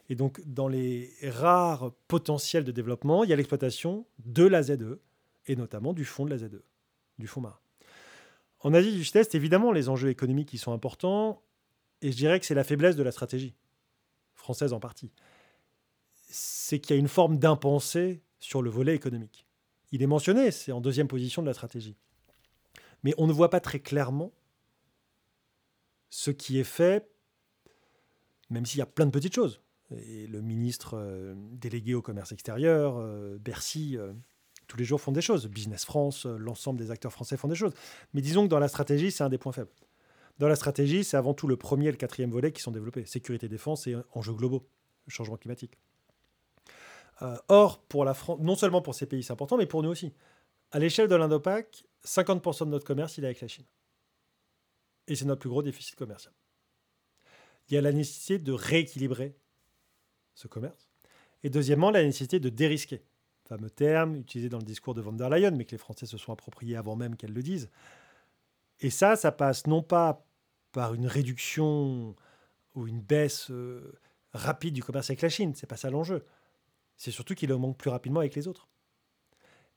Et 0.09 0.15
donc, 0.15 0.41
dans 0.47 0.69
les 0.69 1.13
rares 1.23 1.93
potentiels 2.09 2.65
de 2.65 2.73
développement, 2.73 3.25
il 3.25 3.31
y 3.31 3.33
a 3.33 3.37
l'exploitation 3.37 4.07
de 4.25 4.45
la 4.45 4.63
ZE, 4.63 4.99
et 5.47 5.57
notamment 5.57 5.93
du 5.93 6.05
fonds 6.05 6.25
de 6.25 6.31
la 6.31 6.39
ZE, 6.39 6.63
du 7.19 7.27
fonds 7.27 7.41
marin. 7.41 7.59
En 8.61 8.75
Asie 8.75 8.93
du 8.93 9.05
Sud-Est, 9.05 9.35
évidemment, 9.35 9.73
les 9.73 9.89
enjeux 9.89 10.11
économiques 10.11 10.49
qui 10.49 10.59
sont 10.59 10.73
importants, 10.73 11.43
et 12.01 12.13
je 12.13 12.17
dirais 12.17 12.39
que 12.41 12.47
c'est 12.47 12.55
la 12.55 12.65
faiblesse 12.65 12.97
de 12.97 13.03
la 13.03 13.13
stratégie, 13.13 13.55
française 14.35 14.73
en 14.73 14.81
partie. 14.81 15.13
C'est 16.35 16.81
qu'il 16.81 16.97
y 16.97 16.99
a 16.99 17.01
une 17.01 17.09
forme 17.09 17.39
d'impensée 17.39 18.23
sur 18.41 18.63
le 18.63 18.71
volet 18.71 18.95
économique. 18.95 19.47
Il 19.91 20.03
est 20.03 20.07
mentionné, 20.07 20.51
c'est 20.51 20.73
en 20.73 20.81
deuxième 20.81 21.09
position 21.09 21.43
de 21.43 21.47
la 21.47 21.53
stratégie. 21.53 21.97
Mais 23.03 23.15
on 23.19 23.27
ne 23.27 23.33
voit 23.33 23.51
pas 23.51 23.61
très 23.61 23.81
clairement 23.81 24.33
ce 26.09 26.31
qui 26.31 26.59
est 26.59 26.65
fait, 26.65 27.07
même 28.49 28.65
s'il 28.65 28.79
y 28.79 28.83
a 28.83 28.87
plein 28.87 29.07
de 29.07 29.11
petites 29.11 29.35
choses. 29.35 29.61
Et 29.91 30.27
le 30.27 30.41
ministre 30.41 30.95
euh, 30.95 31.35
délégué 31.37 31.95
au 31.95 32.01
commerce 32.01 32.33
extérieur, 32.33 32.97
euh, 32.97 33.37
Bercy, 33.39 33.99
euh, 33.99 34.15
tous 34.69 34.79
les 34.79 34.85
jours 34.85 35.01
font 35.01 35.13
des 35.13 35.21
choses. 35.21 35.47
Business 35.49 35.85
France, 35.85 36.25
l'ensemble 36.25 36.79
des 36.79 36.91
acteurs 36.91 37.13
français 37.13 37.37
font 37.37 37.49
des 37.49 37.55
choses. 37.55 37.75
Mais 38.15 38.23
disons 38.23 38.45
que 38.45 38.49
dans 38.49 38.59
la 38.59 38.69
stratégie, 38.69 39.11
c'est 39.11 39.25
un 39.25 39.29
des 39.29 39.39
points 39.39 39.53
faibles. 39.53 39.73
Dans 40.39 40.49
la 40.49 40.57
stratégie, 40.57 41.05
c'est 41.05 41.19
avant 41.19 41.35
tout 41.35 41.47
le 41.47 41.57
premier 41.57 41.89
et 41.89 41.91
le 41.91 41.99
quatrième 41.99 42.31
volet 42.31 42.53
qui 42.53 42.63
sont 42.63 42.71
développés. 42.71 43.05
Sécurité, 43.05 43.49
défense 43.49 43.87
et 43.87 43.97
enjeux 44.15 44.33
globaux, 44.33 44.67
changement 45.09 45.37
climatique. 45.37 45.77
Or, 47.49 47.85
la 48.05 48.15
France, 48.15 48.41
non 48.41 48.57
seulement 48.57 48.83
pour 48.83 48.95
ces 48.95 49.07
pays, 49.07 49.23
c'est 49.23 49.33
important, 49.33 49.57
mais 49.57 49.67
pour 49.67 49.83
nous 49.83 49.91
aussi. 49.91 50.13
À 50.71 50.79
l'échelle 50.79 51.09
de 51.09 51.15
l'Indopac, 51.15 51.85
50% 52.05 52.67
de 52.67 52.71
notre 52.71 52.87
commerce, 52.87 53.19
il 53.19 53.25
est 53.25 53.29
avec 53.29 53.41
la 53.41 53.49
Chine. 53.49 53.67
Et 55.07 55.15
c'est 55.15 55.25
notre 55.25 55.41
plus 55.41 55.51
gros 55.51 55.63
déficit 55.63 55.97
commercial. 55.97 56.33
Il 57.69 57.75
y 57.75 57.77
a 57.77 57.81
la 57.81 57.93
nécessité 57.93 58.39
de 58.39 58.53
rééquilibrer 58.53 59.37
ce 60.35 60.49
commerce. 60.49 60.89
Et 61.43 61.51
deuxièmement, 61.51 61.91
la 61.91 62.03
nécessité 62.03 62.41
de 62.41 62.49
dérisquer. 62.49 63.03
Fameux 63.45 63.71
terme 63.71 64.17
utilisé 64.17 64.49
dans 64.49 64.59
le 64.59 64.65
discours 64.65 64.95
de 64.95 65.01
von 65.01 65.13
der 65.13 65.29
Leyen, 65.29 65.51
mais 65.51 65.65
que 65.65 65.73
les 65.73 65.79
Français 65.79 66.07
se 66.07 66.17
sont 66.17 66.33
appropriés 66.33 66.77
avant 66.77 66.97
même 66.97 67.17
qu'elle 67.17 67.33
le 67.33 67.43
dise. 67.43 67.71
Et 68.81 68.91
ça, 68.91 69.17
ça 69.17 69.33
passe 69.33 69.67
non 69.67 69.83
pas 69.83 70.25
par 70.71 70.95
une 70.95 71.07
réduction 71.07 72.17
ou 72.75 72.87
une 72.87 73.01
baisse 73.01 73.51
euh, 73.51 73.93
rapide 74.33 74.75
du 74.75 74.83
commerce 74.83 75.11
avec 75.11 75.21
la 75.21 75.29
Chine, 75.29 75.55
c'est 75.55 75.67
pas 75.67 75.77
ça 75.77 75.91
l'enjeu. 75.91 76.25
C'est 77.03 77.11
surtout 77.11 77.35
qu'il 77.35 77.51
augmente 77.51 77.77
plus 77.77 77.91
rapidement 77.91 78.21
avec 78.21 78.37
les 78.37 78.47
autres. 78.47 78.69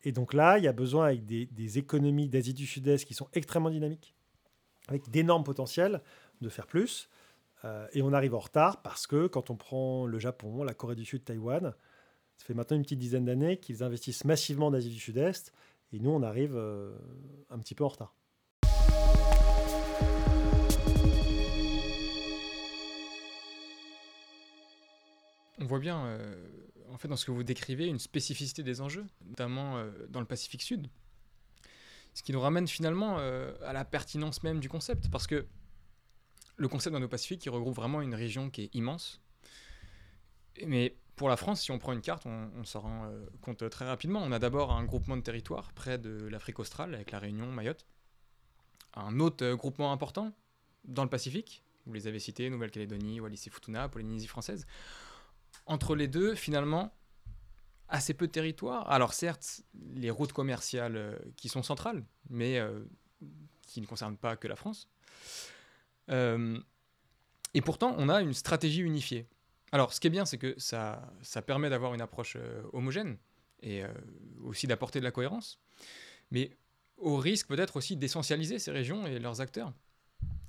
Et 0.03 0.11
donc 0.11 0.31
là, 0.31 0.59
il 0.59 0.63
y 0.63 0.67
a 0.67 0.73
besoin 0.73 1.07
avec 1.07 1.25
des, 1.25 1.77
économies 1.79 2.29
d'Asie 2.29 2.53
du 2.53 2.67
Sud-Est 2.67 3.03
qui 3.03 3.15
sont 3.15 3.27
extrêmement 3.33 3.71
dynamiques, 3.71 4.13
avec 4.89 5.09
d'énormes 5.09 5.43
potentiels 5.43 6.03
de 6.41 6.49
faire 6.49 6.67
plus. 6.67 7.09
Euh, 7.63 7.87
et 7.93 8.03
on 8.03 8.13
arrive 8.13 8.35
en 8.35 8.39
retard 8.39 8.83
parce 8.83 9.07
que 9.07 9.25
quand 9.25 9.49
on 9.49 9.55
prend 9.55 10.05
le 10.05 10.19
Japon, 10.19 10.63
la 10.63 10.75
Corée 10.75 10.93
du 10.93 11.03
Sud, 11.03 11.25
Taïwan, 11.25 11.73
ça 12.37 12.45
fait 12.45 12.53
maintenant 12.53 12.77
une 12.77 12.83
petite 12.83 12.99
dizaine 12.99 13.25
d'années 13.25 13.57
qu'ils 13.57 13.81
investissent 13.81 14.23
massivement 14.23 14.67
en 14.67 14.73
Asie 14.75 14.91
du 14.91 14.99
Sud-Est. 14.99 15.51
Et 15.93 15.99
nous, 15.99 16.11
on 16.11 16.21
arrive 16.21 16.55
euh, 16.55 16.95
un 17.49 17.57
petit 17.57 17.73
peu 17.73 17.85
en 17.85 17.87
retard. 17.87 18.13
On 25.57 25.65
voit 25.65 25.79
bien 25.79 26.05
euh, 26.05 26.35
en 26.95 26.97
fait, 26.97 27.09
dans 27.09 27.17
ce 27.17 27.25
que 27.25 27.31
vous 27.31 27.43
décrivez, 27.43 27.87
une 27.87 27.99
spécificité 27.99 28.63
des 28.63 28.79
enjeux, 28.79 29.05
notamment 29.25 29.75
euh, 29.75 29.91
dans 30.07 30.21
le 30.21 30.25
Pacifique 30.25 30.61
Sud. 30.61 30.87
Ce 32.13 32.23
qui 32.23 32.31
nous 32.31 32.39
ramène 32.39 32.69
finalement 32.69 33.17
euh, 33.19 33.53
à 33.65 33.73
la 33.73 33.83
pertinence 33.83 34.43
même 34.43 34.61
du 34.61 34.69
concept, 34.69 35.09
parce 35.11 35.27
que 35.27 35.45
le 36.55 36.67
concept 36.69 36.95
d'Indo-Pacifique, 36.95 37.45
il 37.45 37.49
regroupe 37.49 37.75
vraiment 37.75 38.01
une 38.01 38.15
région 38.15 38.49
qui 38.49 38.61
est 38.61 38.73
immense. 38.73 39.19
Mais 40.65 40.95
pour 41.17 41.27
la 41.27 41.35
France, 41.35 41.63
si 41.63 41.71
on 41.71 41.79
prend 41.79 41.91
une 41.91 41.99
carte, 41.99 42.25
on, 42.27 42.63
s'en 42.63 42.79
rend 42.79 43.05
euh, 43.07 43.25
compte 43.41 43.69
très 43.69 43.85
rapidement. 43.85 44.21
On 44.23 44.31
a 44.31 44.39
d'abord 44.39 44.71
un 44.71 44.85
groupement 44.85 45.17
de 45.17 45.21
territoire 45.21 45.73
près 45.73 45.97
de 45.97 46.27
l'Afrique 46.27 46.59
australe, 46.59 46.95
avec 46.95 47.11
la 47.11 47.19
Réunion, 47.19 47.51
Mayotte. 47.51 47.85
Un 48.93 49.19
autre 49.19 49.51
groupement 49.55 49.91
important 49.91 50.31
dans 50.85 51.03
le 51.03 51.09
Pacifique, 51.09 51.61
vous 51.85 51.93
les 51.93 52.07
avez 52.07 52.19
cités, 52.19 52.49
Nouvelle-Calédonie, 52.49 53.19
Wallis 53.19 53.43
et 53.47 53.49
Futuna, 53.49 53.89
Polynésie 53.89 54.27
française 54.27 54.65
entre 55.65 55.95
les 55.95 56.07
deux, 56.07 56.35
finalement, 56.35 56.93
assez 57.89 58.13
peu 58.13 58.27
de 58.27 58.31
territoire. 58.31 58.89
Alors 58.89 59.13
certes, 59.13 59.61
les 59.93 60.09
routes 60.09 60.33
commerciales 60.33 60.97
euh, 60.97 61.17
qui 61.35 61.49
sont 61.49 61.63
centrales, 61.63 62.03
mais 62.29 62.59
euh, 62.59 62.79
qui 63.61 63.81
ne 63.81 63.85
concernent 63.85 64.17
pas 64.17 64.35
que 64.35 64.47
la 64.47 64.55
France. 64.55 64.89
Euh, 66.09 66.59
et 67.53 67.61
pourtant, 67.61 67.95
on 67.97 68.09
a 68.09 68.21
une 68.21 68.33
stratégie 68.33 68.81
unifiée. 68.81 69.27
Alors 69.71 69.93
ce 69.93 69.99
qui 69.99 70.07
est 70.07 70.11
bien, 70.11 70.25
c'est 70.25 70.37
que 70.37 70.55
ça, 70.57 71.11
ça 71.21 71.41
permet 71.41 71.69
d'avoir 71.69 71.93
une 71.93 72.01
approche 72.01 72.37
homogène 72.73 73.17
et 73.61 73.83
aussi 74.43 74.67
d'apporter 74.67 74.99
de 74.99 75.03
la 75.03 75.11
cohérence, 75.11 75.59
mais 76.31 76.51
au 76.97 77.17
risque 77.17 77.47
peut-être 77.47 77.77
aussi 77.77 77.97
d'essentialiser 77.97 78.59
ces 78.59 78.71
régions 78.71 79.07
et 79.07 79.19
leurs 79.19 79.41
acteurs. 79.41 79.73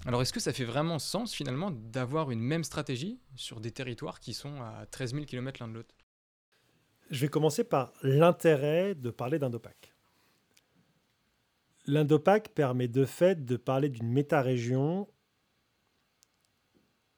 Alors 0.06 0.22
est-ce 0.22 0.32
que 0.32 0.38
ça 0.38 0.52
fait 0.52 0.64
vraiment 0.64 1.00
sens 1.00 1.34
finalement 1.34 1.72
d'avoir 1.72 2.30
une 2.30 2.40
même 2.40 2.62
stratégie 2.62 3.18
sur 3.34 3.60
des 3.60 3.72
territoires 3.72 4.20
qui 4.20 4.34
sont 4.34 4.62
à 4.62 4.86
13 4.86 5.14
000 5.14 5.24
km 5.24 5.60
l'un 5.60 5.68
de 5.68 5.74
l'autre? 5.74 5.94
Je 7.10 7.20
vais 7.20 7.28
commencer 7.28 7.64
par 7.64 7.92
l'intérêt 8.02 8.94
de 8.94 9.10
parler 9.10 9.40
d'Indopac. 9.40 9.92
L'Indopac 11.86 12.50
permet 12.50 12.86
de 12.86 13.04
fait 13.04 13.44
de 13.44 13.56
parler 13.56 13.88
d'une 13.88 14.08
méta-région 14.08 15.08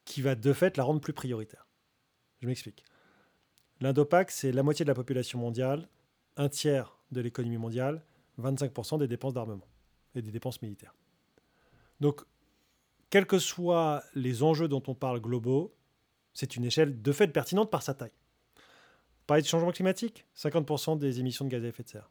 qui 0.03 0.23
va 0.23 0.33
de 0.33 0.51
fait 0.51 0.75
la 0.75 0.83
rendre 0.83 0.99
plus 0.99 1.13
prioritaire. 1.13 1.67
Je 2.41 2.47
m'explique. 2.47 2.83
L'Indopac, 3.81 4.31
c'est 4.31 4.51
la 4.51 4.63
moitié 4.63 4.83
de 4.83 4.89
la 4.89 4.95
population 4.95 5.37
mondiale, 5.37 5.87
un 6.37 6.49
tiers 6.49 6.97
de 7.11 7.21
l'économie 7.21 7.57
mondiale, 7.57 8.03
25% 8.39 8.97
des 8.97 9.07
dépenses 9.07 9.35
d'armement 9.35 9.67
et 10.15 10.23
des 10.23 10.31
dépenses 10.31 10.61
militaires. 10.63 10.95
Quels 13.09 13.25
que 13.25 13.39
soient 13.39 14.03
les 14.13 14.43
enjeux 14.43 14.67
dont 14.67 14.83
on 14.87 14.95
parle 14.95 15.19
globaux, 15.19 15.75
c'est 16.33 16.55
une 16.55 16.65
échelle 16.65 17.01
de 17.01 17.11
fait 17.11 17.27
pertinente 17.27 17.71
par 17.71 17.81
sa 17.81 17.93
taille. 17.93 18.11
Vous 18.55 19.25
parlez 19.27 19.43
de 19.43 19.47
changement 19.47 19.71
climatique 19.71 20.25
50% 20.35 20.97
des 20.97 21.19
émissions 21.19 21.45
de 21.45 21.49
gaz 21.49 21.63
à 21.63 21.67
effet 21.67 21.83
de 21.83 21.89
serre. 21.89 22.09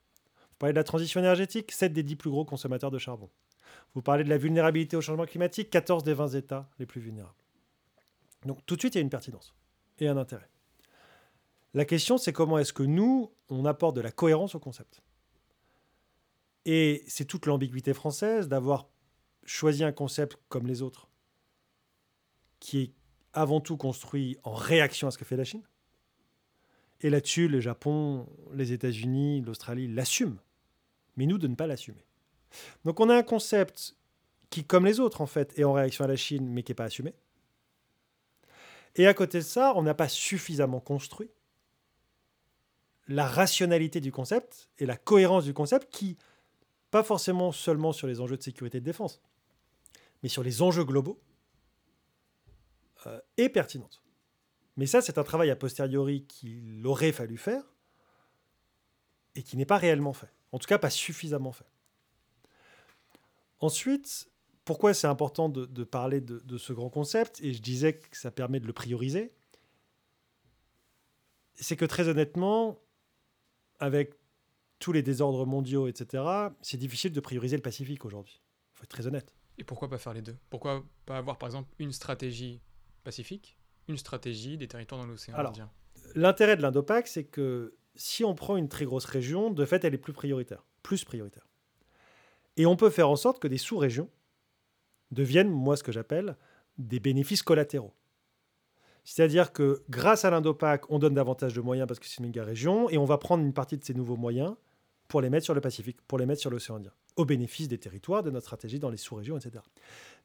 Vous 0.50 0.56
parlez 0.58 0.72
de 0.72 0.78
la 0.78 0.84
transition 0.84 1.20
énergétique 1.20 1.72
7 1.72 1.92
des 1.92 2.02
10 2.02 2.16
plus 2.16 2.30
gros 2.30 2.44
consommateurs 2.44 2.90
de 2.90 2.98
charbon. 2.98 3.30
Vous 3.94 4.02
parlez 4.02 4.24
de 4.24 4.28
la 4.28 4.38
vulnérabilité 4.38 4.96
au 4.96 5.00
changement 5.00 5.26
climatique 5.26 5.70
14 5.70 6.04
des 6.04 6.14
20 6.14 6.28
États 6.30 6.68
les 6.78 6.86
plus 6.86 7.00
vulnérables. 7.00 7.34
Donc 8.44 8.64
tout 8.66 8.76
de 8.76 8.80
suite, 8.80 8.94
il 8.94 8.98
y 8.98 9.00
a 9.00 9.02
une 9.02 9.10
pertinence 9.10 9.54
et 9.98 10.08
un 10.08 10.16
intérêt. 10.16 10.48
La 11.74 11.84
question, 11.84 12.18
c'est 12.18 12.32
comment 12.32 12.58
est-ce 12.58 12.72
que 12.72 12.82
nous, 12.82 13.32
on 13.48 13.64
apporte 13.64 13.94
de 13.96 14.00
la 14.00 14.10
cohérence 14.10 14.54
au 14.54 14.58
concept? 14.58 15.02
Et 16.64 17.04
c'est 17.06 17.24
toute 17.24 17.46
l'ambiguïté 17.46 17.94
française 17.94 18.48
d'avoir 18.48 18.88
choisi 19.48 19.82
un 19.82 19.92
concept 19.92 20.38
comme 20.48 20.66
les 20.66 20.82
autres, 20.82 21.08
qui 22.60 22.80
est 22.80 22.92
avant 23.32 23.60
tout 23.60 23.76
construit 23.76 24.36
en 24.44 24.52
réaction 24.52 25.08
à 25.08 25.10
ce 25.10 25.18
que 25.18 25.24
fait 25.24 25.36
la 25.36 25.44
Chine. 25.44 25.62
Et 27.00 27.10
là-dessus, 27.10 27.48
le 27.48 27.60
Japon, 27.60 28.28
les 28.52 28.72
États-Unis, 28.72 29.40
l'Australie 29.40 29.88
l'assument. 29.88 30.38
Mais 31.16 31.26
nous, 31.26 31.38
de 31.38 31.46
ne 31.46 31.54
pas 31.54 31.66
l'assumer. 31.66 32.04
Donc 32.84 33.00
on 33.00 33.08
a 33.08 33.16
un 33.16 33.22
concept 33.22 33.96
qui, 34.50 34.64
comme 34.64 34.84
les 34.84 35.00
autres, 35.00 35.20
en 35.20 35.26
fait, 35.26 35.58
est 35.58 35.64
en 35.64 35.72
réaction 35.72 36.04
à 36.04 36.08
la 36.08 36.16
Chine, 36.16 36.48
mais 36.48 36.62
qui 36.62 36.72
n'est 36.72 36.76
pas 36.76 36.84
assumé. 36.84 37.14
Et 38.96 39.06
à 39.06 39.14
côté 39.14 39.38
de 39.38 39.44
ça, 39.44 39.72
on 39.76 39.82
n'a 39.82 39.94
pas 39.94 40.08
suffisamment 40.08 40.80
construit 40.80 41.30
la 43.06 43.26
rationalité 43.26 44.00
du 44.00 44.12
concept 44.12 44.68
et 44.78 44.84
la 44.84 44.96
cohérence 44.96 45.44
du 45.44 45.54
concept 45.54 45.90
qui, 45.90 46.18
pas 46.90 47.02
forcément 47.02 47.52
seulement 47.52 47.92
sur 47.92 48.06
les 48.06 48.20
enjeux 48.20 48.36
de 48.36 48.42
sécurité 48.42 48.78
et 48.78 48.80
de 48.80 48.84
défense, 48.84 49.22
mais 50.22 50.28
sur 50.28 50.42
les 50.42 50.62
enjeux 50.62 50.84
globaux, 50.84 51.20
euh, 53.06 53.20
est 53.36 53.48
pertinente. 53.48 54.02
Mais 54.76 54.86
ça, 54.86 55.00
c'est 55.00 55.18
un 55.18 55.24
travail 55.24 55.50
a 55.50 55.56
posteriori 55.56 56.24
qu'il 56.26 56.86
aurait 56.86 57.12
fallu 57.12 57.36
faire 57.36 57.62
et 59.34 59.42
qui 59.42 59.56
n'est 59.56 59.66
pas 59.66 59.76
réellement 59.76 60.12
fait. 60.12 60.32
En 60.52 60.58
tout 60.58 60.66
cas, 60.66 60.78
pas 60.78 60.90
suffisamment 60.90 61.52
fait. 61.52 61.66
Ensuite, 63.60 64.30
pourquoi 64.64 64.94
c'est 64.94 65.06
important 65.06 65.48
de, 65.48 65.84
parler 65.84 66.20
de, 66.20 66.58
ce 66.58 66.72
grand 66.72 66.90
concept 66.90 67.40
Et 67.40 67.52
je 67.52 67.62
disais 67.62 67.94
que 67.94 68.16
ça 68.16 68.30
permet 68.30 68.60
de 68.60 68.66
le 68.66 68.72
prioriser. 68.72 69.32
C'est 71.54 71.76
que 71.76 71.84
très 71.84 72.08
honnêtement, 72.08 72.78
avec 73.80 74.14
tous 74.78 74.92
les 74.92 75.02
désordres 75.02 75.46
mondiaux, 75.46 75.88
etc., 75.88 76.22
c'est 76.62 76.76
difficile 76.76 77.12
de 77.12 77.20
prioriser 77.20 77.56
le 77.56 77.62
Pacifique 77.62 78.04
aujourd'hui. 78.04 78.40
Il 78.74 78.78
faut 78.78 78.84
être 78.84 78.90
très 78.90 79.06
honnête. 79.06 79.34
Et 79.58 79.64
pourquoi 79.64 79.88
pas 79.88 79.98
faire 79.98 80.14
les 80.14 80.22
deux? 80.22 80.36
Pourquoi 80.50 80.84
pas 81.04 81.18
avoir 81.18 81.36
par 81.36 81.48
exemple 81.48 81.68
une 81.78 81.92
stratégie 81.92 82.60
pacifique, 83.04 83.58
une 83.88 83.98
stratégie 83.98 84.56
des 84.56 84.68
territoires 84.68 85.00
dans 85.00 85.06
l'océan 85.06 85.36
Indien? 85.36 85.70
L'intérêt 86.14 86.56
de 86.56 86.62
l'Indopac, 86.62 87.08
c'est 87.08 87.24
que 87.24 87.76
si 87.96 88.24
on 88.24 88.34
prend 88.34 88.56
une 88.56 88.68
très 88.68 88.84
grosse 88.84 89.04
région, 89.04 89.50
de 89.50 89.64
fait, 89.64 89.84
elle 89.84 89.94
est 89.94 89.98
plus 89.98 90.12
prioritaire, 90.12 90.64
plus 90.82 91.04
prioritaire. 91.04 91.46
Et 92.56 92.66
on 92.66 92.76
peut 92.76 92.90
faire 92.90 93.10
en 93.10 93.16
sorte 93.16 93.40
que 93.40 93.48
des 93.48 93.58
sous-régions 93.58 94.08
deviennent, 95.10 95.50
moi, 95.50 95.76
ce 95.76 95.82
que 95.82 95.92
j'appelle 95.92 96.36
des 96.78 97.00
bénéfices 97.00 97.42
collatéraux. 97.42 97.92
C'est-à-dire 99.04 99.52
que 99.52 99.82
grâce 99.88 100.24
à 100.24 100.30
l'Indopac, 100.30 100.88
on 100.90 100.98
donne 100.98 101.14
davantage 101.14 101.54
de 101.54 101.60
moyens 101.60 101.88
parce 101.88 101.98
que 101.98 102.06
c'est 102.06 102.18
une 102.18 102.26
méga 102.26 102.44
région, 102.44 102.88
et 102.90 102.98
on 102.98 103.04
va 103.04 103.18
prendre 103.18 103.42
une 103.42 103.54
partie 103.54 103.76
de 103.76 103.84
ces 103.84 103.94
nouveaux 103.94 104.16
moyens 104.16 104.54
pour 105.08 105.20
les 105.20 105.30
mettre 105.30 105.44
sur 105.44 105.54
le 105.54 105.60
Pacifique, 105.60 106.00
pour 106.02 106.18
les 106.18 106.26
mettre 106.26 106.40
sur 106.40 106.50
l'océan 106.50 106.76
Indien, 106.76 106.92
au 107.18 107.24
bénéfice 107.24 107.68
des 107.68 107.78
territoires, 107.78 108.22
de 108.22 108.30
notre 108.30 108.46
stratégie 108.46 108.78
dans 108.78 108.90
les 108.90 108.96
sous-régions, 108.96 109.36
etc. 109.36 109.62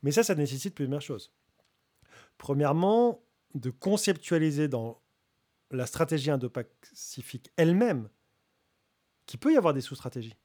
Mais 0.04 0.12
ça, 0.12 0.24
ça 0.24 0.36
nécessite 0.36 0.76
plusieurs 0.76 1.02
choses. 1.02 1.34
Premièrement, 2.38 3.22
de 3.56 3.72
conceptualiser 3.72 4.68
dans 4.68 5.02
la 5.72 5.86
stratégie 5.86 6.30
Indo-Pacifique 6.30 7.52
elle-même 7.58 8.10
qu'il 9.26 9.40
peut 9.40 9.52
y 9.54 9.58
avoir 9.58 9.74
des 9.74 9.82
sous-stratégies. 9.82 10.36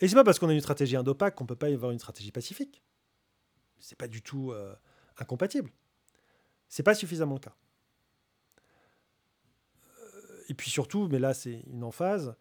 Et 0.00 0.08
c'est 0.08 0.14
pas 0.14 0.24
parce 0.24 0.38
qu'on 0.38 0.48
a 0.48 0.54
une 0.54 0.60
stratégie 0.60 0.96
Indo-Pac 0.96 1.34
qu'on 1.36 1.46
peut 1.46 1.56
pas 1.56 1.70
y 1.70 1.74
avoir 1.74 1.92
une 1.92 1.98
stratégie 1.98 2.32
pacifique. 2.32 2.82
C'est 3.78 3.96
pas 3.96 4.08
du 4.08 4.22
tout 4.22 4.50
euh, 4.52 4.74
incompatible. 5.18 5.70
C'est 6.68 6.82
pas 6.82 6.94
suffisamment 6.94 7.34
le 7.34 7.40
cas. 7.40 7.54
Euh, 10.00 10.44
et 10.48 10.54
puis 10.54 10.70
surtout, 10.70 11.06
mais 11.08 11.20
là 11.20 11.32
c'est 11.32 11.60
une 11.68 11.84
emphase, 11.84 12.34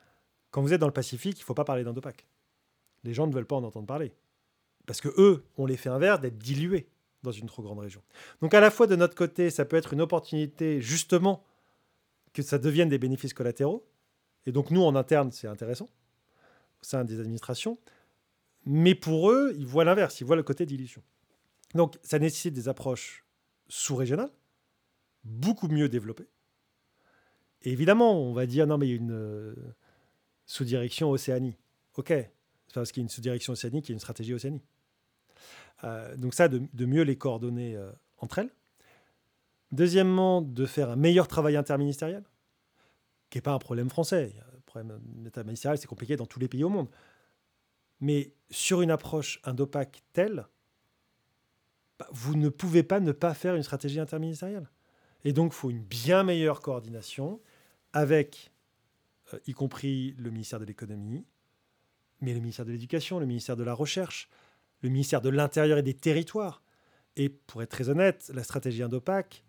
quand 0.49 0.61
vous 0.61 0.73
êtes 0.73 0.81
dans 0.81 0.87
le 0.87 0.93
Pacifique, 0.93 1.37
il 1.37 1.41
ne 1.41 1.45
faut 1.45 1.53
pas 1.53 1.65
parler 1.65 1.83
d'Indopac. 1.83 2.25
Les 3.05 3.13
gens 3.13 3.27
ne 3.27 3.33
veulent 3.33 3.45
pas 3.45 3.55
en 3.55 3.63
entendre 3.63 3.87
parler. 3.87 4.11
Parce 4.85 5.01
que 5.01 5.09
eux 5.17 5.45
ont 5.57 5.65
l'effet 5.65 5.89
inverse 5.89 6.19
d'être 6.19 6.37
dilués 6.37 6.87
dans 7.23 7.31
une 7.31 7.47
trop 7.47 7.63
grande 7.63 7.79
région. 7.79 8.01
Donc 8.41 8.53
à 8.53 8.59
la 8.59 8.69
fois 8.69 8.87
de 8.87 8.95
notre 8.95 9.15
côté, 9.15 9.49
ça 9.49 9.65
peut 9.65 9.77
être 9.77 9.93
une 9.93 10.01
opportunité 10.01 10.81
justement 10.81 11.43
que 12.33 12.41
ça 12.41 12.57
devienne 12.57 12.89
des 12.89 12.99
bénéfices 12.99 13.33
collatéraux. 13.33 13.87
Et 14.45 14.51
donc 14.51 14.71
nous, 14.71 14.83
en 14.83 14.95
interne, 14.95 15.31
c'est 15.31 15.47
intéressant, 15.47 15.85
au 15.85 16.83
sein 16.83 17.03
des 17.03 17.19
administrations. 17.19 17.79
Mais 18.65 18.95
pour 18.95 19.31
eux, 19.31 19.53
ils 19.57 19.65
voient 19.65 19.85
l'inverse, 19.85 20.19
ils 20.21 20.25
voient 20.25 20.35
le 20.35 20.43
côté 20.43 20.65
dilution. 20.65 21.01
Donc 21.73 21.97
ça 22.03 22.19
nécessite 22.19 22.53
des 22.53 22.67
approches 22.69 23.25
sous-régionales, 23.67 24.31
beaucoup 25.23 25.67
mieux 25.67 25.89
développées. 25.89 26.27
Et 27.63 27.71
évidemment, 27.71 28.21
on 28.21 28.33
va 28.33 28.45
dire, 28.45 28.67
non 28.67 28.77
mais 28.77 28.87
il 28.87 28.89
y 28.91 28.93
a 28.93 28.97
une 28.97 29.11
euh, 29.11 29.55
sous-direction 30.45 31.09
Océanie. 31.09 31.57
Ok, 31.97 32.13
parce 32.73 32.91
qu'il 32.91 33.01
y 33.01 33.03
a 33.03 33.05
une 33.05 33.09
sous-direction 33.09 33.53
y 33.53 33.67
a 33.67 33.79
une 33.93 33.99
stratégie 33.99 34.33
Océanie. 34.33 34.61
Euh, 35.83 36.15
donc 36.17 36.33
ça, 36.33 36.47
de, 36.47 36.85
mieux 36.85 37.03
les 37.03 37.17
coordonner 37.17 37.75
euh, 37.75 37.91
entre 38.17 38.39
elles. 38.39 38.51
Deuxièmement, 39.71 40.41
de 40.41 40.65
faire 40.65 40.91
un 40.91 40.95
meilleur 40.95 41.27
travail 41.27 41.57
interministériel, 41.57 42.23
qui 43.29 43.37
n'est 43.37 43.41
pas 43.41 43.53
un 43.53 43.59
problème 43.59 43.89
français. 43.89 44.33
Le 44.53 44.61
problème 44.61 44.99
interministériel, 45.25 45.77
c'est 45.77 45.87
compliqué 45.87 46.15
dans 46.15 46.25
tous 46.25 46.39
les 46.39 46.47
pays 46.47 46.63
au 46.63 46.69
monde. 46.69 46.87
Mais 47.99 48.33
sur 48.49 48.81
une 48.81 48.91
approche 48.91 49.39
indopac 49.43 50.03
telle, 50.13 50.47
bah, 51.99 52.07
vous 52.11 52.35
ne 52.35 52.49
pouvez 52.49 52.83
pas 52.83 52.99
ne 52.99 53.11
pas 53.11 53.33
faire 53.33 53.55
une 53.55 53.63
stratégie 53.63 53.99
interministérielle. 53.99 54.69
Et 55.23 55.33
donc, 55.33 55.53
il 55.53 55.55
faut 55.55 55.71
une 55.71 55.83
bien 55.83 56.23
meilleure 56.23 56.61
coordination 56.61 57.41
avec 57.93 58.51
euh, 59.33 59.39
y 59.47 59.53
compris 59.53 60.13
le 60.17 60.29
ministère 60.29 60.59
de 60.59 60.65
l'économie, 60.65 61.25
mais 62.21 62.33
le 62.33 62.39
ministère 62.39 62.65
de 62.65 62.71
l'éducation, 62.71 63.19
le 63.19 63.25
ministère 63.25 63.55
de 63.55 63.63
la 63.63 63.73
recherche, 63.73 64.29
le 64.81 64.89
ministère 64.89 65.21
de 65.21 65.29
l'Intérieur 65.29 65.77
et 65.77 65.83
des 65.83 65.93
territoires. 65.93 66.61
Et 67.15 67.29
pour 67.29 67.61
être 67.63 67.69
très 67.69 67.89
honnête, 67.89 68.31
la 68.33 68.43
stratégie 68.43 68.83
Indopac, 68.83 69.43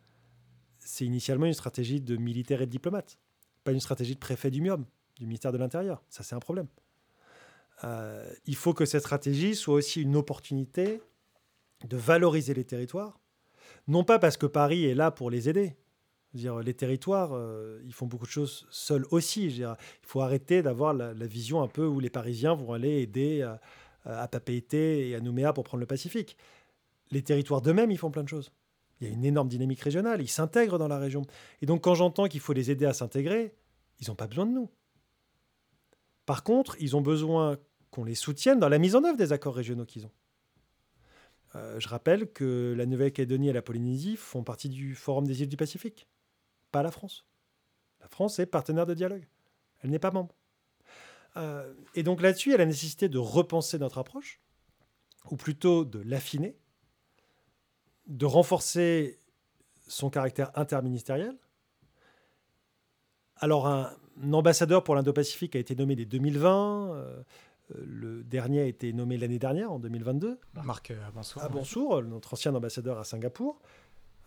c'est 0.78 1.04
initialement 1.04 1.46
une 1.46 1.54
stratégie 1.54 2.00
de 2.00 2.16
militaires 2.16 2.62
et 2.62 2.66
de 2.66 2.70
diplomates, 2.70 3.18
pas 3.64 3.72
une 3.72 3.80
stratégie 3.80 4.14
de 4.14 4.20
préfet 4.20 4.50
du 4.50 4.60
MIOM, 4.60 4.84
du 5.16 5.26
ministère 5.26 5.52
de 5.52 5.58
l'Intérieur. 5.58 6.02
Ça, 6.08 6.22
c'est 6.22 6.34
un 6.34 6.40
problème. 6.40 6.68
Euh, 7.84 8.32
il 8.46 8.56
faut 8.56 8.72
que 8.72 8.84
cette 8.84 9.02
stratégie 9.02 9.54
soit 9.54 9.74
aussi 9.74 10.02
une 10.02 10.16
opportunité 10.16 11.02
de 11.84 11.96
valoriser 11.96 12.54
les 12.54 12.64
territoires, 12.64 13.20
non 13.88 14.04
pas 14.04 14.18
parce 14.18 14.36
que 14.36 14.46
Paris 14.46 14.86
est 14.86 14.94
là 14.94 15.10
pour 15.10 15.30
les 15.30 15.48
aider, 15.48 15.76
les 16.34 16.74
territoires, 16.74 17.30
euh, 17.32 17.80
ils 17.84 17.92
font 17.92 18.06
beaucoup 18.06 18.26
de 18.26 18.30
choses 18.30 18.66
seuls 18.70 19.06
aussi. 19.10 19.46
il 19.46 19.76
faut 20.02 20.20
arrêter 20.20 20.62
d'avoir 20.62 20.92
la, 20.92 21.12
vision 21.26 21.62
un 21.62 21.68
peu 21.68 21.86
où 21.86 22.00
les 22.00 22.10
Parisiens 22.10 22.54
vont 22.54 22.72
aller 22.72 23.00
aider 23.00 23.42
à, 23.42 23.60
à 24.04 24.28
Papeete 24.28 24.74
et 24.74 25.14
à 25.14 25.20
Nouméa 25.20 25.52
pour 25.52 25.64
prendre 25.64 25.80
le 25.80 25.86
Pacifique. 25.86 26.36
Les 27.10 27.22
territoires 27.22 27.62
d'eux-mêmes, 27.62 27.90
ils 27.90 27.98
font 27.98 28.10
plein 28.10 28.24
de 28.24 28.28
choses. 28.28 28.50
Il 29.00 29.06
y 29.06 29.10
a 29.10 29.12
une 29.12 29.24
énorme 29.24 29.48
dynamique 29.48 29.80
régionale, 29.80 30.22
ils 30.22 30.28
s'intègrent 30.28 30.78
dans 30.78 30.88
la 30.88 30.98
région. 30.98 31.22
Et 31.60 31.66
donc 31.66 31.84
quand 31.84 31.94
j'entends 31.94 32.28
qu'il 32.28 32.40
faut 32.40 32.52
les 32.52 32.70
aider 32.70 32.86
à 32.86 32.92
s'intégrer, 32.92 33.54
ils 34.00 34.08
n'ont 34.08 34.14
pas 34.14 34.26
besoin 34.26 34.46
de 34.46 34.52
nous. 34.52 34.70
Par 36.24 36.42
contre, 36.42 36.76
ils 36.80 36.96
ont 36.96 37.02
besoin 37.02 37.58
qu'on 37.90 38.04
les 38.04 38.14
soutienne 38.14 38.58
dans 38.58 38.68
la 38.68 38.78
mise 38.78 38.96
en 38.96 39.04
œuvre 39.04 39.16
des 39.16 39.32
accords 39.32 39.54
régionaux 39.54 39.84
qu'ils 39.84 40.06
ont. 40.06 40.12
Euh, 41.54 41.78
je 41.78 41.88
rappelle 41.88 42.32
que 42.32 42.74
la 42.76 42.86
Nouvelle-Calédonie 42.86 43.48
et 43.48 43.52
la 43.52 43.62
Polynésie 43.62 44.16
font 44.16 44.42
partie 44.42 44.68
du 44.68 44.94
Forum 44.94 45.26
des 45.26 45.42
îles 45.42 45.48
du 45.48 45.56
Pacifique 45.56 46.08
pas 46.72 46.82
la 46.82 46.90
France. 46.90 47.26
La 48.00 48.08
France 48.08 48.38
est 48.38 48.46
partenaire 48.46 48.86
de 48.86 48.94
dialogue. 48.94 49.26
Elle 49.82 49.90
n'est 49.90 49.98
pas 49.98 50.10
membre. 50.10 50.34
Euh, 51.36 51.74
et 51.94 52.02
donc 52.02 52.22
là-dessus, 52.22 52.50
il 52.50 52.52
y 52.52 52.54
a 52.54 52.58
la 52.58 52.66
nécessité 52.66 53.08
de 53.08 53.18
repenser 53.18 53.78
notre 53.78 53.98
approche, 53.98 54.40
ou 55.30 55.36
plutôt 55.36 55.84
de 55.84 56.00
l'affiner, 56.00 56.56
de 58.06 58.26
renforcer 58.26 59.18
son 59.86 60.10
caractère 60.10 60.56
interministériel. 60.58 61.36
Alors, 63.36 63.66
un, 63.66 63.92
ambassadeur 64.32 64.82
pour 64.82 64.94
l'Indo-Pacifique 64.94 65.56
a 65.56 65.58
été 65.58 65.74
nommé 65.74 65.94
dès 65.94 66.06
2020. 66.06 66.94
Euh, 66.94 67.22
le 67.74 68.24
dernier 68.24 68.60
a 68.60 68.64
été 68.64 68.92
nommé 68.92 69.18
l'année 69.18 69.38
dernière, 69.38 69.72
en 69.72 69.78
2022. 69.78 70.38
Marc 70.64 70.92
Abansour. 71.06 71.42
Abansour, 71.42 72.02
notre 72.02 72.32
ancien 72.32 72.54
ambassadeur 72.54 72.98
à 72.98 73.04
Singapour. 73.04 73.60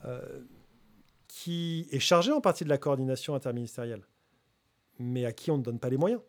Euh, 0.05 0.41
qui 1.29 1.87
est 1.91 1.99
chargé 1.99 2.31
en 2.31 2.41
partie 2.41 2.63
de 2.65 2.69
la 2.69 2.79
coordination 2.79 3.35
interministérielle, 3.35 4.03
mais 4.97 5.25
à 5.25 5.31
qui 5.31 5.51
on 5.51 5.59
ne 5.59 5.63
donne 5.63 5.79
pas 5.79 5.89
les 5.89 5.95
moyens. 5.95 6.21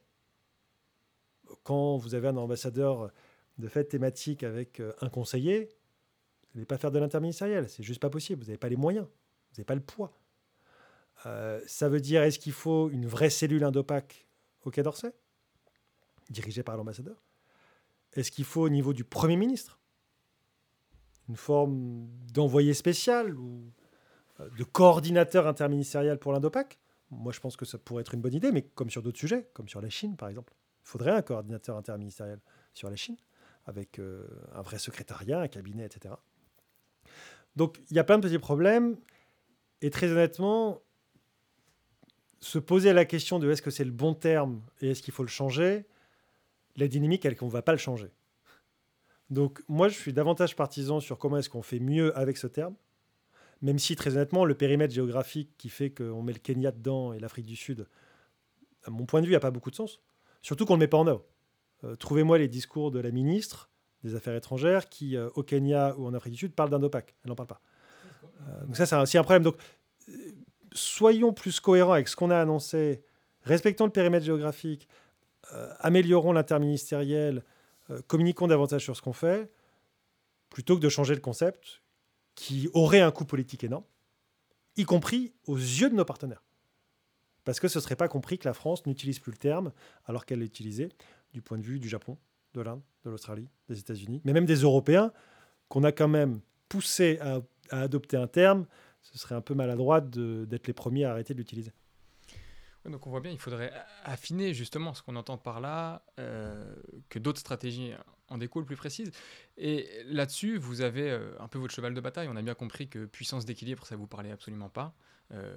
Quand 1.65 1.97
vous 1.97 2.15
avez 2.15 2.29
un 2.29 2.37
ambassadeur 2.37 3.11
de 3.59 3.67
fait 3.67 3.85
thématique 3.85 4.45
avec 4.45 4.79
euh, 4.79 4.93
un 5.01 5.09
conseiller, 5.09 5.71
vous 6.53 6.59
n'allez 6.59 6.67
pas 6.67 6.77
faire 6.77 6.93
de 6.93 6.99
l'interministériel, 6.99 7.69
c'est 7.69 7.83
juste 7.83 8.01
pas 8.01 8.11
possible, 8.11 8.43
vous 8.43 8.49
n'avez 8.49 8.59
pas 8.59 8.69
les 8.69 8.77
moyens, 8.77 9.07
vous 9.07 9.55
n'avez 9.57 9.65
pas 9.65 9.75
le 9.75 9.81
poids. 9.81 10.13
Euh, 11.25 11.61
ça 11.67 11.89
veut 11.89 12.01
dire, 12.01 12.23
est-ce 12.23 12.39
qu'il 12.39 12.53
faut 12.53 12.91
une 12.91 13.07
vraie 13.07 13.31
cellule 13.31 13.65
Indopac 13.65 14.29
au 14.65 14.71
Quai 14.71 14.83
d'Orsay, 14.83 15.13
dirigée 16.29 16.63
par 16.63 16.77
l'ambassadeur? 16.77 17.23
Est-ce 18.13 18.31
qu'il 18.31 18.45
faut 18.45 18.63
au 18.63 18.69
niveau 18.69 18.93
du 18.93 19.05
Premier 19.05 19.37
ministre 19.37 19.79
une 21.29 21.37
forme 21.37 22.07
d'envoyé 22.35 22.75
spécial 22.75 23.35
ou 23.37 23.73
de 24.57 24.65
coordinateur 24.65 25.47
interministériel 25.47 26.19
pour 26.19 26.33
l'Indopac. 26.33 26.79
Moi, 27.11 27.33
je 27.33 27.41
pense 27.41 27.57
que 27.57 27.65
ça 27.65 27.79
pourrait 27.79 28.03
être 28.03 28.15
une 28.15 28.21
bonne 28.21 28.35
idée, 28.35 28.53
mais 28.53 28.63
comme 28.63 28.91
sur 28.91 29.03
d'autres 29.03 29.19
sujets, 29.19 29.49
comme 29.53 29.69
sur 29.69 29.81
la 29.81 29.91
Chine, 29.91 30.17
par 30.17 30.29
exemple. 30.29 30.55
Il 30.85 30.89
faudrait 30.89 31.11
un 31.11 31.23
coordinateur 31.23 31.77
interministériel 31.77 32.41
sur 32.73 32.89
la 32.89 32.97
Chine, 32.97 33.17
avec 33.67 33.99
euh, 33.99 34.27
un 34.55 34.63
vrai 34.63 34.79
secrétariat, 34.79 35.41
un 35.41 35.49
cabinet, 35.49 35.85
etc. 35.85 36.15
Donc, 37.57 37.79
il 37.91 37.97
y 37.97 37.99
a 37.99 38.05
plein 38.05 38.19
de 38.19 38.27
petits 38.27 38.39
problèmes. 38.39 38.97
Et 39.83 39.91
très 39.91 40.11
honnêtement, 40.13 40.83
se 42.41 42.59
poser 42.59 42.93
la 42.93 43.05
question 43.05 43.39
de 43.39 43.51
est-ce 43.51 43.63
que 43.63 43.71
c'est 43.71 43.85
le 43.85 43.91
bon 43.91 44.15
terme 44.15 44.63
et 44.81 44.91
est-ce 44.91 45.03
qu'il 45.03 45.13
faut 45.13 45.23
le 45.23 45.29
changer, 45.29 45.87
la 46.77 46.87
dynamique, 46.89 47.25
elle 47.25 47.37
qu'on 47.37 47.47
ne 47.47 47.51
va 47.51 47.63
pas 47.63 47.73
le 47.73 47.79
changer. 47.79 48.11
Donc, 49.31 49.63
moi, 49.69 49.89
je 49.89 49.95
suis 49.95 50.13
davantage 50.13 50.57
partisan 50.57 51.01
sur 51.01 51.19
comment 51.19 51.39
est-ce 51.39 51.49
qu'on 51.49 51.63
fait 51.63 51.79
mieux 51.79 52.17
avec 52.17 52.37
ce 52.37 52.47
terme 52.47 52.75
même 53.63 53.79
si 53.79 53.97
très 53.97 54.17
honnêtement, 54.17 54.45
le 54.45 54.55
périmètre 54.55 54.95
géographique 54.95 55.51
qui 55.59 55.69
fait 55.69 55.91
qu'on 55.91 56.23
met 56.23 56.33
le 56.33 56.39
Kenya 56.39 56.73
dedans 56.73 57.13
et 57.13 57.19
l'Afrique 57.19 57.47
du 57.47 57.57
Sud, 57.57 57.87
à 58.85 58.91
mon 58.91 59.05
point 59.05 59.21
de 59.21 59.27
vue, 59.27 59.33
n'a 59.33 59.41
pas 59.41 59.51
beaucoup 59.51 59.71
de 59.71 59.77
sens. 59.77 60.01
Surtout 60.43 60.65
qu'on 60.65 60.75
ne 60.75 60.79
le 60.79 60.85
met 60.85 60.89
pas 60.89 60.97
en 60.97 61.07
œuvre. 61.07 61.25
Euh, 61.85 61.97
trouvez-moi 61.97 62.39
les 62.39 62.49
discours 62.49 62.91
de 62.91 62.99
la 62.99 63.11
ministre 63.11 63.71
des 64.03 64.15
Affaires 64.15 64.35
étrangères 64.35 64.89
qui, 64.89 65.17
euh, 65.17 65.29
au 65.35 65.43
Kenya 65.43 65.95
ou 65.99 66.07
en 66.07 66.15
Afrique 66.15 66.33
du 66.33 66.39
Sud, 66.39 66.55
parle 66.55 66.71
d'Indopac. 66.71 67.15
Elle 67.23 67.29
n'en 67.29 67.35
parle 67.35 67.49
pas. 67.49 67.61
Euh, 68.25 68.65
donc 68.65 68.77
ça, 68.77 68.87
c'est 68.87 68.97
aussi 68.97 69.19
un 69.19 69.23
problème. 69.23 69.43
Donc, 69.43 69.57
soyons 70.73 71.35
plus 71.35 71.61
cohérents 71.61 71.93
avec 71.93 72.09
ce 72.09 72.17
qu'on 72.17 72.31
a 72.31 72.39
annoncé, 72.39 73.05
respectons 73.43 73.85
le 73.85 73.93
périmètre 73.93 74.25
géographique, 74.25 74.89
améliorons 75.81 76.33
l'interministériel, 76.33 77.45
communiquons 78.07 78.47
davantage 78.47 78.85
sur 78.85 78.97
ce 78.97 79.03
qu'on 79.03 79.13
fait. 79.13 79.51
plutôt 80.49 80.77
que 80.77 80.81
de 80.81 80.89
changer 80.89 81.15
le 81.15 81.21
concept 81.21 81.83
qui 82.41 82.71
aurait 82.73 83.03
un 83.03 83.11
coût 83.11 83.27
politique 83.27 83.65
énorme, 83.65 83.85
y 84.79 84.85
compris 84.85 85.35
aux 85.47 85.59
yeux 85.59 85.91
de 85.91 85.95
nos 85.95 86.07
partenaires. 86.07 86.43
Parce 87.45 87.61
que 87.61 87.69
ce 87.69 87.79
ne 87.79 87.83
serait 87.83 87.97
pas 87.97 88.09
compris 88.09 88.39
que 88.39 88.49
la 88.49 88.55
France 88.55 88.87
n'utilise 88.87 89.19
plus 89.19 89.31
le 89.31 89.37
terme 89.37 89.73
alors 90.07 90.25
qu'elle 90.25 90.39
l'utilisait 90.39 90.89
du 91.35 91.43
point 91.43 91.59
de 91.59 91.63
vue 91.63 91.79
du 91.79 91.87
Japon, 91.87 92.17
de 92.55 92.63
l'Inde, 92.63 92.81
de 93.05 93.11
l'Australie, 93.11 93.47
des 93.69 93.79
États-Unis, 93.79 94.23
mais 94.25 94.33
même 94.33 94.47
des 94.47 94.63
Européens 94.63 95.13
qu'on 95.69 95.85
a 95.85 95.93
quand 95.93 96.09
même 96.09 96.41
poussé 96.71 97.19
à, 97.21 97.43
adopter 97.73 98.17
un 98.17 98.27
terme. 98.27 98.65
Ce 99.03 99.19
serait 99.19 99.35
un 99.35 99.43
peu 99.43 99.53
maladroit 99.53 100.01
d'être 100.01 100.67
les 100.67 100.73
premiers 100.73 101.05
à 101.05 101.11
arrêter 101.11 101.35
de 101.35 101.41
l'utiliser. 101.41 101.73
donc 102.87 103.07
on 103.07 103.11
voit 103.11 103.21
bien, 103.21 103.33
il 103.33 103.39
faudrait 103.39 103.71
affiner 104.05 104.55
justement 104.55 104.95
ce 104.95 105.03
qu'on 105.03 105.17
entend 105.17 105.37
par 105.37 105.61
là, 105.61 106.07
euh, 106.19 106.75
que 107.11 107.19
d'autres 107.19 107.41
stratégies 107.41 107.93
en 108.31 108.39
découlent 108.39 108.65
plus 108.65 108.77
précises. 108.77 109.11
Et 109.59 109.89
là-dessus, 110.07 110.57
vous 110.57 110.81
avez 110.81 111.11
euh, 111.11 111.33
un 111.41 111.49
peu 111.49 111.59
votre 111.59 111.75
cheval 111.75 111.93
de 111.93 112.01
bataille. 112.01 112.29
On 112.31 112.37
a 112.37 112.43
bien 112.43 112.55
compris 112.55 112.89
que 112.89 113.05
puissance 113.05 113.45
d'équilibre, 113.45 113.85
ça 113.85 113.97
vous 113.97 114.07
parlait 114.07 114.31
absolument 114.31 114.71
pas. 114.71 114.95
Euh, 115.33 115.55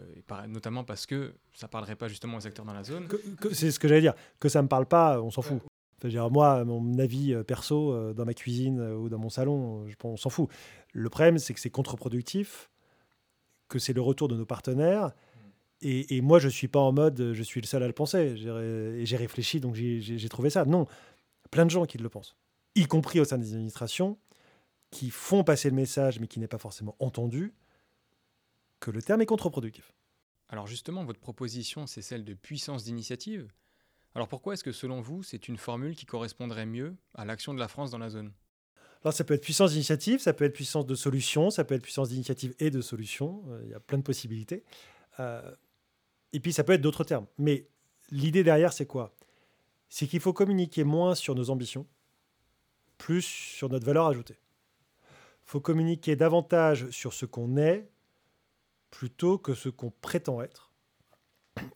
notamment 0.48 0.84
parce 0.84 1.08
que 1.08 1.34
ça 1.56 1.68
parlerait 1.68 1.96
pas 1.96 2.08
justement 2.08 2.38
aux 2.38 2.46
acteurs 2.46 2.66
dans 2.66 2.74
la 2.74 2.84
zone. 2.84 3.08
c'est 3.54 3.72
ce 3.72 3.80
que 3.80 3.88
j'allais 3.88 4.02
dire. 4.02 4.14
Que 4.40 4.50
ça 4.50 4.62
me 4.62 4.68
parle 4.68 4.86
pas, 4.86 5.22
on 5.22 5.32
s'en 5.32 5.42
fout. 5.42 5.62
Moi, 6.04 6.66
mon 6.66 7.00
avis 7.00 7.34
euh, 7.34 7.44
perso 7.44 8.14
dans 8.14 8.26
ma 8.26 8.34
cuisine 8.34 8.82
ou 8.82 9.08
dans 9.08 9.18
mon 9.18 9.30
salon, 9.30 9.88
je, 9.88 9.96
on 10.04 10.18
s'en 10.18 10.30
fout. 10.30 10.50
Le 10.92 11.10
problème, 11.10 11.38
c'est 11.38 11.54
que 11.54 11.60
c'est 11.60 11.70
contre-productif, 11.70 12.70
que 13.70 13.80
c'est 13.80 13.94
le 13.94 14.02
retour 14.02 14.28
de 14.28 14.36
nos 14.36 14.46
partenaires. 14.46 15.14
Et, 15.86 16.22
moi, 16.22 16.40
je 16.40 16.48
suis 16.48 16.70
pas 16.70 16.80
en 16.80 16.94
mode, 16.94 17.34
je 17.34 17.44
suis 17.44 17.60
le 17.60 17.68
seul 17.68 17.84
à 17.84 17.88
le 17.88 17.94
penser. 17.94 18.36
Et 18.38 19.06
j'ai 19.06 19.18
réfléchi, 19.18 19.60
donc 19.60 19.76
j'ai 19.76 20.30
trouvé 20.30 20.50
ça. 20.50 20.64
Non, 20.64 20.88
plein 21.52 21.66
de 21.66 21.72
gens 21.72 21.86
qui 21.86 21.98
le 21.98 22.10
pensent, 22.10 22.36
y 22.76 22.86
compris 22.86 23.20
au 23.20 23.26
sein 23.26 23.38
des 23.38 23.54
administrations, 23.54 24.18
qui 24.92 25.10
font 25.10 25.44
passer 25.44 25.70
le 25.70 25.76
message, 25.76 26.20
mais 26.20 26.28
qui 26.28 26.40
n'est 26.40 26.48
pas 26.48 26.58
forcément 26.58 26.96
entendu 27.00 27.54
que 28.80 28.92
le 28.92 29.02
terme 29.02 29.22
est 29.22 29.26
contre-productif. 29.26 29.94
Alors 30.50 30.68
justement, 30.68 31.04
votre 31.04 31.20
proposition, 31.20 31.88
c'est 31.88 32.02
celle 32.02 32.24
de 32.24 32.34
puissance 32.34 32.84
d'initiative. 32.84 33.52
Alors 34.14 34.28
pourquoi 34.28 34.54
est-ce 34.54 34.64
que 34.64 34.72
selon 34.72 35.02
vous, 35.02 35.24
c'est 35.24 35.48
une 35.48 35.58
formule 35.58 35.96
qui 35.96 36.06
correspondrait 36.06 36.68
mieux 36.68 36.96
à 37.16 37.26
l'action 37.26 37.54
de 37.54 37.60
la 37.60 37.68
France 37.68 37.90
dans 37.90 37.98
la 37.98 38.10
zone? 38.10 38.32
Alors 39.04 39.14
ça 39.14 39.24
peut 39.24 39.34
être 39.34 39.42
puissance 39.42 39.72
d'initiative, 39.72 40.20
ça 40.20 40.32
peut 40.34 40.46
être 40.46 40.54
puissance 40.54 40.86
de 40.86 40.96
solution, 40.96 41.50
ça 41.50 41.64
peut 41.64 41.74
être 41.76 41.82
puissance 41.82 42.10
d'initiative 42.10 42.54
et 42.60 42.70
de 42.70 42.82
solution. 42.82 43.44
Euh, 43.50 43.62
il 43.64 43.72
y 43.72 43.74
a 43.74 43.80
plein 43.80 43.98
de 43.98 44.04
possibilités. 44.04 44.64
Euh, 45.20 45.56
et 46.32 46.40
puis 46.40 46.54
ça 46.54 46.64
peut 46.64 46.74
être 46.74 46.82
d'autres 46.82 47.04
termes. 47.04 47.26
Mais 47.38 47.68
l'idée 48.12 48.44
derrière, 48.44 48.74
c'est 48.74 48.86
quoi? 48.86 49.16
C'est 49.90 50.08
qu'il 50.08 50.20
faut 50.20 50.34
communiquer 50.34 50.84
moins 50.84 51.16
sur 51.16 51.36
nos 51.36 51.50
ambitions, 51.50 51.88
plus 52.98 53.22
sur 53.22 53.70
notre 53.70 53.86
valeur 53.86 54.08
ajoutée. 54.08 54.39
Il 55.46 55.50
faut 55.50 55.62
communiquer 55.62 56.16
davantage 56.16 56.89
sur 56.89 57.14
ce 57.14 57.26
qu'on 57.26 57.58
est, 57.58 57.89
plutôt 58.91 59.38
que 59.38 59.54
ce 59.54 59.70
qu'on 59.70 59.91
prétend 59.91 60.41
être. 60.41 60.72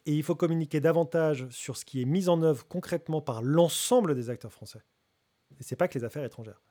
Et 0.06 0.14
il 0.14 0.24
faut 0.24 0.36
communiquer 0.36 0.80
davantage 0.80 1.48
sur 1.50 1.78
ce 1.78 1.86
qui 1.86 2.02
est 2.02 2.06
mis 2.06 2.30
en 2.30 2.42
œuvre 2.42 2.66
concrètement 2.68 3.22
par 3.22 3.42
l'ensemble 3.42 4.16
des 4.16 4.30
acteurs 4.30 4.54
français. 4.54 4.82
Et 5.60 5.64
ce 5.64 5.74
n'est 5.74 5.78
pas 5.78 5.88
que 5.88 5.98
les 5.98 6.06
affaires 6.06 6.24
étrangères. 6.24 6.62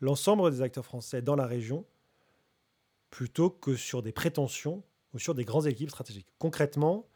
L'ensemble 0.00 0.50
des 0.50 0.62
acteurs 0.62 0.84
français 0.84 1.22
dans 1.22 1.36
la 1.36 1.46
région, 1.46 1.84
plutôt 3.10 3.50
que 3.50 3.76
sur 3.76 4.02
des 4.02 4.12
prétentions 4.12 4.82
ou 5.14 5.18
sur 5.18 5.34
des 5.34 5.44
grands 5.44 5.64
équipes 5.64 5.90
stratégiques. 5.90 6.32
Concrètement, 6.38 7.06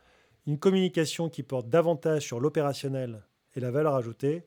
une 0.46 0.58
communication 0.58 1.28
qui 1.28 1.42
porte 1.42 1.68
davantage 1.68 2.22
sur 2.22 2.38
l'opérationnel 2.38 3.24
et 3.54 3.60
la 3.60 3.70
valeur 3.70 3.94
ajoutée, 3.94 4.46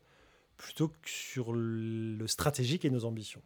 plutôt 0.60 0.90
que 0.90 1.10
sur 1.10 1.54
le 1.54 2.28
stratégique 2.28 2.84
et 2.84 2.90
nos 2.90 3.06
ambitions. 3.06 3.42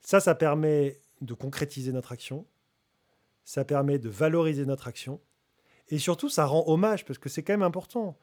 Ça, 0.00 0.18
ça 0.18 0.34
permet 0.34 0.98
de 1.20 1.34
concrétiser 1.34 1.92
notre 1.92 2.12
action, 2.12 2.46
ça 3.44 3.66
permet 3.66 3.98
de 3.98 4.08
valoriser 4.08 4.64
notre 4.64 4.88
action, 4.88 5.20
et 5.88 5.98
surtout, 5.98 6.30
ça 6.30 6.46
rend 6.46 6.64
hommage, 6.66 7.04
parce 7.04 7.18
que 7.18 7.28
c'est 7.28 7.42
quand 7.42 7.52
même 7.52 7.62
important. 7.62 8.18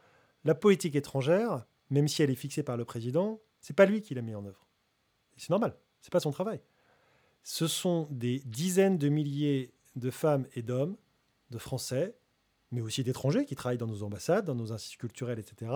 La 0.46 0.56
politique 0.56 0.96
étrangère, 0.96 1.66
même 1.92 2.08
si 2.08 2.24
elle 2.24 2.32
est 2.32 2.36
fixée 2.36 2.64
par 2.64 2.76
le 2.76 2.86
président, 2.86 3.40
c'est 3.62 3.76
pas 3.76 3.86
lui 3.86 4.02
qui 4.02 4.16
l'a 4.16 4.24
mis 4.24 4.34
en 4.34 4.46
œuvre. 4.46 4.68
C'est 5.36 5.52
normal, 5.52 5.78
c'est 6.02 6.12
pas 6.12 6.20
son 6.20 6.32
travail. 6.32 6.60
Ce 7.44 7.68
sont 7.68 8.08
des 8.10 8.40
dizaines 8.46 8.98
de 8.98 9.10
milliers 9.10 9.76
de 9.96 10.10
femmes 10.10 10.48
et 10.56 10.64
d'hommes, 10.64 10.98
de 11.52 11.60
Français, 11.60 12.18
mais 12.72 12.82
aussi 12.82 13.04
d'étrangers 13.04 13.46
qui 13.46 13.56
travaillent 13.56 13.78
dans 13.78 13.86
nos 13.86 14.02
ambassades, 14.02 14.46
dans 14.46 14.56
nos 14.56 14.74
instituts 14.74 14.98
culturels, 14.98 15.40
etc., 15.40 15.72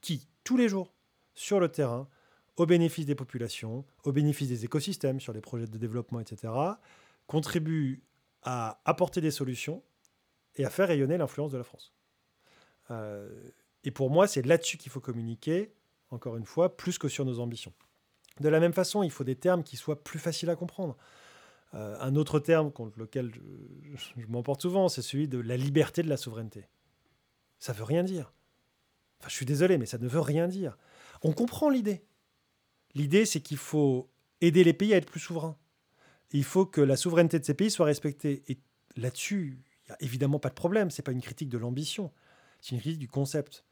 qui, 0.00 0.26
tous 0.42 0.56
les 0.56 0.68
jours, 0.68 0.95
sur 1.36 1.60
le 1.60 1.68
terrain, 1.68 2.08
au 2.56 2.66
bénéfice 2.66 3.06
des 3.06 3.14
populations, 3.14 3.84
au 4.02 4.12
bénéfice 4.12 4.48
des 4.48 4.64
écosystèmes, 4.64 5.20
sur 5.20 5.32
les 5.32 5.40
projets 5.40 5.66
de 5.66 5.78
développement, 5.78 6.18
etc., 6.18 6.52
contribuent 7.28 8.02
à 8.42 8.80
apporter 8.84 9.20
des 9.20 9.30
solutions 9.30 9.82
et 10.56 10.64
à 10.64 10.70
faire 10.70 10.88
rayonner 10.88 11.16
l'influence 11.18 11.52
de 11.52 11.58
la 11.58 11.64
France. 11.64 11.92
Euh, 12.90 13.28
et 13.84 13.90
pour 13.90 14.10
moi, 14.10 14.26
c'est 14.26 14.44
là-dessus 14.44 14.78
qu'il 14.78 14.90
faut 14.90 15.00
communiquer, 15.00 15.72
encore 16.10 16.36
une 16.36 16.44
fois, 16.44 16.76
plus 16.76 16.98
que 16.98 17.08
sur 17.08 17.24
nos 17.24 17.40
ambitions. 17.40 17.72
De 18.40 18.48
la 18.48 18.60
même 18.60 18.72
façon, 18.72 19.02
il 19.02 19.10
faut 19.10 19.24
des 19.24 19.36
termes 19.36 19.62
qui 19.62 19.76
soient 19.76 20.02
plus 20.02 20.18
faciles 20.18 20.50
à 20.50 20.56
comprendre. 20.56 20.96
Euh, 21.74 21.96
un 22.00 22.14
autre 22.16 22.38
terme 22.38 22.70
contre 22.70 22.98
lequel 22.98 23.32
je, 23.94 24.26
m'emporte 24.28 24.62
souvent, 24.62 24.88
c'est 24.88 25.02
celui 25.02 25.28
de 25.28 25.38
la 25.38 25.56
liberté 25.56 26.02
de 26.02 26.08
la 26.08 26.16
souveraineté. 26.16 26.68
Ça 27.58 27.72
veut 27.72 27.84
rien 27.84 28.02
dire. 28.02 28.32
Enfin, 29.20 29.28
je 29.28 29.34
suis 29.34 29.46
désolé, 29.46 29.78
mais 29.78 29.86
ça 29.86 29.98
ne 29.98 30.06
veut 30.06 30.20
rien 30.20 30.48
dire. 30.48 30.78
On 31.22 31.32
comprend 31.32 31.68
l'idée. 31.68 32.04
L'idée, 32.94 33.24
c'est 33.26 33.40
qu'il 33.40 33.58
faut 33.58 34.10
aider 34.40 34.64
les 34.64 34.72
pays 34.72 34.94
à 34.94 34.96
être 34.96 35.10
plus 35.10 35.20
souverains 35.20 35.56
il 36.32 36.44
faut 36.44 36.66
que 36.66 36.80
la 36.80 36.96
souveraineté 36.96 37.38
de 37.38 37.44
ces 37.44 37.54
pays 37.54 37.70
soit 37.70 37.86
respectée. 37.86 38.42
Et 38.48 38.58
là-dessus, 38.96 39.62
il 39.64 39.90
n'y 39.90 39.94
a 39.94 39.96
évidemment 40.00 40.38
pas 40.38 40.48
de 40.48 40.54
problème. 40.54 40.90
Ce 40.90 41.00
n'est 41.00 41.04
pas 41.04 41.12
une 41.12 41.20
critique 41.20 41.48
de 41.48 41.58
l'ambition, 41.58 42.12
c'est 42.60 42.74
une 42.74 42.80
critique 42.80 42.98
du 42.98 43.08
concept. 43.08 43.64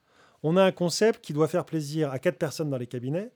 On 0.43 0.57
a 0.57 0.63
un 0.63 0.73
concept 0.73 1.25
qui 1.25 1.33
doit 1.33 1.49
faire 1.49 1.65
plaisir 1.65 2.11
à 2.11 2.19
quatre 2.19 2.39
personnes 2.39 2.71
dans 2.71 2.77
les 2.77 2.87
cabinets, 2.87 3.33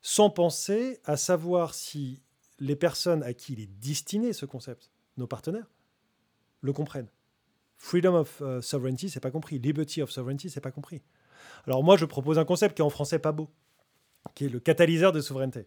sans 0.00 0.30
penser 0.30 1.00
à 1.04 1.16
savoir 1.16 1.74
si 1.74 2.22
les 2.58 2.76
personnes 2.76 3.22
à 3.22 3.34
qui 3.34 3.52
il 3.52 3.60
est 3.60 3.66
destiné 3.66 4.32
ce 4.32 4.46
concept, 4.46 4.90
nos 5.16 5.26
partenaires, 5.26 5.70
le 6.60 6.72
comprennent. 6.72 7.10
Freedom 7.76 8.14
of 8.14 8.40
uh, 8.40 8.62
sovereignty, 8.62 9.10
c'est 9.10 9.20
pas 9.20 9.30
compris. 9.30 9.58
Liberty 9.58 10.00
of 10.02 10.10
sovereignty, 10.10 10.48
c'est 10.48 10.60
pas 10.60 10.70
compris. 10.70 11.02
Alors 11.66 11.82
moi, 11.82 11.96
je 11.96 12.04
propose 12.04 12.38
un 12.38 12.44
concept 12.44 12.76
qui 12.76 12.82
est 12.82 12.84
en 12.84 12.90
français 12.90 13.18
pas 13.18 13.32
beau, 13.32 13.48
qui 14.34 14.46
est 14.46 14.48
le 14.48 14.60
catalyseur 14.60 15.12
de 15.12 15.20
souveraineté, 15.20 15.66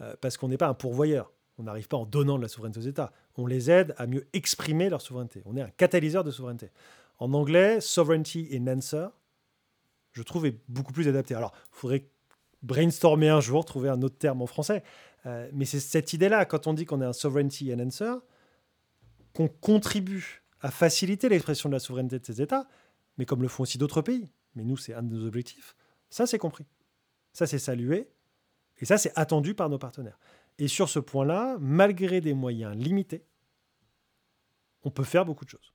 euh, 0.00 0.14
parce 0.20 0.36
qu'on 0.36 0.48
n'est 0.48 0.56
pas 0.56 0.68
un 0.68 0.74
pourvoyeur. 0.74 1.32
On 1.58 1.64
n'arrive 1.64 1.88
pas 1.88 1.96
en 1.96 2.06
donnant 2.06 2.36
de 2.36 2.42
la 2.42 2.48
souveraineté 2.48 2.78
aux 2.78 2.88
États. 2.88 3.12
On 3.36 3.46
les 3.46 3.70
aide 3.70 3.94
à 3.98 4.06
mieux 4.06 4.26
exprimer 4.32 4.88
leur 4.88 5.00
souveraineté. 5.00 5.42
On 5.44 5.56
est 5.56 5.62
un 5.62 5.70
catalyseur 5.70 6.22
de 6.22 6.30
souveraineté. 6.30 6.70
En 7.18 7.32
anglais, 7.34 7.80
sovereignty 7.80 8.48
enhancer, 8.52 9.08
je 10.12 10.22
trouve, 10.22 10.46
est 10.46 10.56
beaucoup 10.68 10.92
plus 10.92 11.08
adapté. 11.08 11.34
Alors, 11.34 11.52
il 11.72 11.78
faudrait 11.78 12.04
brainstormer 12.62 13.28
un 13.28 13.40
jour, 13.40 13.64
trouver 13.64 13.88
un 13.88 14.02
autre 14.02 14.18
terme 14.18 14.42
en 14.42 14.46
français. 14.46 14.82
Euh, 15.26 15.48
mais 15.52 15.64
c'est 15.64 15.80
cette 15.80 16.12
idée-là, 16.12 16.44
quand 16.44 16.66
on 16.66 16.74
dit 16.74 16.84
qu'on 16.84 17.00
est 17.00 17.06
un 17.06 17.12
sovereignty 17.12 17.72
enhancer, 17.72 18.14
qu'on 19.34 19.48
contribue 19.48 20.42
à 20.60 20.70
faciliter 20.70 21.28
l'expression 21.28 21.68
de 21.68 21.74
la 21.74 21.80
souveraineté 21.80 22.18
de 22.18 22.24
ces 22.24 22.42
États, 22.42 22.66
mais 23.16 23.24
comme 23.24 23.42
le 23.42 23.48
font 23.48 23.62
aussi 23.64 23.78
d'autres 23.78 24.02
pays. 24.02 24.28
Mais 24.54 24.64
nous, 24.64 24.76
c'est 24.76 24.94
un 24.94 25.02
de 25.02 25.14
nos 25.14 25.26
objectifs. 25.26 25.76
Ça, 26.10 26.26
c'est 26.26 26.38
compris. 26.38 26.66
Ça, 27.32 27.46
c'est 27.46 27.58
salué. 27.58 28.08
Et 28.78 28.84
ça, 28.84 28.98
c'est 28.98 29.12
attendu 29.16 29.54
par 29.54 29.68
nos 29.68 29.78
partenaires. 29.78 30.18
Et 30.58 30.68
sur 30.68 30.88
ce 30.88 30.98
point-là, 30.98 31.56
malgré 31.60 32.20
des 32.20 32.34
moyens 32.34 32.76
limités, 32.76 33.24
on 34.82 34.90
peut 34.90 35.04
faire 35.04 35.24
beaucoup 35.24 35.44
de 35.44 35.50
choses. 35.50 35.72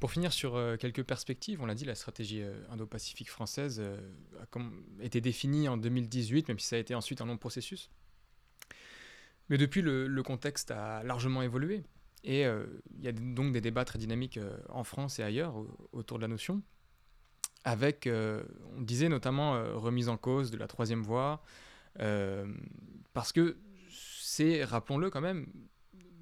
Pour 0.00 0.10
finir 0.10 0.32
sur 0.32 0.56
euh, 0.56 0.76
quelques 0.76 1.04
perspectives, 1.04 1.62
on 1.62 1.66
l'a 1.66 1.74
dit, 1.74 1.84
la 1.84 1.94
stratégie 1.94 2.42
euh, 2.42 2.62
indo-pacifique 2.68 3.30
française 3.30 3.80
euh, 3.80 3.96
a 4.40 5.04
été 5.04 5.20
définie 5.20 5.68
en 5.68 5.76
2018, 5.76 6.48
même 6.48 6.58
si 6.58 6.66
ça 6.66 6.76
a 6.76 6.78
été 6.78 6.94
ensuite 6.94 7.20
un 7.20 7.26
long 7.26 7.38
processus. 7.38 7.90
Mais 9.48 9.58
depuis, 9.58 9.82
le, 9.82 10.22
contexte 10.22 10.70
a 10.70 11.02
largement 11.04 11.42
évolué. 11.42 11.84
Et 12.26 12.44
il 12.44 13.04
y 13.04 13.08
a 13.08 13.12
donc 13.12 13.52
des 13.52 13.60
débats 13.60 13.84
très 13.84 13.98
dynamiques 13.98 14.40
en 14.70 14.82
France 14.82 15.18
et 15.18 15.22
ailleurs 15.22 15.62
autour 15.92 16.16
de 16.16 16.22
la 16.22 16.28
notion, 16.28 16.62
avec, 17.64 18.08
on 18.08 18.80
disait 18.80 19.08
notamment, 19.08 19.52
remise 19.78 20.08
en 20.08 20.16
cause 20.16 20.50
de 20.50 20.56
la 20.56 20.66
troisième 20.68 21.02
voie, 21.02 21.42
parce 23.12 23.32
que 23.32 23.56
c'est, 24.34 24.64
rappelons-le 24.64 25.10
quand 25.10 25.20
même, 25.20 25.46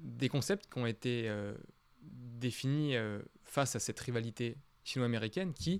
des 0.03 0.29
concepts 0.29 0.71
qui 0.71 0.79
ont 0.79 0.85
été 0.85 1.27
euh, 1.27 1.53
définis 2.01 2.95
euh, 2.95 3.19
face 3.43 3.75
à 3.75 3.79
cette 3.79 3.99
rivalité 3.99 4.57
sino-américaine 4.83 5.53
qui, 5.53 5.79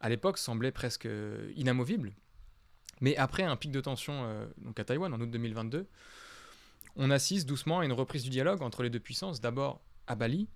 à 0.00 0.08
l'époque, 0.08 0.38
semblait 0.38 0.72
presque 0.72 1.06
euh, 1.06 1.52
inamovible. 1.54 2.12
Mais 3.00 3.16
après 3.16 3.44
un 3.44 3.56
pic 3.56 3.70
de 3.70 3.80
tension 3.80 4.28
donc 4.58 4.78
à 4.78 4.84
Taïwan 4.84 5.14
en 5.14 5.20
août 5.20 5.30
2022, 5.30 5.86
on 6.96 7.10
assiste 7.10 7.48
doucement 7.48 7.78
à 7.78 7.86
une 7.86 7.92
reprise 7.92 8.24
du 8.24 8.28
dialogue 8.28 8.60
entre 8.60 8.82
les 8.82 8.90
deux 8.90 9.00
puissances, 9.00 9.40
d'abord 9.40 9.80
à 10.06 10.16
Bali, 10.16 10.48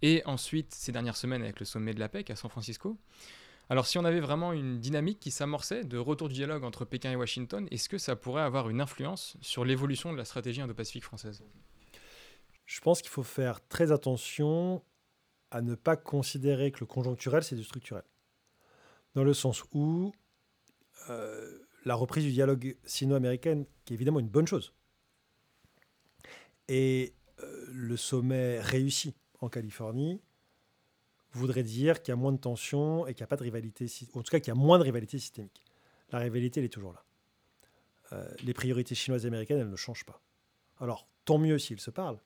et 0.00 0.22
ensuite 0.24 0.72
ces 0.72 0.92
dernières 0.92 1.16
semaines 1.16 1.42
avec 1.42 1.58
le 1.58 1.66
sommet 1.66 1.92
de 1.92 1.98
la 1.98 2.08
PEC 2.08 2.30
à 2.30 2.36
San 2.36 2.48
Francisco, 2.48 2.96
Alors 3.70 3.86
si 3.86 3.98
on 3.98 4.04
avait 4.04 4.18
vraiment 4.18 4.52
une 4.52 4.80
dynamique 4.80 5.20
qui 5.20 5.30
s'amorçait 5.30 5.84
de 5.84 5.96
retour 5.96 6.28
du 6.28 6.34
dialogue 6.34 6.64
entre 6.64 6.84
Pékin 6.84 7.12
et 7.12 7.16
Washington, 7.16 7.68
est-ce 7.70 7.88
que 7.88 7.98
ça 7.98 8.16
pourrait 8.16 8.42
avoir 8.42 8.68
une 8.68 8.80
influence 8.80 9.36
sur 9.42 9.64
l'évolution 9.64 10.12
de 10.12 10.18
la 10.18 10.24
stratégie 10.24 10.60
indo-pacifique 10.60 11.04
française? 11.04 11.44
Je 12.66 12.80
pense 12.80 13.00
qu'il 13.00 13.12
faut 13.12 13.22
faire 13.22 13.64
très 13.68 13.92
attention 13.92 14.82
à 15.52 15.62
ne 15.62 15.76
pas 15.76 15.94
considérer 15.94 16.72
que 16.72 16.80
le 16.80 16.86
conjoncturel, 16.86 17.44
c'est 17.44 17.54
du 17.54 17.62
structurel. 17.62 18.02
Dans 19.14 19.22
le 19.22 19.34
sens 19.34 19.62
où 19.72 20.12
euh, 21.08 21.60
la 21.84 21.94
reprise 21.94 22.24
du 22.24 22.32
dialogue 22.32 22.76
sino-américain, 22.82 23.62
qui 23.84 23.92
est 23.92 23.96
évidemment 23.96 24.18
une 24.18 24.28
bonne 24.28 24.48
chose, 24.48 24.74
et 26.66 27.14
euh, 27.38 27.66
le 27.70 27.96
sommet 27.96 28.58
réussi 28.58 29.14
en 29.40 29.48
Californie, 29.48 30.20
voudrait 31.32 31.62
dire 31.62 32.02
qu'il 32.02 32.12
y 32.12 32.12
a 32.12 32.16
moins 32.16 32.32
de 32.32 32.38
tensions 32.38 33.06
et 33.06 33.14
qu'il 33.14 33.22
n'y 33.22 33.24
a 33.24 33.28
pas 33.28 33.36
de 33.36 33.42
rivalité, 33.42 33.86
en 34.14 34.22
tout 34.22 34.30
cas 34.30 34.40
qu'il 34.40 34.48
y 34.48 34.56
a 34.56 34.60
moins 34.60 34.78
de 34.78 34.84
rivalité 34.84 35.18
systémique. 35.18 35.62
La 36.10 36.18
rivalité, 36.18 36.60
elle 36.60 36.66
est 36.66 36.70
toujours 36.70 36.92
là. 36.92 37.04
Euh, 38.12 38.28
les 38.42 38.54
priorités 38.54 38.94
chinoises 38.94 39.24
et 39.24 39.28
américaines, 39.28 39.58
elles 39.58 39.70
ne 39.70 39.76
changent 39.76 40.04
pas. 40.04 40.20
Alors, 40.80 41.06
tant 41.24 41.38
mieux 41.38 41.58
s'ils 41.58 41.80
se 41.80 41.90
parlent, 41.90 42.20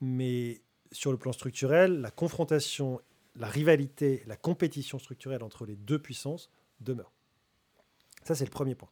mais 0.00 0.60
sur 0.92 1.10
le 1.10 1.18
plan 1.18 1.32
structurel, 1.32 2.00
la 2.00 2.10
confrontation, 2.10 3.00
la 3.36 3.48
rivalité, 3.48 4.22
la 4.26 4.36
compétition 4.36 4.98
structurelle 4.98 5.42
entre 5.42 5.64
les 5.64 5.76
deux 5.76 5.98
puissances 5.98 6.50
demeure. 6.80 7.12
Ça, 8.24 8.34
c'est 8.34 8.44
le 8.44 8.50
premier 8.50 8.74
point. 8.74 8.90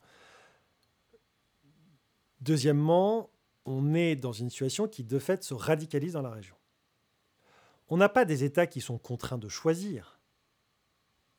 Deuxièmement, 2.41 3.31
on 3.65 3.95
est 3.95 4.17
dans 4.17 4.33
une 4.33 4.51
situation 4.51 4.89
qui, 4.89 5.05
de 5.05 5.19
fait, 5.19 5.45
se 5.45 5.55
radicalise 5.55 6.15
dans 6.15 6.23
la 6.23 6.31
région. 6.31 6.57
On 7.93 7.99
n'a 7.99 8.09
pas 8.09 8.25
des 8.25 8.43
États 8.43 8.67
qui 8.67 8.81
sont 8.81 8.97
contraints 8.97 9.37
de 9.37 9.51
choisir. 9.51 10.19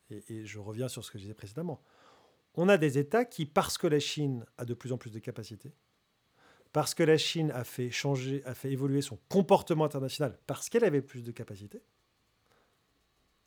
Et, 0.08 0.46
je 0.46 0.60
reviens 0.60 0.86
sur 0.86 1.04
ce 1.04 1.10
que 1.10 1.18
je 1.18 1.24
disais 1.24 1.34
précédemment. 1.34 1.82
On 2.54 2.68
a 2.68 2.76
des 2.78 2.96
États 2.96 3.24
qui, 3.24 3.44
parce 3.44 3.76
que 3.76 3.88
la 3.88 3.98
Chine 3.98 4.46
a 4.56 4.64
de 4.64 4.72
plus 4.72 4.92
en 4.92 4.96
plus 4.96 5.10
de 5.10 5.18
capacités, 5.18 5.74
parce 6.72 6.94
que 6.94 7.02
la 7.02 7.18
Chine 7.18 7.50
a 7.50 7.64
fait 7.64 7.90
changer, 7.90 8.40
a 8.44 8.54
fait 8.54 8.70
évoluer 8.70 9.02
son 9.02 9.18
comportement 9.28 9.84
international, 9.84 10.38
parce 10.46 10.68
qu'elle 10.68 10.84
avait 10.84 11.02
plus 11.02 11.24
de 11.24 11.32
capacités, 11.32 11.82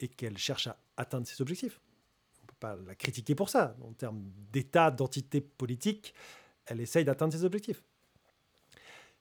et 0.02 0.10
qu'elle 0.10 0.38
cherche 0.38 0.68
à 0.68 0.78
atteindre 0.98 1.26
ses 1.26 1.42
objectifs. 1.42 1.80
On 2.40 2.42
ne 2.42 2.48
peut 2.48 2.56
pas 2.60 2.76
la 2.76 2.96
critiquer 2.96 3.36
pour 3.36 3.48
ça. 3.48 3.78
En 3.84 3.94
termes 3.94 4.22
d'État, 4.52 4.92
d'entité 4.92 5.40
politique, 5.40 6.14
elle 6.66 6.82
essaye 6.82 7.06
d'atteindre 7.06 7.32
ses 7.32 7.46
objectifs 7.46 7.86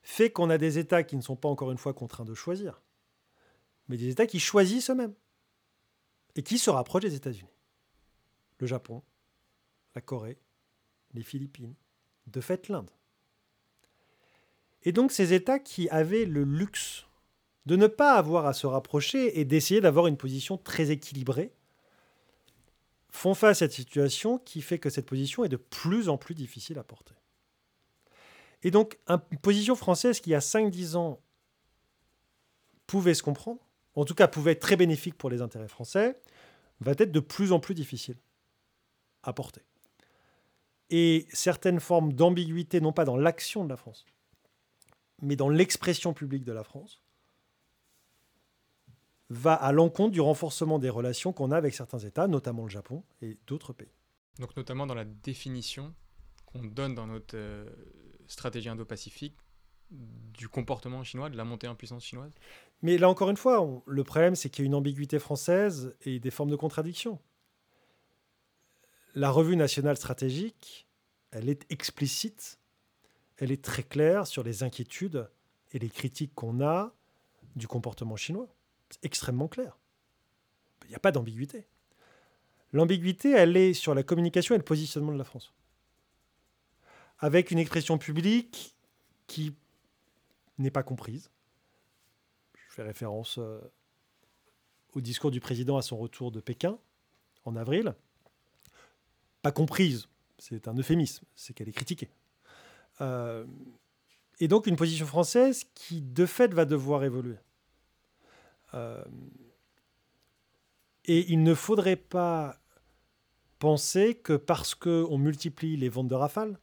fait 0.07 0.29
qu'on 0.29 0.49
a 0.49 0.57
des 0.57 0.77
États 0.77 1.03
qui 1.03 1.17
ne 1.17 1.21
sont 1.21 1.35
pas 1.35 1.49
encore 1.49 1.69
une 1.69 1.77
fois 1.77 1.93
contraints 1.93 2.23
de 2.23 2.33
choisir, 2.33 2.81
mais 3.87 3.97
des 3.97 4.09
États 4.09 4.27
qui 4.27 4.39
choisissent 4.39 4.89
eux-mêmes 4.89 5.15
et 6.35 6.43
qui 6.43 6.57
se 6.57 6.69
rapprochent 6.69 7.03
des 7.03 7.15
États-Unis. 7.15 7.49
Le 8.59 8.67
Japon, 8.67 9.03
la 9.95 10.01
Corée, 10.01 10.39
les 11.13 11.23
Philippines, 11.23 11.75
de 12.27 12.41
fait 12.41 12.67
l'Inde. 12.67 12.91
Et 14.83 14.91
donc 14.91 15.11
ces 15.11 15.33
États 15.33 15.59
qui 15.59 15.89
avaient 15.89 16.25
le 16.25 16.43
luxe 16.43 17.05
de 17.65 17.75
ne 17.75 17.87
pas 17.87 18.13
avoir 18.13 18.45
à 18.45 18.53
se 18.53 18.65
rapprocher 18.65 19.39
et 19.39 19.43
d'essayer 19.43 19.81
d'avoir 19.81 20.07
une 20.07 20.15
position 20.15 20.57
très 20.57 20.89
équilibrée, 20.89 21.51
font 23.09 23.33
face 23.33 23.57
à 23.57 23.59
cette 23.59 23.73
situation 23.73 24.37
qui 24.37 24.61
fait 24.61 24.79
que 24.79 24.89
cette 24.89 25.05
position 25.05 25.43
est 25.43 25.49
de 25.49 25.57
plus 25.57 26.07
en 26.07 26.17
plus 26.17 26.33
difficile 26.33 26.79
à 26.79 26.83
porter. 26.83 27.15
Et 28.63 28.71
donc, 28.71 28.97
une 29.09 29.39
position 29.39 29.75
française 29.75 30.21
qui, 30.21 30.29
il 30.29 30.33
y 30.33 30.35
a 30.35 30.39
5-10 30.39 30.95
ans, 30.95 31.21
pouvait 32.85 33.13
se 33.13 33.21
comprendre, 33.21 33.59
en 34.01 34.05
tout 34.05 34.15
cas 34.15 34.27
pouvait 34.27 34.51
être 34.51 34.61
très 34.61 34.75
bénéfique 34.75 35.17
pour 35.17 35.29
les 35.29 35.41
intérêts 35.41 35.67
français, 35.67 36.19
va 36.79 36.93
être 36.97 37.11
de 37.11 37.19
plus 37.19 37.51
en 37.51 37.59
plus 37.59 37.73
difficile 37.73 38.17
à 39.23 39.33
porter. 39.33 39.61
Et 40.89 41.25
certaines 41.33 41.79
formes 41.79 42.13
d'ambiguïté, 42.13 42.79
non 42.79 42.93
pas 42.93 43.05
dans 43.05 43.17
l'action 43.17 43.65
de 43.65 43.69
la 43.69 43.75
France, 43.75 44.05
mais 45.21 45.35
dans 45.35 45.49
l'expression 45.49 46.13
publique 46.13 46.45
de 46.45 46.51
la 46.53 46.63
France, 46.63 47.01
va 49.29 49.53
à 49.53 49.71
l'encontre 49.73 50.11
du 50.11 50.21
renforcement 50.21 50.79
des 50.79 50.89
relations 50.89 51.33
qu'on 51.33 51.51
a 51.51 51.57
avec 51.57 51.73
certains 51.73 51.99
États, 51.99 52.27
notamment 52.27 52.63
le 52.63 52.69
Japon 52.69 53.03
et 53.21 53.37
d'autres 53.47 53.73
pays. 53.73 53.91
Donc 54.39 54.55
notamment 54.55 54.85
dans 54.85 54.93
la 54.93 55.03
définition 55.03 55.93
qu'on 56.45 56.63
donne 56.63 56.93
dans 56.95 57.07
notre 57.07 57.35
euh, 57.35 57.69
stratégie 58.27 58.69
indo-pacifique 58.69 59.35
du 59.91 60.49
comportement 60.49 61.03
chinois, 61.03 61.29
de 61.29 61.37
la 61.37 61.43
montée 61.43 61.67
en 61.67 61.75
puissance 61.75 62.03
chinoise 62.03 62.33
Mais 62.81 62.97
là 62.97 63.09
encore 63.09 63.29
une 63.29 63.37
fois, 63.37 63.65
le 63.85 64.03
problème 64.03 64.35
c'est 64.35 64.49
qu'il 64.49 64.63
y 64.63 64.65
a 64.65 64.67
une 64.67 64.75
ambiguïté 64.75 65.19
française 65.19 65.95
et 66.01 66.19
des 66.19 66.31
formes 66.31 66.49
de 66.49 66.55
contradiction. 66.55 67.19
La 69.15 69.31
revue 69.31 69.55
nationale 69.55 69.97
stratégique, 69.97 70.87
elle 71.31 71.49
est 71.49 71.65
explicite, 71.71 72.59
elle 73.37 73.51
est 73.51 73.63
très 73.63 73.83
claire 73.83 74.27
sur 74.27 74.43
les 74.43 74.63
inquiétudes 74.63 75.29
et 75.71 75.79
les 75.79 75.89
critiques 75.89 76.35
qu'on 76.35 76.61
a 76.61 76.93
du 77.55 77.67
comportement 77.67 78.15
chinois. 78.15 78.47
C'est 78.89 79.03
extrêmement 79.03 79.47
clair. 79.47 79.77
Il 80.85 80.89
n'y 80.89 80.95
a 80.95 80.99
pas 80.99 81.11
d'ambiguïté. 81.11 81.67
L'ambiguïté, 82.73 83.31
elle 83.31 83.57
est 83.57 83.73
sur 83.73 83.95
la 83.95 84.03
communication 84.03 84.53
et 84.53 84.57
le 84.57 84.63
positionnement 84.63 85.11
de 85.11 85.17
la 85.17 85.23
France 85.23 85.51
avec 87.19 87.51
une 87.51 87.59
expression 87.59 87.97
publique 87.97 88.75
qui 89.27 89.55
n'est 90.57 90.71
pas 90.71 90.83
comprise. 90.83 91.29
Je 92.69 92.73
fais 92.73 92.83
référence 92.83 93.37
euh, 93.37 93.59
au 94.93 95.01
discours 95.01 95.31
du 95.31 95.39
président 95.39 95.77
à 95.77 95.81
son 95.81 95.97
retour 95.97 96.31
de 96.31 96.39
Pékin 96.39 96.77
en 97.45 97.55
avril. 97.55 97.95
Pas 99.41 99.51
comprise, 99.51 100.07
c'est 100.37 100.67
un 100.67 100.75
euphémisme, 100.75 101.25
c'est 101.35 101.53
qu'elle 101.53 101.69
est 101.69 101.73
critiquée. 101.73 102.09
Euh, 103.01 103.45
et 104.39 104.47
donc 104.47 104.67
une 104.67 104.75
position 104.75 105.05
française 105.05 105.65
qui, 105.73 106.01
de 106.01 106.25
fait, 106.25 106.53
va 106.53 106.65
devoir 106.65 107.03
évoluer. 107.03 107.37
Euh, 108.73 109.03
et 111.05 111.31
il 111.31 111.43
ne 111.43 111.53
faudrait 111.53 111.95
pas 111.95 112.59
penser 113.59 114.15
que 114.15 114.33
parce 114.33 114.75
qu'on 114.75 115.17
multiplie 115.17 115.77
les 115.77 115.89
ventes 115.89 116.09
de 116.09 116.15
rafales, 116.15 116.59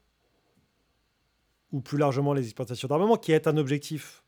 ou 1.74 1.80
plus 1.80 1.98
largement 1.98 2.32
les 2.32 2.44
exportations 2.44 2.86
d'armement, 2.86 3.16
qui 3.16 3.32
est 3.32 3.48
un 3.48 3.56
objectif 3.56 4.22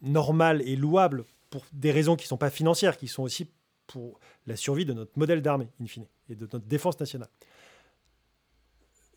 normal 0.00 0.62
et 0.62 0.74
louable 0.74 1.26
pour 1.50 1.66
des 1.74 1.92
raisons 1.92 2.16
qui 2.16 2.24
ne 2.24 2.28
sont 2.28 2.38
pas 2.38 2.48
financières, 2.48 2.96
qui 2.96 3.08
sont 3.08 3.22
aussi 3.22 3.46
pour 3.86 4.18
la 4.46 4.56
survie 4.56 4.86
de 4.86 4.94
notre 4.94 5.12
modèle 5.18 5.42
d'armée, 5.42 5.68
in 5.82 5.86
fine, 5.86 6.06
et 6.30 6.34
de 6.34 6.48
notre 6.50 6.66
défense 6.66 6.98
nationale, 6.98 7.28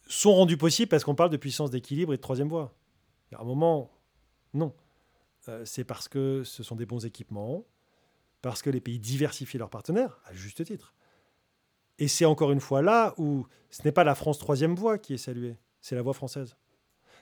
sont 0.06 0.34
rendus 0.34 0.58
possibles 0.58 0.90
parce 0.90 1.06
qu'on 1.06 1.16
parle 1.16 1.30
de 1.30 1.38
puissance 1.38 1.72
d'équilibre 1.72 2.14
et 2.14 2.18
de 2.18 2.22
troisième 2.22 2.50
voie. 2.50 2.76
À 3.34 3.40
un 3.40 3.46
moment, 3.46 3.90
non. 4.54 4.74
Euh, 5.48 5.64
c'est 5.64 5.86
parce 5.86 6.10
que 6.10 6.44
ce 6.44 6.62
sont 6.62 6.76
des 6.76 6.86
bons 6.86 7.06
équipements, 7.06 7.64
parce 8.42 8.62
que 8.62 8.70
les 8.70 8.82
pays 8.82 9.00
diversifient 9.00 9.60
leurs 9.60 9.70
partenaires, 9.70 10.20
à 10.26 10.34
juste 10.34 10.66
titre. 10.66 10.94
Et 12.00 12.10
c'est 12.10 12.26
encore 12.26 12.52
une 12.52 12.60
fois 12.60 12.82
là 12.82 13.14
où 13.18 13.48
ce 13.70 13.84
n'est 13.86 13.94
pas 13.94 14.04
la 14.04 14.14
France 14.14 14.40
troisième 14.40 14.76
voie 14.76 14.98
qui 14.98 15.14
est 15.14 15.18
saluée, 15.18 15.56
c'est 15.86 15.94
la 15.94 16.02
voie 16.02 16.16
française. 16.16 16.56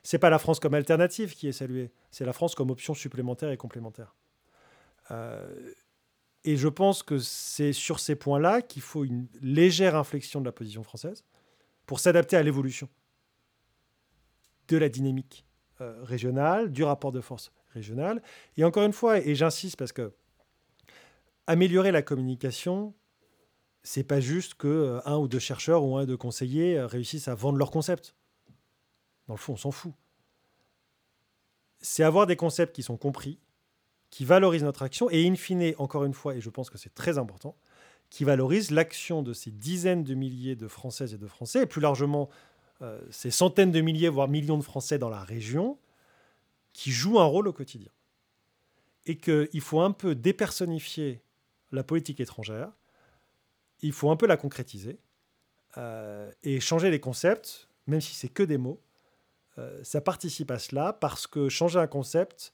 C'est 0.04 0.20
pas 0.20 0.30
la 0.30 0.40
France 0.40 0.62
comme 0.62 0.74
alternative 0.74 1.36
qui 1.36 1.50
est 1.50 1.52
saluée, 1.52 1.92
c'est 2.12 2.24
la 2.24 2.32
France 2.32 2.56
comme 2.56 2.70
option 2.70 2.94
supplémentaire 2.94 3.52
et 3.52 3.58
complémentaire. 3.58 4.16
Euh, 5.12 5.74
et 6.46 6.56
je 6.56 6.70
pense 6.70 7.04
que 7.04 7.20
c'est 7.20 7.74
sur 7.74 8.00
ces 8.00 8.16
points-là 8.16 8.62
qu'il 8.62 8.82
faut 8.82 9.04
une 9.04 9.28
légère 9.42 9.98
inflexion 9.98 10.40
de 10.40 10.46
la 10.46 10.54
position 10.54 10.82
française 10.82 11.26
pour 11.86 12.00
s'adapter 12.00 12.38
à 12.38 12.44
l'évolution 12.44 12.88
de 14.70 14.78
la 14.78 14.88
dynamique 14.88 15.46
euh, 15.82 16.02
régionale, 16.04 16.72
du 16.72 16.86
rapport 16.86 17.12
de 17.12 17.20
force 17.20 17.52
régional. 17.74 18.24
Et 18.56 18.64
encore 18.64 18.84
une 18.84 18.94
fois, 18.94 19.20
et 19.20 19.36
j'insiste 19.36 19.76
parce 19.76 19.92
que 19.92 20.14
améliorer 21.48 21.92
la 21.92 22.02
communication, 22.02 22.94
c'est 23.84 24.06
pas 24.06 24.22
juste 24.22 24.54
que 24.54 24.70
euh, 24.70 25.02
un 25.06 25.18
ou 25.18 25.28
deux 25.28 25.40
chercheurs 25.40 25.84
ou 25.84 25.98
un 25.98 26.04
ou 26.04 26.06
deux 26.06 26.18
conseillers 26.18 26.80
réussissent 26.80 27.28
à 27.28 27.36
vendre 27.36 27.58
leur 27.58 27.70
concept. 27.70 28.16
Dans 29.28 29.34
le 29.34 29.40
fond, 29.40 29.54
on 29.54 29.58
s'en 29.58 29.72
fout. 29.72 29.94
C'est 31.80 32.04
avoir 32.04 32.28
des 32.28 32.36
concepts 32.36 32.76
qui 32.76 32.84
sont 32.84 32.98
compris, 32.98 33.40
qui 34.10 34.26
valorisent 34.26 34.64
notre 34.64 34.84
action 34.84 35.10
et, 35.10 35.28
in 35.28 35.36
fine, 35.36 35.74
encore 35.78 36.06
une 36.06 36.14
fois, 36.14 36.36
et 36.36 36.42
je 36.42 36.50
pense 36.50 36.70
que 36.70 36.78
c'est 36.78 36.94
très 36.94 37.18
important, 37.18 37.56
qui 38.10 38.24
valorisent 38.24 38.72
l'action 38.72 39.24
de 39.24 39.34
ces 39.34 39.52
dizaines 39.52 40.04
de 40.04 40.14
milliers 40.14 40.56
de 40.56 40.68
Françaises 40.68 41.14
et 41.14 41.18
de 41.18 41.28
Français, 41.28 41.64
et 41.64 41.66
plus 41.66 41.82
largement 41.82 42.30
euh, 42.82 43.02
ces 43.10 43.32
centaines 43.32 43.72
de 43.72 43.82
milliers, 43.82 44.10
voire 44.10 44.28
millions 44.28 44.58
de 44.58 44.64
Français 44.64 45.00
dans 45.00 45.10
la 45.10 45.24
région, 45.24 45.78
qui 46.74 46.92
jouent 46.92 47.20
un 47.20 47.26
rôle 47.26 47.48
au 47.48 47.54
quotidien. 47.54 47.92
Et 49.06 49.18
qu'il 49.18 49.62
faut 49.62 49.82
un 49.82 49.92
peu 49.92 50.16
dépersonnifier 50.16 51.22
la 51.72 51.84
politique 51.84 52.20
étrangère, 52.20 52.72
il 53.82 53.92
faut 53.92 54.12
un 54.12 54.16
peu 54.16 54.28
la 54.28 54.38
concrétiser, 54.38 55.00
euh, 55.78 56.32
et 56.44 56.60
changer 56.60 56.92
les 56.92 57.00
concepts, 57.00 57.68
même 57.88 58.00
si 58.00 58.14
c'est 58.14 58.30
que 58.30 58.44
des 58.44 58.58
mots, 58.58 58.80
ça 59.84 60.02
participe 60.02 60.50
à 60.52 60.60
cela 60.60 60.94
parce 60.94 61.28
que 61.28 61.50
changer 61.50 61.80
un 61.80 61.88
concept, 61.88 62.54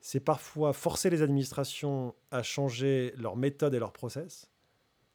c'est 0.00 0.20
parfois 0.20 0.72
forcer 0.72 1.10
les 1.10 1.22
administrations 1.22 2.14
à 2.30 2.42
changer 2.42 3.12
leurs 3.16 3.36
méthodes 3.36 3.74
et 3.74 3.78
leurs 3.78 3.92
process, 3.92 4.50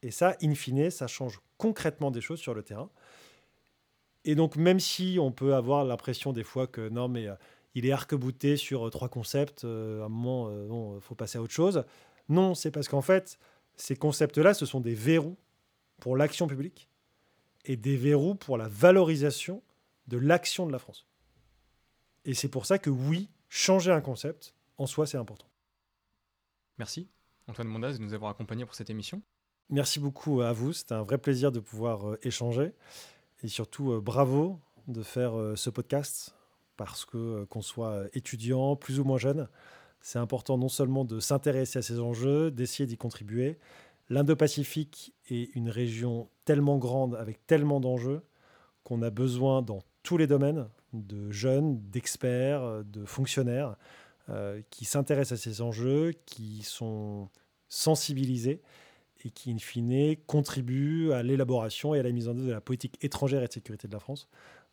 Et 0.01 0.11
ça, 0.11 0.35
in 0.41 0.53
fine, 0.53 0.89
ça 0.91 1.07
change 1.07 1.39
concrètement 1.57 2.11
des 2.11 2.21
choses 2.21 2.39
sur 2.39 2.53
le 2.53 2.61
terrain. 2.61 2.89
Et 4.25 4.35
donc, 4.35 4.55
même 4.55 4.79
si 4.79 5.17
on 5.19 5.31
peut 5.31 5.55
avoir 5.55 5.85
l'impression 5.85 6.33
des 6.33 6.43
fois 6.43 6.67
que 6.67 6.89
non, 6.89 7.07
mais 7.07 7.27
euh, 7.27 7.35
il 7.75 7.85
est 7.85 7.91
arc-bouté 7.91 8.57
sur 8.57 8.87
euh, 8.87 8.89
trois 8.89 9.09
concepts, 9.09 9.63
euh, 9.63 10.01
à 10.01 10.05
un 10.05 10.09
moment, 10.09 10.95
il 10.95 11.01
faut 11.01 11.15
passer 11.15 11.37
à 11.37 11.41
autre 11.41 11.53
chose. 11.53 11.85
Non, 12.29 12.53
c'est 12.53 12.71
parce 12.71 12.87
qu'en 12.87 13.01
fait, 13.01 13.39
ces 13.75 13.95
concepts-là, 13.95 14.53
ce 14.53 14.65
sont 14.65 14.79
des 14.79 14.93
verrous 14.93 15.37
pour 15.99 16.17
l'action 16.17 16.47
publique 16.47 16.89
et 17.65 17.77
des 17.77 17.95
verrous 17.95 18.35
pour 18.35 18.57
la 18.57 18.67
valorisation 18.67 19.61
de 20.07 20.17
l'action 20.17 20.67
de 20.67 20.71
la 20.71 20.79
France. 20.79 21.07
Et 22.25 22.33
c'est 22.33 22.49
pour 22.49 22.65
ça 22.65 22.79
que 22.79 22.89
oui, 22.89 23.29
changer 23.49 23.91
un 23.91 24.01
concept, 24.01 24.53
en 24.77 24.85
soi, 24.85 25.05
c'est 25.05 25.17
important. 25.17 25.47
Merci, 26.77 27.07
Antoine 27.47 27.67
Mondaz, 27.67 27.97
de 27.97 28.03
nous 28.03 28.13
avoir 28.13 28.31
accompagnés 28.31 28.65
pour 28.65 28.75
cette 28.75 28.89
émission. 28.89 29.21
Merci 29.69 29.99
beaucoup 29.99 30.41
à 30.41 30.53
vous, 30.53 30.73
c'était 30.73 30.93
un 30.93 31.03
vrai 31.03 31.17
plaisir 31.17 31.51
de 31.51 31.59
pouvoir 31.59 32.17
échanger. 32.23 32.73
Et 33.43 33.47
surtout, 33.47 33.91
euh, 33.91 34.01
bravo 34.01 34.59
de 34.87 35.03
faire 35.03 35.37
euh, 35.37 35.55
ce 35.55 35.69
podcast 35.69 36.35
parce 36.77 37.05
que 37.05 37.17
euh, 37.17 37.45
qu'on 37.45 37.61
soit 37.61 38.03
étudiant, 38.13 38.75
plus 38.75 38.99
ou 38.99 39.03
moins 39.03 39.17
jeune, 39.17 39.47
c'est 40.01 40.19
important 40.19 40.57
non 40.57 40.69
seulement 40.69 41.05
de 41.05 41.19
s'intéresser 41.19 41.79
à 41.79 41.81
ces 41.81 41.99
enjeux, 41.99 42.51
d'essayer 42.51 42.87
d'y 42.87 42.97
contribuer. 42.97 43.57
L'Indo-Pacifique 44.09 45.13
est 45.29 45.55
une 45.55 45.69
région 45.69 46.29
tellement 46.45 46.77
grande, 46.77 47.15
avec 47.15 47.45
tellement 47.47 47.79
d'enjeux, 47.79 48.21
qu'on 48.83 49.01
a 49.01 49.09
besoin 49.09 49.61
dans 49.61 49.79
tous 50.03 50.17
les 50.17 50.27
domaines 50.27 50.67
de 50.93 51.31
jeunes, 51.31 51.81
d'experts, 51.89 52.83
de 52.85 53.05
fonctionnaires 53.05 53.75
qui 54.69 54.85
s'intéressent 54.85 55.39
à 55.39 55.43
ces 55.43 55.61
enjeux, 55.61 56.13
qui 56.25 56.61
sont 56.63 57.29
sensibilisés 57.67 58.61
et 59.25 59.29
qui, 59.29 59.51
in 59.51 59.57
fine, 59.57 60.15
contribue 60.27 61.11
à 61.11 61.23
l'élaboration 61.23 61.95
et 61.95 61.99
à 61.99 62.03
la 62.03 62.11
mise 62.11 62.27
en 62.27 62.37
œuvre 62.37 62.47
de 62.47 62.51
la 62.51 62.61
politique 62.61 62.97
étrangère 63.01 63.41
et 63.43 63.47
de 63.47 63.53
sécurité 63.53 63.87
de 63.87 63.93
la 63.93 63.99
France. 63.99 64.27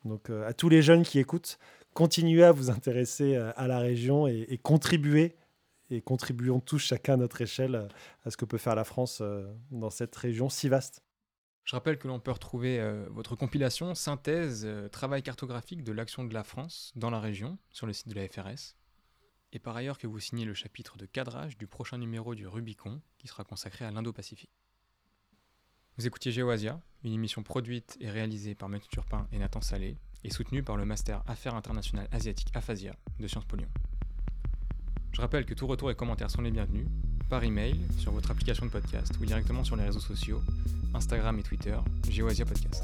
Donc, 0.04 0.30
euh, 0.30 0.46
à 0.46 0.52
tous 0.52 0.68
les 0.68 0.82
jeunes 0.82 1.02
qui 1.02 1.18
écoutent, 1.18 1.58
continuez 1.94 2.44
à 2.44 2.52
vous 2.52 2.70
intéresser 2.70 3.36
euh, 3.36 3.52
à 3.56 3.66
la 3.66 3.78
région 3.78 4.26
et, 4.26 4.46
et 4.48 4.58
contribuez, 4.58 5.36
et 5.90 6.00
contribuons 6.00 6.60
tous 6.60 6.78
chacun 6.78 7.14
à 7.14 7.16
notre 7.16 7.40
échelle 7.42 7.74
euh, 7.74 7.88
à 8.24 8.30
ce 8.30 8.36
que 8.36 8.44
peut 8.44 8.58
faire 8.58 8.74
la 8.74 8.84
France 8.84 9.22
dans 9.70 9.90
cette 9.90 10.14
région 10.16 10.48
si 10.48 10.68
vaste. 10.68 11.02
Je 11.70 11.76
rappelle 11.76 11.98
que 11.98 12.08
l'on 12.08 12.18
peut 12.18 12.32
retrouver 12.32 12.84
votre 13.10 13.36
compilation, 13.36 13.94
synthèse, 13.94 14.68
travail 14.90 15.22
cartographique 15.22 15.84
de 15.84 15.92
l'action 15.92 16.24
de 16.24 16.34
la 16.34 16.42
France 16.42 16.90
dans 16.96 17.10
la 17.10 17.20
région 17.20 17.58
sur 17.70 17.86
le 17.86 17.92
site 17.92 18.08
de 18.08 18.14
la 18.16 18.26
FRS 18.26 18.74
et 19.52 19.60
par 19.60 19.76
ailleurs 19.76 19.96
que 19.96 20.08
vous 20.08 20.18
signez 20.18 20.44
le 20.44 20.52
chapitre 20.52 20.96
de 20.96 21.06
cadrage 21.06 21.56
du 21.56 21.68
prochain 21.68 21.96
numéro 21.96 22.34
du 22.34 22.48
Rubicon, 22.48 23.00
qui 23.18 23.28
sera 23.28 23.44
consacré 23.44 23.84
à 23.84 23.92
l'Indo-Pacifique. 23.92 24.50
Vous 25.96 26.08
écoutiez 26.08 26.32
GeoAsia, 26.32 26.80
une 27.04 27.12
émission 27.12 27.44
produite 27.44 27.96
et 28.00 28.10
réalisée 28.10 28.56
par 28.56 28.68
Mathieu 28.68 28.88
Turpin 28.90 29.28
et 29.30 29.38
Nathan 29.38 29.60
Salé, 29.60 29.96
et 30.24 30.30
soutenue 30.30 30.64
par 30.64 30.76
le 30.76 30.84
Master 30.84 31.22
Affaires 31.28 31.54
internationales 31.54 32.08
asiatiques 32.10 32.50
AFASIA 32.52 32.96
de 33.20 33.28
Sciences 33.28 33.44
Po 33.44 33.56
Je 35.12 35.20
rappelle 35.20 35.46
que 35.46 35.54
tout 35.54 35.68
retour 35.68 35.88
et 35.92 35.94
commentaires 35.94 36.32
sont 36.32 36.42
les 36.42 36.50
bienvenus, 36.50 36.88
par 37.31 37.45
email, 37.45 37.76
sur 37.97 38.11
votre 38.11 38.31
application 38.33 38.66
de 38.66 38.70
podcast 38.70 39.12
ou 39.20 39.24
directement 39.24 39.62
sur 39.62 39.76
les 39.76 39.85
réseaux 39.85 40.01
sociaux, 40.01 40.43
Instagram 40.93 41.39
et 41.39 41.43
Twitter, 41.43 41.76
GeoAsia 42.11 42.45
Podcast. 42.45 42.83